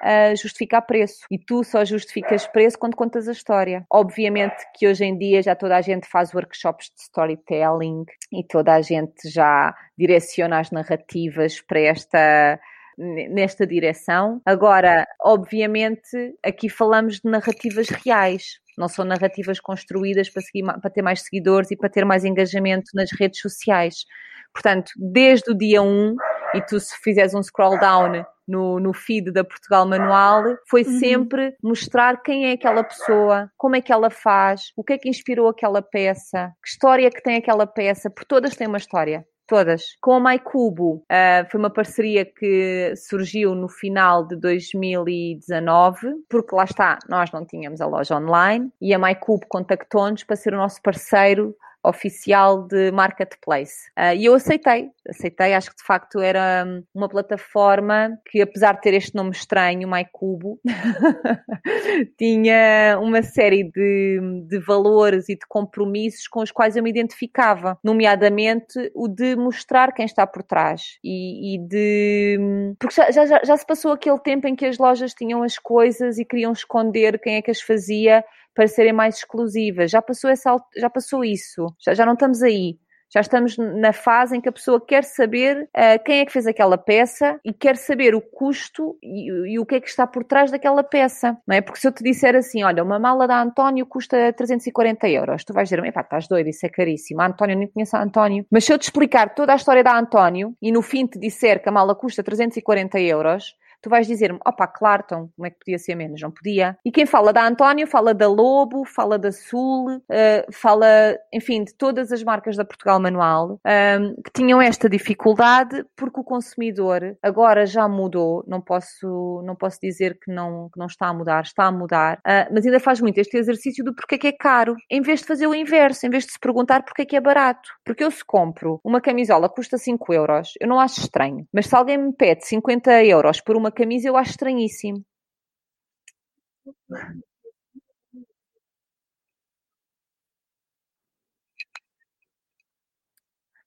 uh, 0.03 0.37
justificar 0.37 0.83
preço. 0.83 1.25
E 1.31 1.39
tu 1.39 1.63
só 1.65 1.85
justificas 1.85 2.47
preço 2.47 2.79
quando 2.79 2.97
contas 2.97 3.29
a 3.29 3.33
história. 3.33 3.85
Obviamente 3.91 4.57
que 4.75 4.87
hoje 4.87 5.05
em 5.05 5.17
dia 5.17 5.43
já 5.43 5.55
toda 5.55 5.77
a 5.77 5.81
gente 5.81 6.09
faz 6.09 6.35
workshops 6.35 6.91
de 6.95 7.03
storytelling 7.03 8.05
e 8.33 8.45
toda 8.45 8.75
a 8.75 8.83
gente 8.83 9.29
já 9.29 9.75
direciona 9.97 10.59
as 10.59 10.71
narrativas 10.71 11.61
para 11.61 11.81
esta 11.81 12.61
nesta 12.99 13.67
direção. 13.67 14.41
Agora, 14.45 15.07
obviamente, 15.21 16.35
aqui 16.45 16.69
falamos 16.69 17.21
de 17.21 17.31
narrativas 17.31 17.89
reais. 17.89 18.61
Não 18.77 18.87
são 18.87 19.05
narrativas 19.05 19.59
construídas 19.59 20.29
para, 20.29 20.43
seguir, 20.43 20.63
para 20.63 20.91
ter 20.91 21.03
mais 21.03 21.23
seguidores 21.23 21.71
e 21.71 21.77
para 21.77 21.89
ter 21.89 22.05
mais 22.05 22.23
engajamento 22.23 22.91
nas 22.95 23.11
redes 23.19 23.41
sociais. 23.41 24.05
Portanto, 24.53 24.93
desde 24.97 25.51
o 25.51 25.55
dia 25.57 25.83
1, 25.83 26.15
e 26.55 26.61
tu 26.63 26.79
se 26.79 26.95
fizeres 27.03 27.35
um 27.35 27.43
scroll 27.43 27.79
down 27.79 28.25
no, 28.53 28.79
no 28.79 28.93
feed 28.93 29.33
da 29.33 29.43
Portugal 29.43 29.89
Manual, 29.89 30.45
foi 30.69 30.85
uhum. 30.85 30.99
sempre 30.99 31.57
mostrar 31.63 32.23
quem 32.23 32.51
é 32.51 32.53
aquela 32.53 32.85
pessoa, 32.85 33.51
como 33.57 33.75
é 33.75 33.81
que 33.81 33.93
ela 33.93 34.11
faz, 34.11 34.73
o 34.77 34.85
que 34.85 34.93
é 34.93 34.99
que 34.99 35.09
inspirou 35.09 35.49
aquela 35.49 35.81
peça, 35.81 36.53
que 36.63 36.69
história 36.69 37.11
que 37.11 37.23
tem 37.23 37.37
aquela 37.37 37.67
peça, 37.67 38.11
porque 38.11 38.29
todas 38.29 38.55
têm 38.55 38.69
uma 38.69 38.79
história. 38.79 39.27
Todas. 39.47 39.83
Com 40.01 40.15
a 40.15 40.21
MyCubo, 40.21 40.95
uh, 40.95 41.51
foi 41.51 41.61
uma 41.61 41.69
parceria 41.69 42.25
que 42.25 42.95
surgiu 42.97 43.55
no 43.55 43.69
final 43.69 44.27
de 44.27 44.37
2019, 44.37 46.09
porque 46.31 46.55
lá 46.55 46.65
está, 46.65 46.99
nós 47.09 47.31
não 47.33 47.45
tínhamos 47.45 47.81
a 47.81 47.87
loja 47.87 48.17
online 48.17 48.71
e 48.81 48.95
a 48.95 48.99
MyCubo 48.99 49.47
contactou-nos 49.49 50.25
para 50.25 50.37
ser 50.37 50.55
o 50.55 50.59
nosso 50.59 50.81
parceiro 50.81 51.55
oficial 51.85 52.67
de 52.67 52.91
marketplace. 52.93 53.91
Uh, 53.99 54.15
e 54.17 54.27
eu 54.27 54.35
aceitei, 54.35 54.89
aceitei, 55.09 55.55
acho 55.55 55.71
que 55.71 55.77
de 55.77 55.85
facto 55.85 56.21
era 56.21 56.65
hum, 56.67 56.83
uma 56.95 57.09
plataforma 57.09 58.19
que, 58.31 58.41
apesar 58.41 58.75
de 58.75 58.83
ter 58.83 58.95
este 58.95 59.15
nome 59.15 59.31
estranho, 59.31 59.89
MyCubo, 59.89 60.61
tinha 62.17 62.99
uma 63.01 63.23
série 63.23 63.65
de, 63.65 64.21
de 64.49 64.59
valores 64.61 65.29
e 65.29 65.35
de 65.35 65.47
compromissos 65.49 66.29
com 66.29 66.41
os 66.41 66.53
quais 66.53 66.77
eu 66.77 66.83
me 66.83 66.91
identificava, 66.91 67.79
nomeadamente 67.83 68.91
o 68.95 69.09
de 69.09 69.35
mostrar 69.35 69.93
quem 69.93 70.05
está 70.05 70.27
por 70.27 70.43
trás 70.43 70.99
e, 71.03 71.55
e 71.55 71.59
de. 71.59 72.39
Hum, 72.41 72.75
porque 72.79 72.95
já, 72.95 73.11
já, 73.11 73.41
já 73.45 73.57
se 73.57 73.67
passou 73.67 73.93
aquele 73.93 74.19
tempo 74.19 74.47
em 74.47 74.55
que 74.55 74.67
as 74.67 74.79
lojas 74.79 75.15
tinham 75.15 75.43
as 75.43 75.59
coisas 75.59 76.19
e 76.19 76.25
queriam 76.25 76.53
esconder 76.53 77.19
quem 77.19 77.37
é 77.37 77.43
que 77.43 77.51
as 77.51 77.61
fazia 77.61 78.25
para 78.55 78.67
serem 78.67 78.93
mais 78.93 79.17
exclusivas. 79.17 79.91
Já 79.91 80.03
passou, 80.03 80.31
essa, 80.31 80.57
já 80.77 80.91
passou 80.91 81.25
isso, 81.25 81.67
já, 81.85 81.95
já 81.95 82.07
não 82.07 82.15
estamos 82.15 82.43
aí. 82.43 82.79
Já 83.13 83.21
estamos 83.21 83.59
na 83.59 83.93
fase 83.93 84.35
em 84.35 84.41
que 84.41 84.49
a 84.49 84.53
pessoa 84.53 84.81
quer 84.81 85.05
saber 85.05 85.65
uh, 85.65 86.03
quem 86.03 86.21
é 86.21 86.25
que 86.25 86.33
fez 86.33 86.47
aquela 86.47 86.79
peça 86.79 87.39
e 87.45 87.53
quer 87.53 87.77
saber 87.77 88.15
o 88.15 88.23
custo 88.23 88.97
e, 89.03 89.53
e, 89.53 89.59
o 89.59 89.67
que 89.67 89.75
é 89.75 89.81
que 89.81 89.89
está 89.89 90.07
por 90.07 90.25
trás 90.25 90.51
daquela 90.51 90.83
peça, 90.83 91.37
não 91.47 91.55
é? 91.55 91.61
Porque 91.61 91.79
se 91.79 91.87
eu 91.87 91.93
te 91.93 92.03
disser 92.03 92.35
assim, 92.35 92.63
olha, 92.63 92.83
uma 92.83 92.99
mala 92.99 93.29
da 93.29 93.39
António 93.43 93.85
custa 93.85 94.33
340 94.33 95.07
euros, 95.11 95.45
tu 95.45 95.53
vais 95.53 95.69
dizer, 95.69 95.85
epá, 95.85 96.01
estás 96.01 96.27
doido, 96.27 96.49
isso 96.49 96.65
é 96.65 96.71
caríssimo. 96.71 97.21
A 97.21 97.27
António, 97.27 97.59
nem 97.59 97.69
conheço 97.69 97.95
a 97.99 98.03
António. 98.03 98.47
Mas 98.51 98.65
se 98.65 98.73
eu 98.73 98.79
te 98.79 98.85
explicar 98.85 99.35
toda 99.35 99.53
a 99.53 99.57
história 99.57 99.85
da 99.85 99.95
António 99.95 100.57
e 100.63 100.73
no 100.73 100.81
fim 100.81 101.07
te 101.07 101.19
disser 101.19 101.63
que 101.63 101.69
a 101.69 101.73
mala 101.73 101.95
custa 101.95 102.23
340 102.23 102.99
euros, 102.99 103.55
tu 103.83 103.91
vais 103.91 104.07
dizer-me, 104.07 104.39
opá, 104.47 104.67
claro, 104.67 105.03
então, 105.05 105.29
como 105.37 105.47
é 105.47 105.51
que 105.51 105.59
podia 105.59 105.79
ser 105.79 105.95
menos? 105.95 106.21
Não 106.21 106.31
podia. 106.31 106.79
E 106.85 106.93
quem 106.93 107.05
fala 107.05 107.33
da 107.33 107.47
António, 107.47 107.87
fala 107.87 108.15
da 108.15 108.29
Lobo, 108.29 108.85
fala 108.85 109.19
da 109.19 109.33
Sul, 109.33 109.97
uh, 109.97 110.53
fala, 110.53 110.87
enfim, 111.33 111.65
de 111.65 111.75
todas 111.75 112.13
as 112.13 112.23
marcas 112.23 112.57
da 112.57 112.65
Portugal 112.65 113.01
Manual, 113.01 113.53
um, 113.53 113.59
ehm, 113.69 114.15
que 114.25 114.33
tinham 114.33 114.63
esta 114.63 114.89
dificuldade, 114.89 115.85
porque 115.97 116.21
o 116.21 116.25
consumidor 116.25 117.17
agora 117.21 117.67
já 117.67 117.89
mudou, 117.89 118.45
não 118.47 118.61
posso, 118.61 119.43
não 119.45 119.57
posso 119.57 119.79
dizer 119.83 120.19
que 120.23 120.33
não, 120.33 120.69
que 120.73 120.79
não 120.79 120.87
está 120.87 121.09
a 121.09 121.15
mudar, 121.15 121.43
está 121.43 121.65
a 121.65 121.73
mudar, 121.73 122.19
uh, 122.19 122.53
mas 122.53 122.65
ainda 122.65 122.79
faz 122.79 123.01
muito 123.01 123.19
este 123.19 123.37
exercício 123.37 123.85
do 123.85 123.95
porquê 123.95 124.17
que 124.17 124.29
é 124.29 124.33
caro, 124.33 124.77
em 124.89 125.03
vez 125.03 125.21
de 125.21 125.27
fazer 125.27 125.47
o 125.47 125.55
inverso, 125.55 126.07
em 126.07 126.11
vez 126.11 126.25
de 126.25 126.33
se 126.33 126.39
perguntar 126.39 126.85
porquê 126.85 127.05
que 127.05 127.17
é 127.17 127.21
barato. 127.21 127.69
Porque 127.85 128.05
eu 128.05 128.11
se 128.11 128.25
compro 128.25 128.81
uma 128.85 129.01
camisola 129.01 129.49
custa 129.49 129.77
5 129.77 130.13
euros, 130.13 130.53
eu 130.61 130.69
não 130.69 130.79
acho 130.79 131.01
estranho, 131.01 131.47
mas 131.53 131.67
se 131.67 131.75
alguém 131.75 131.99
me 131.99 132.13
pede 132.13 132.47
50 132.47 133.05
euros 133.05 133.41
por 133.41 133.57
uma 133.57 133.72
camisa 133.73 134.09
eu 134.09 134.17
acho 134.17 134.31
estranhíssimo. 134.33 135.05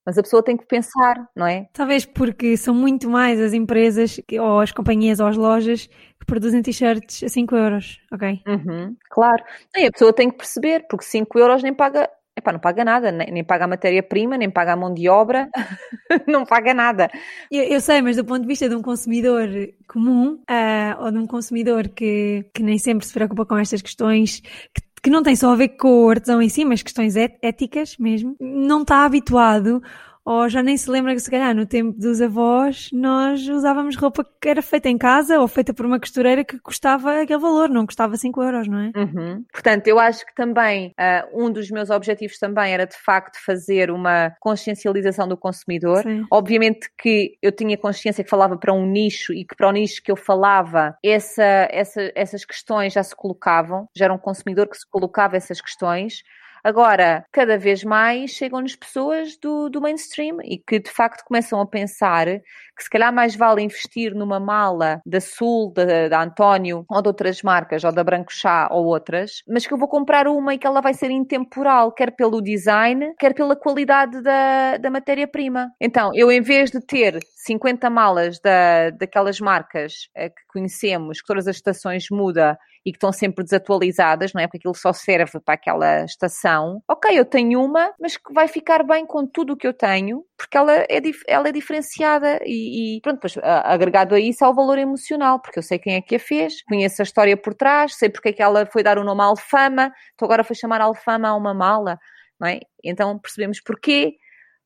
Mas 0.06 0.20
a 0.20 0.22
pessoa 0.22 0.44
tem 0.44 0.56
que 0.56 0.66
pensar, 0.68 1.28
não 1.36 1.48
é? 1.48 1.68
Talvez 1.74 2.06
porque 2.06 2.56
são 2.56 2.76
muito 2.76 3.10
mais 3.10 3.42
as 3.42 3.54
empresas, 3.54 4.22
ou 4.40 4.60
as 4.60 4.72
companhias, 4.72 5.20
ou 5.20 5.26
as 5.26 5.36
lojas 5.36 5.88
que 5.88 6.26
produzem 6.28 6.62
t-shirts 6.62 7.24
a 7.24 7.30
5 7.30 7.56
euros, 7.56 8.00
ok? 8.14 8.40
Uhum, 8.48 8.96
claro. 9.10 9.44
E 9.76 9.88
a 9.88 9.92
pessoa 9.92 10.14
tem 10.14 10.30
que 10.30 10.38
perceber, 10.38 10.86
porque 10.88 11.06
5 11.06 11.40
euros 11.40 11.64
nem 11.64 11.74
paga 11.74 12.08
Epá, 12.38 12.52
não 12.52 12.60
paga 12.60 12.84
nada, 12.84 13.12
nem, 13.14 13.44
paga 13.46 13.64
a 13.64 13.68
matéria-prima, 13.68 14.38
nem 14.38 14.50
paga 14.50 14.74
a 14.74 14.76
mão 14.76 14.94
de 14.94 15.08
obra, 15.08 15.50
não 16.28 16.46
paga 16.46 16.74
nada. 16.74 17.10
Eu, 17.50 17.64
eu, 17.64 17.80
sei, 17.80 18.02
mas 18.02 18.18
do 18.18 18.26
ponto 18.26 18.42
de 18.42 18.48
vista 18.48 18.68
de 18.68 18.76
um 18.76 18.82
consumidor 18.82 19.48
comum, 19.88 20.34
uh, 20.34 21.04
ou 21.04 21.12
de 21.12 21.18
um 21.18 21.26
consumidor 21.26 21.88
que, 21.88 22.46
que 22.54 22.62
nem 22.62 22.78
sempre 22.78 23.08
se 23.08 23.14
preocupa 23.14 23.46
com 23.46 23.58
estas 23.58 23.82
questões, 23.82 24.42
que, 24.42 24.82
que 25.04 25.10
não 25.10 25.24
tem 25.24 25.34
só 25.34 25.54
a 25.54 25.56
ver 25.56 25.70
com 25.70 26.06
o 26.06 26.10
artesão 26.10 26.42
em 26.42 26.50
si, 26.50 26.66
mas 26.66 26.84
questões 26.84 27.16
éticas 27.16 27.96
mesmo, 27.98 28.36
não 28.38 28.82
está 28.82 29.06
habituado 29.06 29.82
ou 30.26 30.50
já 30.50 30.64
nem 30.64 30.76
se 30.76 30.90
lembra 30.90 31.14
que 31.14 31.20
se 31.20 31.30
calhar 31.30 31.54
no 31.56 31.68
tempo 31.68 31.98
dos 31.98 32.20
avós 32.20 32.90
nós 32.92 33.48
usávamos 33.48 33.96
roupa 33.96 34.26
que 34.42 34.50
era 34.50 34.62
feita 34.62 34.90
em 34.90 34.98
casa 34.98 35.40
ou 35.40 35.48
feita 35.48 35.72
por 35.72 35.86
uma 35.86 36.00
costureira 36.00 36.44
que 36.44 36.60
custava 36.60 37.22
aquele 37.22 37.40
valor, 37.40 37.70
não 37.70 37.86
custava 37.86 38.18
5 38.18 38.42
euros, 38.42 38.68
não 38.68 38.80
é? 38.80 38.92
Uhum. 38.96 39.46
Portanto, 39.52 39.88
eu 39.88 40.00
acho 40.00 40.26
que 40.26 40.34
também 40.34 40.96
uh, 41.00 41.46
um 41.46 41.52
dos 41.52 41.70
meus 41.70 41.92
objetivos 41.92 42.40
também 42.40 42.74
era 42.74 42.88
de 42.88 42.98
facto 42.98 43.38
fazer 43.46 43.92
uma 43.92 44.36
consciencialização 44.40 45.28
do 45.28 45.38
consumidor. 45.38 46.02
Sim. 46.02 46.26
Obviamente 46.32 46.90
que 46.98 47.38
eu 47.42 47.52
tinha 47.52 47.78
consciência 47.78 48.24
que 48.24 48.30
falava 48.30 48.58
para 48.58 48.74
um 48.74 48.86
nicho 48.86 49.32
e 49.32 49.46
que 49.46 49.56
para 49.56 49.70
o 49.70 49.72
nicho 49.72 50.02
que 50.02 50.12
eu 50.12 50.16
falava 50.16 50.98
essa, 51.04 51.68
essa, 51.70 52.12
essas 52.16 52.44
questões 52.44 52.94
já 52.94 53.04
se 53.04 53.16
colocavam, 53.16 53.88
já 53.96 54.06
era 54.06 54.14
um 54.14 54.18
consumidor 54.18 54.68
que 54.68 54.78
se 54.78 54.90
colocava 54.90 55.38
essas 55.38 55.62
questões. 55.62 56.24
Agora, 56.66 57.24
cada 57.32 57.60
vez 57.60 57.84
mais 57.84 58.32
chegam-nos 58.32 58.76
pessoas 58.76 59.38
do, 59.38 59.70
do 59.70 59.80
mainstream 59.80 60.38
e 60.44 60.58
que 60.58 60.80
de 60.80 60.90
facto 60.90 61.24
começam 61.24 61.62
a 61.62 61.68
pensar 61.68 62.26
que 62.26 62.84
se 62.84 62.90
calhar 62.90 63.14
mais 63.14 63.36
vale 63.36 63.62
investir 63.62 64.16
numa 64.16 64.40
mala 64.40 65.00
da 65.06 65.22
Sul, 65.22 65.72
da, 65.72 66.08
da 66.10 66.24
António 66.24 66.84
ou 66.90 67.02
de 67.04 67.08
outras 67.08 67.44
marcas, 67.44 67.84
ou 67.84 67.92
da 67.92 68.04
Branco 68.04 68.34
Chá 68.34 68.68
ou 68.72 68.86
outras, 68.86 69.44
mas 69.48 69.68
que 69.68 69.76
eu 69.76 69.78
vou 69.78 69.88
comprar 69.88 70.28
uma 70.28 70.56
e 70.56 70.58
que 70.58 70.66
ela 70.66 70.82
vai 70.82 70.96
ser 70.96 71.12
intemporal, 71.12 71.92
quer 71.92 72.10
pelo 72.16 72.42
design, 72.42 73.14
quer 73.20 73.36
pela 73.36 73.56
qualidade 73.56 74.20
da, 74.24 74.78
da 74.78 74.90
matéria-prima. 74.90 75.72
Então, 75.80 76.10
eu 76.16 76.32
em 76.32 76.42
vez 76.42 76.72
de 76.72 76.80
ter 76.80 77.20
50 77.36 77.92
malas 77.92 78.40
da, 78.40 78.90
daquelas 78.90 79.40
marcas 79.40 80.10
eh, 80.16 80.30
que 80.30 80.42
conhecemos, 80.48 81.22
que 81.22 81.28
todas 81.28 81.48
as 81.48 81.58
estações 81.58 82.08
muda 82.10 82.58
e 82.86 82.92
que 82.92 82.98
estão 82.98 83.12
sempre 83.12 83.44
desatualizadas, 83.44 84.32
não 84.34 84.42
é? 84.42 84.48
Porque 84.48 84.58
aquilo 84.58 84.76
só 84.76 84.94
serve 84.94 85.40
para 85.40 85.56
aquela 85.56 86.06
estação. 86.06 86.82
Ok, 86.88 87.18
eu 87.18 87.26
tenho 87.26 87.64
uma, 87.64 87.92
mas 88.00 88.16
que 88.16 88.32
vai 88.32 88.48
ficar 88.48 88.84
bem 88.84 89.06
com 89.06 89.26
tudo 89.26 89.54
o 89.54 89.58
que 89.58 89.68
eu 89.68 89.74
tenho, 89.74 90.24
porque 90.38 90.56
ela 90.56 90.72
é, 90.72 90.88
ela 91.28 91.50
é 91.50 91.52
diferenciada 91.52 92.40
e, 92.46 92.98
e 92.98 93.02
pronto, 93.02 93.16
depois 93.16 93.38
agregado 93.42 94.14
a 94.14 94.20
isso 94.20 94.46
há 94.46 94.50
o 94.50 94.54
valor 94.54 94.78
emocional, 94.78 95.40
porque 95.40 95.58
eu 95.58 95.64
sei 95.64 95.80
quem 95.80 95.96
é 95.96 96.02
que 96.02 96.16
a 96.16 96.20
fez, 96.20 96.62
conheço 96.64 97.02
a 97.02 97.04
história 97.04 97.36
por 97.36 97.56
trás, 97.56 97.96
sei 97.96 98.10
porque 98.10 98.30
é 98.30 98.34
que 98.34 98.42
ela 98.44 98.66
foi 98.68 98.84
dar 98.84 99.00
o 99.00 99.04
nome 99.04 99.22
Alfama, 99.22 99.92
então 100.14 100.26
agora 100.28 100.44
foi 100.44 100.56
chamar 100.56 100.80
Alfama 100.82 101.30
a 101.30 101.36
uma 101.36 101.54
mala, 101.54 101.98
não 102.40 102.48
é? 102.48 102.60
Então 102.84 103.18
percebemos 103.18 103.60
porquê, 103.62 104.16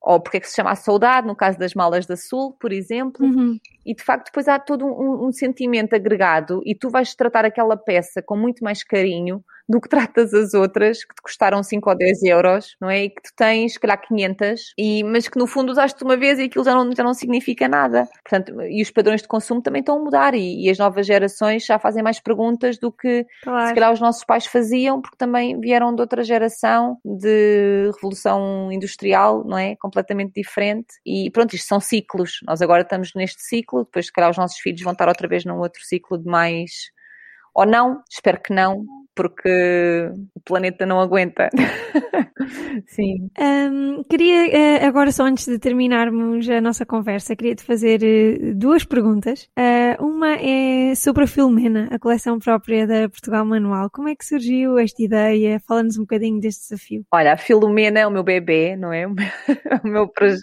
ou 0.01 0.19
porque 0.19 0.37
é 0.37 0.39
que 0.39 0.47
se 0.47 0.55
chama 0.55 0.71
a 0.71 0.75
saudade, 0.75 1.27
no 1.27 1.35
caso 1.35 1.59
das 1.59 1.73
malas 1.73 2.05
da 2.05 2.15
Sul, 2.15 2.53
por 2.59 2.71
exemplo, 2.71 3.25
uhum. 3.25 3.59
e 3.85 3.93
de 3.93 4.03
facto 4.03 4.27
depois 4.27 4.47
há 4.47 4.57
todo 4.57 4.85
um, 4.85 5.27
um, 5.27 5.31
sentimento 5.31 5.93
agregado 5.93 6.61
e 6.65 6.73
tu 6.73 6.89
vais 6.89 7.13
tratar 7.13 7.45
aquela 7.45 7.75
peça 7.75 8.21
com 8.21 8.37
muito 8.37 8.63
mais 8.63 8.83
carinho 8.83 9.43
do 9.69 9.79
que 9.79 9.87
tratas 9.87 10.33
as 10.33 10.55
outras 10.55 11.03
que 11.03 11.13
te 11.13 11.21
custaram 11.21 11.61
5 11.61 11.87
ou 11.87 11.95
10 11.95 12.23
euros, 12.23 12.75
não 12.81 12.89
é? 12.89 13.03
E 13.03 13.09
que 13.11 13.21
tu 13.21 13.29
tens, 13.35 13.73
se 13.73 13.79
calhar, 13.79 14.01
500, 14.01 14.73
e, 14.75 15.03
mas 15.03 15.27
que 15.27 15.37
no 15.37 15.45
fundo 15.45 15.71
usaste 15.71 16.03
uma 16.03 16.17
vez 16.17 16.39
e 16.39 16.45
aquilo 16.45 16.65
já 16.65 16.73
não, 16.73 16.91
já 16.91 17.03
não 17.03 17.13
significa 17.13 17.67
nada. 17.67 18.09
Portanto, 18.27 18.59
e 18.63 18.81
os 18.81 18.89
padrões 18.89 19.21
de 19.21 19.27
consumo 19.27 19.61
também 19.61 19.81
estão 19.81 19.97
a 19.97 20.03
mudar 20.03 20.33
e, 20.33 20.65
e 20.65 20.69
as 20.71 20.79
novas 20.79 21.05
gerações 21.05 21.63
já 21.63 21.77
fazem 21.77 22.01
mais 22.01 22.19
perguntas 22.19 22.79
do 22.79 22.91
que 22.91 23.27
claro. 23.43 23.67
se 23.67 23.73
calhar 23.75 23.93
os 23.93 23.99
nossos 23.99 24.23
pais 24.25 24.47
faziam, 24.47 24.99
porque 25.01 25.17
também 25.17 25.59
vieram 25.59 25.93
de 25.93 26.01
outra 26.01 26.23
geração 26.23 26.97
de 27.05 27.91
revolução 27.93 28.71
industrial, 28.71 29.43
não 29.45 29.57
é? 29.57 29.75
Completamente 29.75 30.33
diferente. 30.33 30.95
E 31.05 31.29
pronto, 31.29 31.55
isto 31.55 31.67
são 31.67 31.79
ciclos. 31.79 32.39
Nós 32.47 32.59
agora 32.63 32.81
estamos 32.81 33.11
neste 33.13 33.43
ciclo, 33.43 33.83
depois 33.83 34.07
se 34.07 34.11
calhar 34.11 34.31
os 34.31 34.37
nossos 34.37 34.57
filhos 34.57 34.81
vão 34.81 34.93
estar 34.93 35.07
outra 35.07 35.27
vez 35.27 35.45
num 35.45 35.59
outro 35.59 35.83
ciclo 35.83 36.17
de 36.17 36.25
mais. 36.25 36.71
Ou 37.53 37.65
não, 37.65 38.01
espero 38.09 38.41
que 38.41 38.53
não, 38.53 38.85
porque 39.19 40.09
o 40.33 40.39
planeta 40.45 40.85
não 40.85 41.01
aguenta. 41.01 41.49
Sim. 42.87 43.29
Um, 43.37 44.01
queria, 44.09 44.47
eh, 44.47 44.85
agora 44.85 45.11
só 45.11 45.25
antes 45.25 45.45
de 45.45 45.59
terminarmos 45.59 46.49
a 46.49 46.61
nossa 46.61 46.85
conversa, 46.85 47.35
queria 47.35 47.53
te 47.53 47.65
fazer 47.65 48.01
eh, 48.01 48.53
duas 48.53 48.85
perguntas. 48.85 49.43
Uh, 49.59 49.78
uma 49.99 50.35
é 50.35 50.95
sobre 50.95 51.23
a 51.23 51.27
Filomena, 51.27 51.87
a 51.91 51.99
coleção 51.99 52.39
própria 52.39 52.87
da 52.87 53.09
Portugal 53.09 53.45
Manual. 53.45 53.89
Como 53.89 54.07
é 54.07 54.15
que 54.15 54.25
surgiu 54.25 54.77
esta 54.77 55.01
ideia? 55.01 55.59
Fala-nos 55.67 55.97
um 55.97 56.01
bocadinho 56.01 56.39
deste 56.39 56.61
desafio. 56.69 57.05
Olha, 57.11 57.33
a 57.33 57.37
Filomena 57.37 57.99
é 57.99 58.07
o 58.07 58.11
meu 58.11 58.23
bebê, 58.23 58.75
não 58.75 58.91
é? 58.93 59.05
O 59.83 59.87
meu 59.87 60.07
proje 60.07 60.41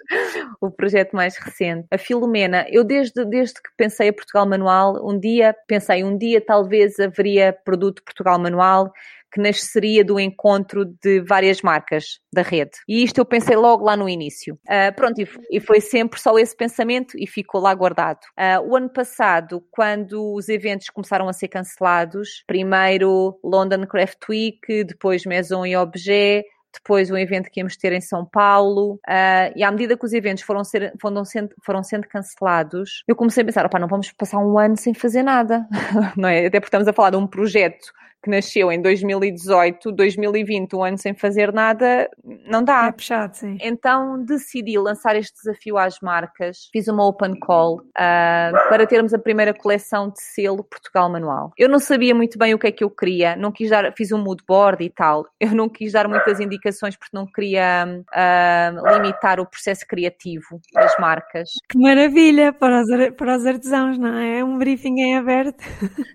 o 0.61 0.71
projeto 0.71 1.15
mais 1.15 1.37
recente. 1.37 1.87
A 1.91 1.99
Filomena, 1.99 2.67
eu 2.69 2.85
desde, 2.85 3.25
desde 3.25 3.55
que 3.55 3.69
pensei 3.77 4.09
a 4.09 4.13
Portugal 4.13 4.47
Manual, 4.47 5.07
um 5.07 5.19
dia, 5.19 5.55
pensei, 5.67 6.05
um 6.05 6.17
dia 6.17 6.41
talvez 6.41 6.99
haveria 6.99 7.53
produto 7.53 8.03
Portugal 8.03 8.39
Manual 8.39 8.93
que 9.37 9.41
nasceria 9.41 10.03
do 10.03 10.18
encontro 10.18 10.87
de 11.03 11.20
várias 11.20 11.61
marcas 11.61 12.18
da 12.32 12.41
rede. 12.41 12.70
E 12.89 13.05
isto 13.05 13.18
eu 13.18 13.24
pensei 13.26 13.55
logo 13.55 13.84
lá 13.84 13.95
no 13.95 14.09
início. 14.09 14.55
Uh, 14.64 14.95
pronto, 14.97 15.20
e, 15.51 15.61
foi 15.61 15.78
sempre 15.78 16.18
só 16.18 16.39
esse 16.39 16.57
pensamento 16.57 17.18
e 17.18 17.26
ficou 17.26 17.61
lá 17.61 17.74
guardado. 17.74 18.20
Uh, 18.39 18.66
o 18.66 18.76
ano 18.76 18.89
passado, 18.89 19.62
quando 19.70 20.32
os 20.34 20.49
eventos 20.49 20.89
começaram 20.89 21.28
a 21.28 21.34
ser 21.34 21.49
cancelados, 21.49 22.45
primeiro 22.47 23.39
London 23.45 23.87
Craft 23.87 24.26
Week, 24.26 24.84
depois 24.84 25.26
Maison 25.26 25.66
e 25.66 25.76
Objet, 25.76 26.47
depois 26.72 27.11
um 27.11 27.16
evento 27.16 27.51
que 27.51 27.61
íamos 27.61 27.76
ter 27.76 27.93
em 27.93 28.01
São 28.01 28.24
Paulo, 28.24 28.95
uh, 29.07 29.53
e 29.55 29.62
à 29.62 29.70
medida 29.70 29.99
que 29.99 30.05
os 30.05 30.14
eventos 30.14 30.45
foram, 30.45 30.64
ser, 30.64 30.95
foram, 31.01 31.24
sendo, 31.26 31.55
foram 31.62 31.82
sendo 31.82 32.09
cancelados, 32.09 33.03
eu 33.07 33.14
comecei 33.14 33.43
a 33.43 33.47
pensar, 33.47 33.66
opá, 33.66 33.78
não 33.78 33.89
vamos 33.89 34.11
passar 34.12 34.39
um 34.39 34.59
ano 34.59 34.78
sem 34.78 34.95
fazer 34.95 35.22
nada, 35.22 35.66
não 36.16 36.28
é? 36.28 36.47
Até 36.47 36.59
porque 36.59 36.68
estamos 36.68 36.89
a 36.89 36.93
falar 36.93 37.11
de 37.11 37.16
um 37.16 37.26
projeto 37.26 37.93
que 38.23 38.31
nasceu 38.31 38.73
em 38.73 38.81
2018, 38.81 39.93
2020, 39.93 40.75
um 40.75 40.85
ano 40.85 40.99
sem 40.99 41.14
fazer 41.14 41.53
nada, 41.53 42.11
não 42.49 42.62
dá. 42.62 42.87
É 42.87 42.93
puxado, 42.93 43.37
sim. 43.37 43.57
Então 43.61 44.23
decidi 44.25 44.79
lançar 44.79 45.14
este 45.17 45.35
desafio 45.35 45.79
às 45.79 46.01
marcas, 46.01 46.69
fiz 46.73 46.89
uma 46.89 47.07
open 47.07 47.39
call 47.39 47.77
uh, 47.77 48.69
para 48.69 48.87
termos 48.87 49.14
a 49.14 49.19
primeira 49.19 49.55
coleção 49.55 50.09
de 50.11 50.21
selo 50.21 50.64
Portugal 50.64 51.11
Manual. 51.11 51.53
Eu 51.57 51.69
não 51.69 51.79
sabia 51.79 52.14
muito 52.14 52.39
bem 52.39 52.55
o 52.55 52.59
que 52.59 52.67
é 52.67 52.73
que 52.73 52.83
eu 52.83 52.91
queria, 52.91 53.37
não 53.37 53.53
quis 53.53 53.71
dar, 53.71 53.93
fiz 53.97 54.11
um 54.11 54.19
mood 54.19 54.43
board 54.47 54.83
e 54.83 54.91
tal, 54.91 55.27
eu 55.39 55.55
não 55.55 55.69
quis 55.69 55.93
dar 55.93 56.09
muitas 56.09 56.41
indicações 56.41 56.97
porque 56.97 57.17
não 57.17 57.27
queria 57.27 57.87
uh, 57.87 58.93
limitar 58.95 59.39
o 59.39 59.47
processo 59.47 59.87
criativo 59.87 60.61
das 60.75 60.95
marcas. 60.99 61.51
Que 61.69 61.79
maravilha 61.79 62.53
para 62.53 62.81
os, 62.81 63.14
para 63.17 63.37
os 63.37 63.47
artesãos, 63.47 63.99
não 63.99 64.14
é? 64.14 64.41
É 64.41 64.45
um 64.45 64.59
briefing 64.59 65.01
em 65.01 65.17
aberto. 65.17 65.62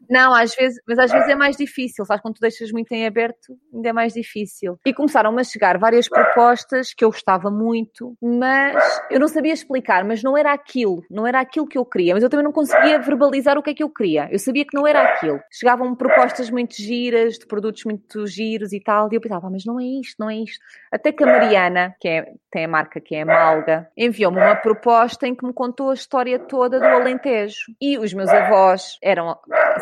Não, 0.10 0.34
às 0.34 0.54
vezes, 0.54 0.80
mas 0.88 1.00
às 1.00 1.12
vezes 1.12 1.30
é 1.30 1.36
mais 1.36 1.56
difícil 1.56 1.91
difícil, 1.92 2.06
sabes? 2.06 2.22
Quando 2.22 2.36
tu 2.36 2.42
deixas 2.42 2.72
muito 2.72 2.92
em 2.94 3.06
aberto, 3.06 3.58
ainda 3.74 3.90
é 3.90 3.94
mais 3.94 4.14
difícil. 4.14 4.78
E 4.86 4.94
começaram 4.94 5.38
a 5.38 5.44
chegar 5.44 5.78
várias 5.78 6.08
propostas 6.08 6.94
que 6.94 7.04
eu 7.04 7.10
gostava 7.10 7.52
muito, 7.52 8.16
mas 8.22 9.02
eu 9.10 9.20
não 9.20 9.28
sabia 9.28 9.54
explicar, 9.54 10.04
mas 10.04 10.24
não 10.24 10.38
era 10.38 10.54
aquilo, 10.54 11.04
não 11.10 11.28
era 11.28 11.40
aquilo 11.40 11.68
que 11.68 11.78
eu 11.78 11.86
queria, 11.86 12.14
mas 12.14 12.24
eu 12.24 12.30
também 12.30 12.44
não 12.44 12.52
conseguia 12.52 13.00
verbalizar 13.00 13.58
o 13.58 13.64
que 13.64 13.72
é 13.72 13.74
que 13.74 13.84
eu 13.84 13.90
queria. 13.90 14.28
Eu 14.32 14.40
sabia 14.40 14.66
que 14.66 14.76
não 14.76 14.88
era 14.88 15.02
aquilo. 15.04 15.40
Chegavam 15.52 15.94
propostas 15.96 16.50
muito 16.50 16.76
giras, 16.76 17.38
de 17.38 17.46
produtos 17.46 17.84
muito 17.84 18.26
giros 18.26 18.74
e 18.74 18.80
tal, 18.80 19.10
e 19.12 19.16
eu 19.16 19.22
pensava, 19.22 19.50
mas 19.50 19.66
não 19.66 19.80
é 19.80 19.84
isto, 19.84 20.16
não 20.20 20.30
é 20.30 20.36
isto. 20.36 20.60
Até 20.92 21.12
que 21.12 21.24
a 21.24 21.28
Mariana, 21.28 21.96
que 22.00 22.08
é, 22.08 22.34
tem 22.52 22.66
a 22.66 22.68
marca 22.68 23.00
que 23.00 23.16
é 23.16 23.22
a 23.22 23.26
Malga, 23.26 23.88
enviou-me 23.98 24.40
uma 24.40 24.56
proposta 24.56 25.28
em 25.28 25.36
que 25.36 25.46
me 25.46 25.54
contou 25.54 25.90
a 25.90 25.94
história 25.94 26.40
toda 26.40 26.80
do 26.80 26.86
Alentejo. 26.86 27.74
E 27.80 27.98
os 27.98 28.14
meus 28.14 28.30
avós 28.30 28.98
eram, 29.02 29.38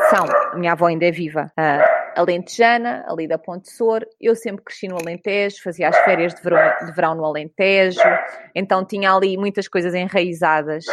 são, 0.09 0.25
minha 0.55 0.73
avó 0.73 0.87
ainda 0.87 1.05
é 1.05 1.11
viva, 1.11 1.51
uh, 1.57 1.98
alentejana, 2.15 3.05
ali 3.07 3.27
da 3.27 3.37
Ponte 3.37 3.69
Sor. 3.71 4.05
Eu 4.19 4.35
sempre 4.35 4.63
cresci 4.63 4.87
no 4.87 4.97
Alentejo, 4.97 5.61
fazia 5.63 5.89
as 5.89 5.97
férias 5.99 6.33
de 6.33 6.41
verão, 6.41 6.85
de 6.85 6.91
verão 6.91 7.15
no 7.15 7.25
Alentejo, 7.25 7.99
então 8.53 8.85
tinha 8.85 9.13
ali 9.13 9.37
muitas 9.37 9.67
coisas 9.67 9.93
enraizadas. 9.93 10.85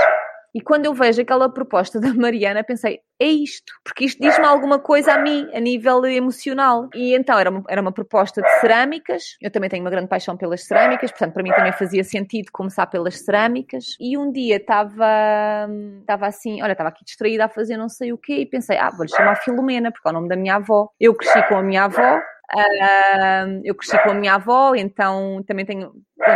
E 0.57 0.61
quando 0.63 0.87
eu 0.87 0.95
vejo 0.95 1.21
aquela 1.21 1.51
proposta 1.51 2.01
da 2.01 2.15
Mariana, 2.15 2.65
pensei, 2.65 3.01
é 3.21 3.27
isto, 3.27 3.71
porque 3.85 4.07
isto 4.07 4.19
diz-me 4.19 4.47
alguma 4.47 4.79
coisa 4.79 5.13
a 5.13 5.19
mim, 5.19 5.47
a 5.53 5.61
nível 5.61 6.03
emocional. 6.07 6.89
E 6.95 7.15
então 7.15 7.39
era 7.39 7.51
uma, 7.51 7.63
era 7.69 7.83
uma 7.83 7.93
proposta 7.93 8.41
de 8.41 8.49
cerâmicas, 8.61 9.37
eu 9.43 9.51
também 9.51 9.69
tenho 9.69 9.85
uma 9.85 9.91
grande 9.91 10.09
paixão 10.09 10.35
pelas 10.35 10.65
cerâmicas, 10.65 11.11
portanto 11.11 11.35
para 11.35 11.43
mim 11.43 11.51
também 11.51 11.73
fazia 11.73 12.03
sentido 12.03 12.47
começar 12.51 12.87
pelas 12.87 13.23
cerâmicas. 13.23 13.85
E 14.01 14.17
um 14.17 14.33
dia 14.33 14.57
estava 14.57 15.69
estava 16.01 16.27
assim, 16.27 16.63
olha, 16.63 16.73
estava 16.73 16.89
aqui 16.89 17.05
distraída 17.05 17.45
a 17.45 17.49
fazer 17.51 17.77
não 17.77 17.91
sei 17.91 18.15
o 18.15 18.19
quê, 18.19 18.37
e 18.37 18.47
pensei, 18.47 18.79
ah, 18.79 18.89
vou-lhe 18.89 19.11
chamar 19.11 19.35
Filomena, 19.37 19.93
porque 19.93 20.09
é 20.09 20.11
o 20.11 20.15
nome 20.15 20.29
da 20.31 20.37
minha 20.37 20.55
avó. 20.55 20.89
Eu 20.99 21.15
cresci 21.15 21.47
com 21.49 21.57
a 21.57 21.63
minha 21.63 21.85
avó, 21.85 22.19
Uh, 22.55 23.61
eu 23.64 23.74
cresci 23.74 23.99
com 24.03 24.11
a 24.11 24.14
minha 24.14 24.34
avó, 24.34 24.74
então 24.74 25.42
também 25.47 25.66
tenho, 25.66 25.92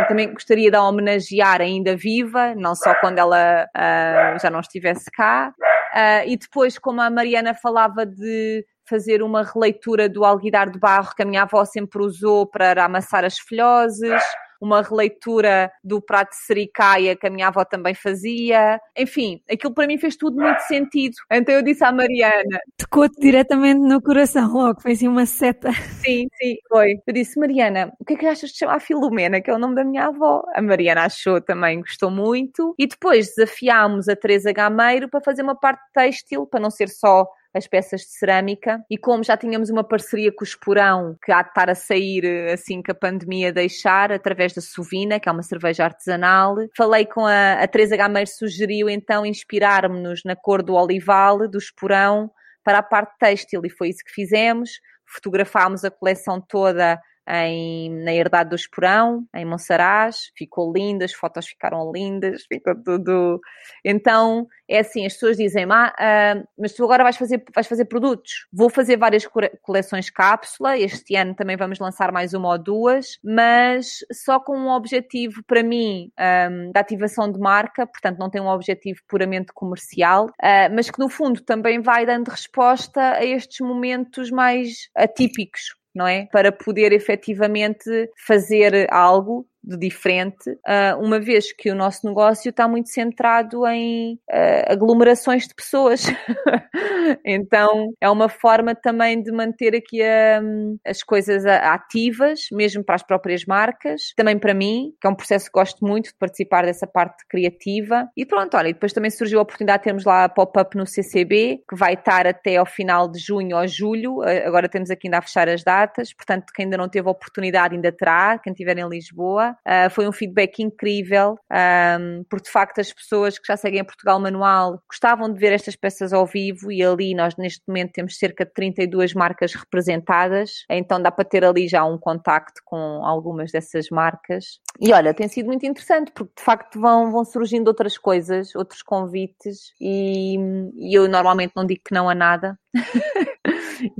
também 0.07 0.33
gostaria 0.33 0.69
de 0.69 0.75
a 0.75 0.83
homenagear 0.83 1.61
ainda 1.61 1.95
viva, 1.95 2.53
não 2.55 2.75
só 2.75 2.93
quando 2.95 3.19
ela 3.19 3.65
uh, 3.65 4.39
já 4.41 4.49
não 4.49 4.59
estivesse 4.59 5.09
cá. 5.11 5.53
Uh, 5.93 6.27
e 6.27 6.37
depois, 6.37 6.77
como 6.77 7.01
a 7.01 7.09
Mariana 7.09 7.53
falava 7.53 8.05
de 8.05 8.65
fazer 8.87 9.23
uma 9.23 9.43
releitura 9.43 10.09
do 10.09 10.25
alguidar 10.25 10.69
de 10.69 10.77
barro 10.77 11.15
que 11.15 11.23
a 11.23 11.25
minha 11.25 11.43
avó 11.43 11.63
sempre 11.63 12.01
usou 12.01 12.45
para 12.45 12.83
amassar 12.83 13.23
as 13.23 13.39
filhoses 13.39 14.21
uma 14.61 14.83
releitura 14.83 15.71
do 15.83 15.99
prato 15.99 16.29
de 16.29 16.45
sericaia 16.45 17.15
que 17.15 17.25
a 17.25 17.29
minha 17.29 17.47
avó 17.47 17.65
também 17.65 17.95
fazia. 17.95 18.79
Enfim, 18.95 19.41
aquilo 19.51 19.73
para 19.73 19.87
mim 19.87 19.97
fez 19.97 20.15
tudo 20.15 20.39
muito 20.39 20.59
sentido. 20.59 21.15
Então 21.31 21.55
eu 21.55 21.63
disse 21.63 21.83
à 21.83 21.91
Mariana. 21.91 22.59
Tocou-te 22.77 23.19
diretamente 23.19 23.81
no 23.81 24.01
coração, 24.01 24.53
logo, 24.53 24.81
foi 24.81 24.91
assim 24.91 25.07
uma 25.07 25.25
seta. 25.25 25.71
Sim, 26.03 26.27
sim, 26.39 26.55
foi. 26.69 26.95
Eu 27.05 27.13
disse, 27.13 27.39
Mariana, 27.39 27.91
o 27.99 28.05
que 28.05 28.13
é 28.13 28.17
que 28.17 28.25
achas 28.27 28.51
de 28.51 28.57
chamar 28.57 28.79
Filomena, 28.79 29.41
que 29.41 29.49
é 29.49 29.53
o 29.53 29.57
nome 29.57 29.75
da 29.75 29.83
minha 29.83 30.05
avó? 30.05 30.43
A 30.53 30.61
Mariana 30.61 31.05
achou 31.05 31.41
também, 31.41 31.79
gostou 31.79 32.11
muito. 32.11 32.75
E 32.77 32.85
depois 32.85 33.33
desafiámos 33.35 34.07
a 34.07 34.15
Teresa 34.15 34.51
Gameiro 34.51 35.09
para 35.09 35.21
fazer 35.21 35.41
uma 35.41 35.55
parte 35.55 35.81
têxtil, 35.93 36.45
para 36.45 36.59
não 36.59 36.69
ser 36.69 36.89
só 36.89 37.27
as 37.53 37.67
peças 37.67 38.01
de 38.01 38.11
cerâmica 38.11 38.83
e 38.89 38.97
como 38.97 39.23
já 39.23 39.35
tínhamos 39.35 39.69
uma 39.69 39.83
parceria 39.83 40.31
com 40.31 40.43
o 40.43 40.47
Esporão 40.47 41.17
que 41.23 41.31
há 41.31 41.41
de 41.41 41.49
estar 41.49 41.69
a 41.69 41.75
sair 41.75 42.23
eh, 42.23 42.53
assim 42.53 42.81
que 42.81 42.91
a 42.91 42.95
pandemia 42.95 43.51
deixar 43.51 44.11
através 44.11 44.53
da 44.53 44.61
Sovina, 44.61 45.19
que 45.19 45.27
é 45.27 45.31
uma 45.31 45.43
cerveja 45.43 45.85
artesanal, 45.85 46.55
falei 46.75 47.05
com 47.05 47.25
a, 47.25 47.53
a 47.53 47.67
Teresa 47.67 47.97
Gameiro 47.97 48.29
sugeriu 48.29 48.89
então 48.89 49.25
inspirar-nos 49.25 50.23
na 50.23 50.35
cor 50.35 50.63
do 50.63 50.73
olival 50.75 51.47
do 51.47 51.57
Esporão 51.57 52.31
para 52.63 52.79
a 52.79 52.83
parte 52.83 53.17
têxtil 53.19 53.61
e 53.65 53.69
foi 53.69 53.89
isso 53.89 54.03
que 54.05 54.11
fizemos. 54.11 54.69
Fotografámos 55.05 55.83
a 55.83 55.91
coleção 55.91 56.39
toda 56.39 56.99
em, 57.27 57.89
na 58.03 58.13
Herdade 58.13 58.49
do 58.49 58.55
Esporão, 58.55 59.25
em 59.35 59.45
Monsaraz, 59.45 60.31
ficou 60.35 60.71
linda, 60.71 61.05
as 61.05 61.13
fotos 61.13 61.47
ficaram 61.47 61.91
lindas, 61.91 62.43
ficou 62.45 62.75
tudo. 62.83 63.39
Então, 63.85 64.47
é 64.67 64.79
assim, 64.79 65.05
as 65.05 65.13
pessoas 65.13 65.37
dizem, 65.37 65.65
ah, 65.69 66.43
mas 66.57 66.73
tu 66.73 66.83
agora 66.83 67.03
vais 67.03 67.17
fazer, 67.17 67.43
vais 67.53 67.67
fazer 67.67 67.85
produtos. 67.85 68.47
Vou 68.51 68.69
fazer 68.69 68.97
várias 68.97 69.27
coleções 69.61 70.09
cápsula, 70.09 70.77
este 70.77 71.15
ano 71.15 71.35
também 71.35 71.57
vamos 71.57 71.79
lançar 71.79 72.11
mais 72.11 72.33
uma 72.33 72.49
ou 72.49 72.57
duas, 72.57 73.19
mas 73.23 73.99
só 74.11 74.39
com 74.39 74.57
um 74.57 74.69
objetivo, 74.69 75.43
para 75.45 75.63
mim, 75.63 76.11
um, 76.19 76.71
da 76.71 76.79
ativação 76.79 77.31
de 77.31 77.39
marca, 77.39 77.85
portanto 77.85 78.17
não 78.17 78.29
tem 78.29 78.41
um 78.41 78.47
objetivo 78.47 78.99
puramente 79.07 79.51
comercial, 79.53 80.25
uh, 80.25 80.73
mas 80.73 80.89
que 80.89 80.99
no 80.99 81.09
fundo 81.09 81.41
também 81.41 81.81
vai 81.81 82.05
dando 82.05 82.29
resposta 82.29 83.01
a 83.01 83.25
estes 83.25 83.59
momentos 83.59 84.31
mais 84.31 84.89
atípicos 84.95 85.80
não 85.93 86.07
é? 86.07 86.27
Para 86.31 86.51
poder 86.51 86.91
efetivamente 86.93 88.09
fazer 88.25 88.87
algo 88.91 89.47
de 89.63 89.77
diferente, 89.77 90.49
uh, 90.49 90.99
uma 90.99 91.19
vez 91.19 91.53
que 91.53 91.69
o 91.69 91.75
nosso 91.75 92.07
negócio 92.07 92.49
está 92.49 92.67
muito 92.67 92.89
centrado 92.89 93.65
em 93.67 94.15
uh, 94.15 94.71
aglomerações 94.71 95.47
de 95.47 95.53
pessoas. 95.53 96.05
então 97.25 97.93
é 98.01 98.09
uma 98.09 98.27
forma 98.27 98.73
também 98.73 99.21
de 99.21 99.31
manter 99.31 99.75
aqui 99.75 100.01
a, 100.01 100.41
as 100.85 101.03
coisas 101.03 101.45
ativas, 101.45 102.47
mesmo 102.51 102.83
para 102.83 102.95
as 102.95 103.03
próprias 103.03 103.45
marcas, 103.45 104.13
também 104.15 104.37
para 104.37 104.53
mim, 104.53 104.93
que 104.99 105.07
é 105.07 105.09
um 105.09 105.15
processo 105.15 105.45
que 105.45 105.51
gosto 105.51 105.85
muito 105.85 106.07
de 106.07 106.15
participar 106.17 106.65
dessa 106.65 106.87
parte 106.87 107.25
criativa. 107.27 108.09
E 108.17 108.25
pronto, 108.25 108.57
olha, 108.57 108.73
depois 108.73 108.93
também 108.93 109.11
surgiu 109.11 109.39
a 109.39 109.43
oportunidade 109.43 109.79
de 109.79 109.83
termos 109.85 110.05
lá 110.05 110.23
a 110.23 110.29
pop-up 110.29 110.75
no 110.75 110.87
CCB, 110.87 111.63
que 111.69 111.75
vai 111.75 111.93
estar 111.93 112.25
até 112.25 112.57
ao 112.57 112.65
final 112.65 113.07
de 113.07 113.19
junho 113.19 113.57
ou 113.57 113.67
julho. 113.67 114.21
Agora 114.21 114.67
temos 114.67 114.89
aqui 114.89 115.07
ainda 115.07 115.19
a 115.19 115.21
fechar 115.21 115.47
as 115.47 115.63
datas, 115.63 116.13
portanto, 116.13 116.51
quem 116.55 116.65
ainda 116.65 116.77
não 116.77 116.89
teve 116.89 117.07
a 117.07 117.11
oportunidade 117.11 117.75
ainda 117.75 117.91
terá, 117.91 118.39
quem 118.39 118.51
estiver 118.51 118.77
em 118.77 118.87
Lisboa. 118.87 119.50
Uh, 119.67 119.89
foi 119.89 120.07
um 120.07 120.11
feedback 120.11 120.61
incrível, 120.61 121.35
um, 121.51 122.23
porque 122.29 122.45
de 122.45 122.51
facto 122.51 122.79
as 122.79 122.91
pessoas 122.91 123.37
que 123.37 123.47
já 123.47 123.57
seguem 123.57 123.83
Portugal 123.83 124.19
Manual 124.19 124.81
gostavam 124.89 125.31
de 125.31 125.39
ver 125.39 125.53
estas 125.53 125.75
peças 125.75 126.13
ao 126.13 126.25
vivo 126.25 126.71
e 126.71 126.83
ali 126.83 127.13
nós 127.13 127.35
neste 127.37 127.61
momento 127.67 127.91
temos 127.93 128.17
cerca 128.17 128.45
de 128.45 128.53
32 128.53 129.13
marcas 129.13 129.53
representadas, 129.53 130.65
então 130.69 131.01
dá 131.01 131.11
para 131.11 131.25
ter 131.25 131.43
ali 131.43 131.67
já 131.67 131.83
um 131.85 131.97
contacto 131.97 132.61
com 132.65 133.05
algumas 133.05 133.51
dessas 133.51 133.89
marcas. 133.89 134.59
E 134.79 134.93
olha, 134.93 135.13
tem 135.13 135.27
sido 135.27 135.47
muito 135.47 135.65
interessante 135.65 136.11
porque 136.11 136.33
de 136.37 136.43
facto 136.43 136.79
vão, 136.79 137.11
vão 137.11 137.23
surgindo 137.23 137.67
outras 137.67 137.97
coisas, 137.97 138.55
outros 138.55 138.81
convites 138.81 139.73
e, 139.79 140.37
e 140.75 140.97
eu 140.97 141.07
normalmente 141.07 141.53
não 141.55 141.65
digo 141.65 141.81
que 141.85 141.93
não 141.93 142.09
a 142.09 142.15
nada. 142.15 142.57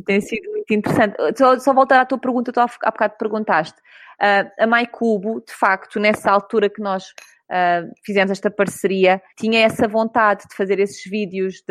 tem 0.05 0.21
sido 0.21 0.49
muito 0.51 0.73
interessante. 0.73 1.15
Só, 1.37 1.59
só 1.59 1.73
voltar 1.73 1.99
à 2.01 2.05
tua 2.05 2.19
pergunta, 2.19 2.51
tu 2.51 2.59
há 2.59 2.67
bocado 2.91 3.15
perguntaste. 3.17 3.79
Uh, 4.21 4.49
a 4.59 4.67
MyCubo, 4.67 5.41
de 5.45 5.53
facto, 5.53 5.99
nessa 5.99 6.29
altura 6.29 6.69
que 6.69 6.81
nós 6.81 7.05
uh, 7.49 7.91
fizemos 8.05 8.31
esta 8.31 8.51
parceria, 8.51 9.21
tinha 9.35 9.65
essa 9.65 9.87
vontade 9.87 10.43
de 10.49 10.55
fazer 10.55 10.79
esses 10.79 11.03
vídeos 11.09 11.63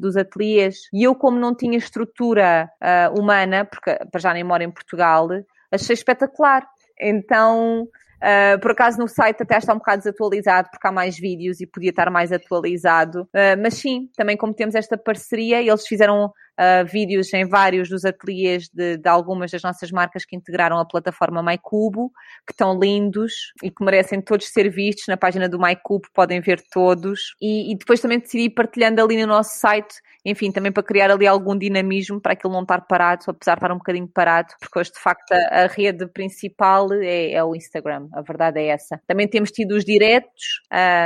dos 0.00 0.16
ateliês 0.16 0.88
e 0.92 1.04
eu, 1.04 1.14
como 1.14 1.38
não 1.38 1.54
tinha 1.54 1.76
estrutura 1.76 2.70
uh, 2.82 3.20
humana, 3.20 3.64
porque 3.64 3.96
para 4.10 4.20
já 4.20 4.32
nem 4.32 4.44
moro 4.44 4.62
em 4.62 4.70
Portugal, 4.70 5.28
achei 5.70 5.94
espetacular. 5.94 6.66
Então, 7.00 7.86
Uh, 8.24 8.58
por 8.58 8.70
acaso 8.70 8.98
no 8.98 9.06
site 9.06 9.42
até 9.42 9.58
está 9.58 9.74
um 9.74 9.76
bocado 9.76 9.98
desatualizado 9.98 10.70
porque 10.70 10.86
há 10.86 10.90
mais 10.90 11.18
vídeos 11.18 11.60
e 11.60 11.66
podia 11.66 11.90
estar 11.90 12.08
mais 12.10 12.32
atualizado. 12.32 13.24
Uh, 13.24 13.60
mas 13.60 13.74
sim, 13.74 14.08
também 14.16 14.34
como 14.34 14.54
temos 14.54 14.74
esta 14.74 14.96
parceria, 14.96 15.60
eles 15.60 15.86
fizeram 15.86 16.32
uh, 16.58 16.86
vídeos 16.86 17.32
em 17.32 17.46
vários 17.46 17.88
dos 17.88 18.04
ateliês 18.04 18.68
de, 18.72 18.96
de, 18.96 19.08
algumas 19.08 19.50
das 19.50 19.62
nossas 19.62 19.90
marcas 19.90 20.24
que 20.24 20.36
integraram 20.36 20.78
a 20.78 20.84
plataforma 20.84 21.42
MyCubo, 21.42 22.12
que 22.46 22.52
estão 22.52 22.78
lindos 22.78 23.52
e 23.62 23.70
que 23.70 23.84
merecem 23.84 24.20
todos 24.20 24.48
ser 24.48 24.70
vistos. 24.70 25.04
Na 25.08 25.16
página 25.16 25.48
do 25.48 25.58
MyCubo 25.58 26.08
podem 26.12 26.40
ver 26.40 26.62
todos. 26.72 27.34
E, 27.40 27.72
e 27.72 27.76
depois 27.76 28.00
também 28.00 28.18
decidi 28.18 28.48
partilhando 28.50 29.02
ali 29.02 29.20
no 29.20 29.26
nosso 29.26 29.58
site, 29.58 29.94
enfim, 30.24 30.50
também 30.50 30.72
para 30.72 30.82
criar 30.82 31.10
ali 31.10 31.26
algum 31.26 31.56
dinamismo 31.56 32.20
para 32.20 32.32
aquilo 32.32 32.52
não 32.52 32.62
estar 32.62 32.80
parado, 32.82 33.24
apesar 33.28 33.54
de 33.54 33.58
estar 33.58 33.72
um 33.72 33.78
bocadinho 33.78 34.08
parado, 34.08 34.54
porque 34.60 34.78
hoje 34.78 34.92
de 34.92 34.98
facto 34.98 35.32
a, 35.32 35.64
a 35.64 35.66
rede 35.66 36.06
principal 36.06 36.92
é, 36.92 37.32
é, 37.32 37.44
o 37.44 37.54
Instagram, 37.54 38.08
a 38.12 38.22
verdade 38.22 38.60
é 38.60 38.68
essa. 38.68 39.00
Também 39.06 39.28
temos 39.28 39.50
tido 39.50 39.72
os 39.72 39.84
diretos, 39.84 40.62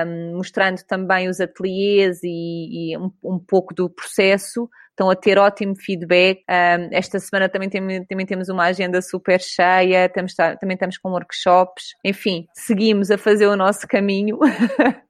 um, 0.07 0.37
mostrando 0.37 0.83
também 0.85 1.29
os 1.29 1.41
ateliês 1.41 2.21
e, 2.23 2.93
e 2.93 2.99
um, 2.99 3.11
um 3.25 3.39
pouco 3.39 3.75
do 3.75 3.91
processo 3.91 4.69
estão 4.99 5.09
a 5.09 5.15
ter 5.15 5.39
ótimo 5.39 5.77
feedback. 5.77 6.41
Um, 6.51 6.89
esta 6.91 7.21
semana 7.21 7.49
também, 7.49 7.69
tem, 7.69 8.05
também 8.05 8.27
temos 8.27 8.49
uma 8.49 8.65
agenda 8.65 9.01
super 9.01 9.41
cheia, 9.41 10.09
também 10.09 10.75
estamos 10.75 10.99
com 10.99 11.11
workshops. 11.11 11.95
Enfim, 12.05 12.47
seguimos 12.53 13.11
a 13.11 13.17
fazer 13.17 13.47
o 13.47 13.57
nosso 13.57 13.87
caminho. 13.87 14.39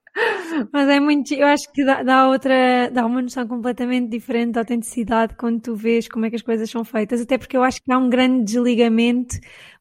Mas 0.73 0.89
é 0.89 0.99
muito, 0.99 1.33
eu 1.33 1.47
acho 1.47 1.71
que 1.71 1.85
dá, 1.85 2.03
dá, 2.03 2.27
outra, 2.27 2.89
dá 2.91 3.05
uma 3.05 3.21
noção 3.21 3.47
completamente 3.47 4.09
diferente 4.09 4.53
da 4.53 4.61
autenticidade 4.61 5.35
quando 5.35 5.61
tu 5.61 5.75
vês 5.75 6.07
como 6.07 6.25
é 6.25 6.29
que 6.29 6.35
as 6.35 6.41
coisas 6.41 6.69
são 6.69 6.83
feitas, 6.83 7.21
até 7.21 7.37
porque 7.37 7.55
eu 7.55 7.63
acho 7.63 7.81
que 7.81 7.91
há 7.91 7.97
um 7.97 8.09
grande 8.09 8.43
desligamento 8.43 9.37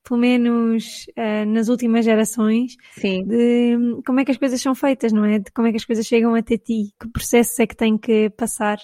pelo 0.08 0.20
menos 0.20 1.06
uh, 1.18 1.44
nas 1.46 1.68
últimas 1.68 2.04
gerações, 2.04 2.76
Sim. 2.92 3.24
de 3.24 4.00
como 4.06 4.20
é 4.20 4.24
que 4.24 4.30
as 4.30 4.38
coisas 4.38 4.60
são 4.60 4.74
feitas, 4.74 5.12
não 5.12 5.24
é? 5.24 5.38
De 5.38 5.50
como 5.52 5.68
é 5.68 5.70
que 5.70 5.76
as 5.76 5.84
coisas 5.84 6.06
chegam 6.06 6.34
até 6.34 6.56
ti, 6.56 6.94
que 6.98 7.08
processos 7.08 7.58
é 7.58 7.66
que 7.66 7.76
tem 7.76 7.98
que 7.98 8.30
passar. 8.30 8.78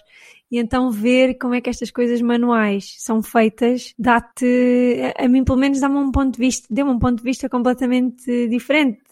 E 0.54 0.58
então 0.60 0.88
ver 0.88 1.34
como 1.34 1.52
é 1.52 1.60
que 1.60 1.68
estas 1.68 1.90
coisas 1.90 2.22
manuais 2.22 2.94
são 2.98 3.20
feitas 3.20 3.92
dá-te, 3.98 5.12
a, 5.18 5.26
mim 5.26 5.42
pelo 5.42 5.58
menos 5.58 5.80
dá-me 5.80 5.96
um 5.96 6.12
ponto 6.12 6.34
de 6.34 6.38
vista, 6.38 6.68
deu-me 6.70 6.92
um 6.92 6.98
ponto 7.00 7.18
de 7.18 7.24
vista 7.24 7.48
completamente 7.48 8.46
diferente. 8.46 9.02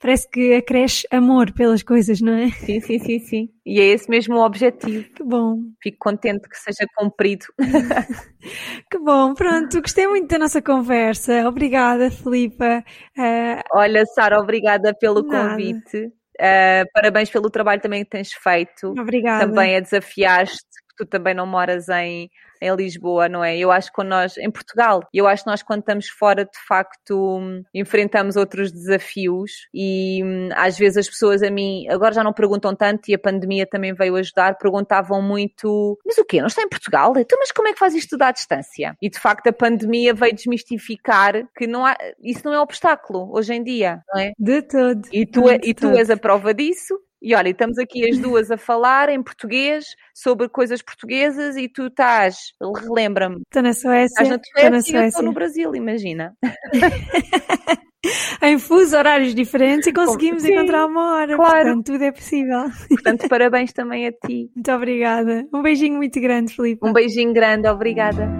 Parece 0.00 0.26
que 0.30 0.54
acresce 0.54 1.06
amor 1.10 1.52
pelas 1.52 1.82
coisas, 1.82 2.22
não 2.22 2.32
é? 2.32 2.48
Sim, 2.48 2.80
sim, 2.80 2.98
sim, 2.98 3.18
sim. 3.18 3.50
E 3.66 3.78
é 3.78 3.84
esse 3.84 4.08
mesmo 4.08 4.36
o 4.36 4.42
objetivo. 4.42 5.06
Que 5.10 5.22
bom. 5.22 5.58
Fico 5.82 5.98
contente 6.00 6.48
que 6.48 6.56
seja 6.56 6.88
cumprido. 6.96 7.44
que 8.90 8.98
bom, 8.98 9.34
pronto, 9.34 9.82
gostei 9.82 10.06
muito 10.06 10.28
da 10.30 10.38
nossa 10.38 10.62
conversa. 10.62 11.46
Obrigada, 11.46 12.10
Filipa. 12.10 12.82
Uh... 13.18 13.60
Olha, 13.74 14.06
Sara, 14.06 14.40
obrigada 14.40 14.94
pelo 14.94 15.22
Nada. 15.22 15.50
convite. 15.50 16.10
Uh, 16.40 16.84
parabéns 16.92 17.30
pelo 17.30 17.50
trabalho 17.50 17.80
também 17.80 18.04
que 18.04 18.10
tens 18.10 18.32
feito. 18.32 18.94
Obrigada. 18.98 19.46
Também 19.46 19.76
a 19.76 19.80
desafiaste, 19.80 20.66
tu 20.96 21.06
também 21.06 21.34
não 21.34 21.46
moras 21.46 21.88
em, 21.88 22.30
em 22.60 22.74
Lisboa, 22.74 23.28
não 23.28 23.44
é? 23.44 23.56
Eu 23.56 23.70
acho 23.70 23.88
que 23.88 23.94
quando 23.94 24.08
nós, 24.08 24.36
em 24.38 24.50
Portugal, 24.50 25.02
eu 25.12 25.26
acho 25.26 25.44
que 25.44 25.50
nós 25.50 25.62
quando 25.62 25.80
estamos 25.80 26.08
fora, 26.08 26.44
de 26.44 26.58
facto, 26.66 27.40
enfrentamos 27.74 28.36
outros 28.36 28.72
desafios 28.72 29.68
e 29.72 30.22
hum, 30.24 30.48
às 30.54 30.78
vezes 30.78 30.98
as 30.98 31.08
pessoas 31.08 31.42
a 31.42 31.50
mim, 31.50 31.86
agora 31.88 32.14
já 32.14 32.24
não 32.24 32.32
perguntam 32.32 32.74
tanto 32.74 33.08
e 33.08 33.14
a 33.14 33.18
pandemia 33.18 33.66
também 33.66 33.92
veio 33.92 34.16
ajudar, 34.16 34.56
perguntavam 34.58 35.20
muito, 35.22 35.98
mas 36.04 36.18
o 36.18 36.24
quê? 36.24 36.40
Não 36.40 36.46
está 36.46 36.62
em 36.62 36.68
Portugal? 36.68 37.12
Então, 37.16 37.38
mas 37.38 37.52
como 37.52 37.68
é 37.68 37.72
que 37.72 37.78
faz 37.78 37.94
isto 37.94 38.16
à 38.20 38.30
distância? 38.30 38.96
E 39.00 39.10
de 39.10 39.18
facto 39.18 39.46
a 39.48 39.52
pandemia 39.52 40.14
veio 40.14 40.34
desmistificar 40.34 41.46
que 41.56 41.66
não 41.66 41.84
há, 41.84 41.96
isso 42.22 42.42
não 42.44 42.54
é 42.54 42.60
obstáculo 42.60 43.30
hoje 43.36 43.54
em 43.54 43.62
dia, 43.62 44.02
não 44.12 44.20
é? 44.20 44.32
De 44.38 44.62
todo. 44.62 45.02
E 45.12 45.26
tu, 45.26 45.48
é, 45.48 45.58
e 45.62 45.74
tu 45.74 45.90
és 45.90 46.10
a 46.10 46.16
prova 46.16 46.54
disso 46.54 46.98
e 47.26 47.34
olha, 47.34 47.48
estamos 47.48 47.76
aqui 47.76 48.08
as 48.08 48.18
duas 48.18 48.52
a 48.52 48.56
falar 48.56 49.08
em 49.08 49.20
português 49.20 49.96
sobre 50.14 50.48
coisas 50.48 50.80
portuguesas 50.80 51.56
e 51.56 51.68
tu 51.68 51.88
estás, 51.88 52.52
relembra-me. 52.80 53.42
Estou 53.42 53.62
na 53.64 53.72
Suécia. 53.72 54.22
Estás 54.22 54.28
na 54.28 54.38
Suécia, 54.38 54.70
na 54.70 54.80
Suécia. 54.80 54.98
eu 54.98 55.08
estou 55.08 55.24
no 55.24 55.32
Brasil, 55.32 55.74
imagina. 55.74 56.36
em 58.40 58.60
fusos 58.60 58.92
horários 58.92 59.34
diferentes 59.34 59.88
e 59.88 59.92
conseguimos 59.92 60.44
Sim, 60.44 60.52
encontrar 60.52 60.86
uma 60.86 61.16
hora. 61.16 61.34
Claro. 61.34 61.64
Portanto, 61.64 61.86
tudo 61.86 62.04
é 62.04 62.12
possível. 62.12 62.66
Portanto, 62.88 63.26
parabéns 63.28 63.72
também 63.72 64.06
a 64.06 64.12
ti. 64.12 64.48
Muito 64.54 64.70
obrigada. 64.70 65.48
Um 65.52 65.62
beijinho 65.62 65.96
muito 65.96 66.20
grande, 66.20 66.54
Filipe. 66.54 66.86
Um 66.86 66.92
beijinho 66.92 67.32
grande, 67.32 67.66
obrigada. 67.66 68.30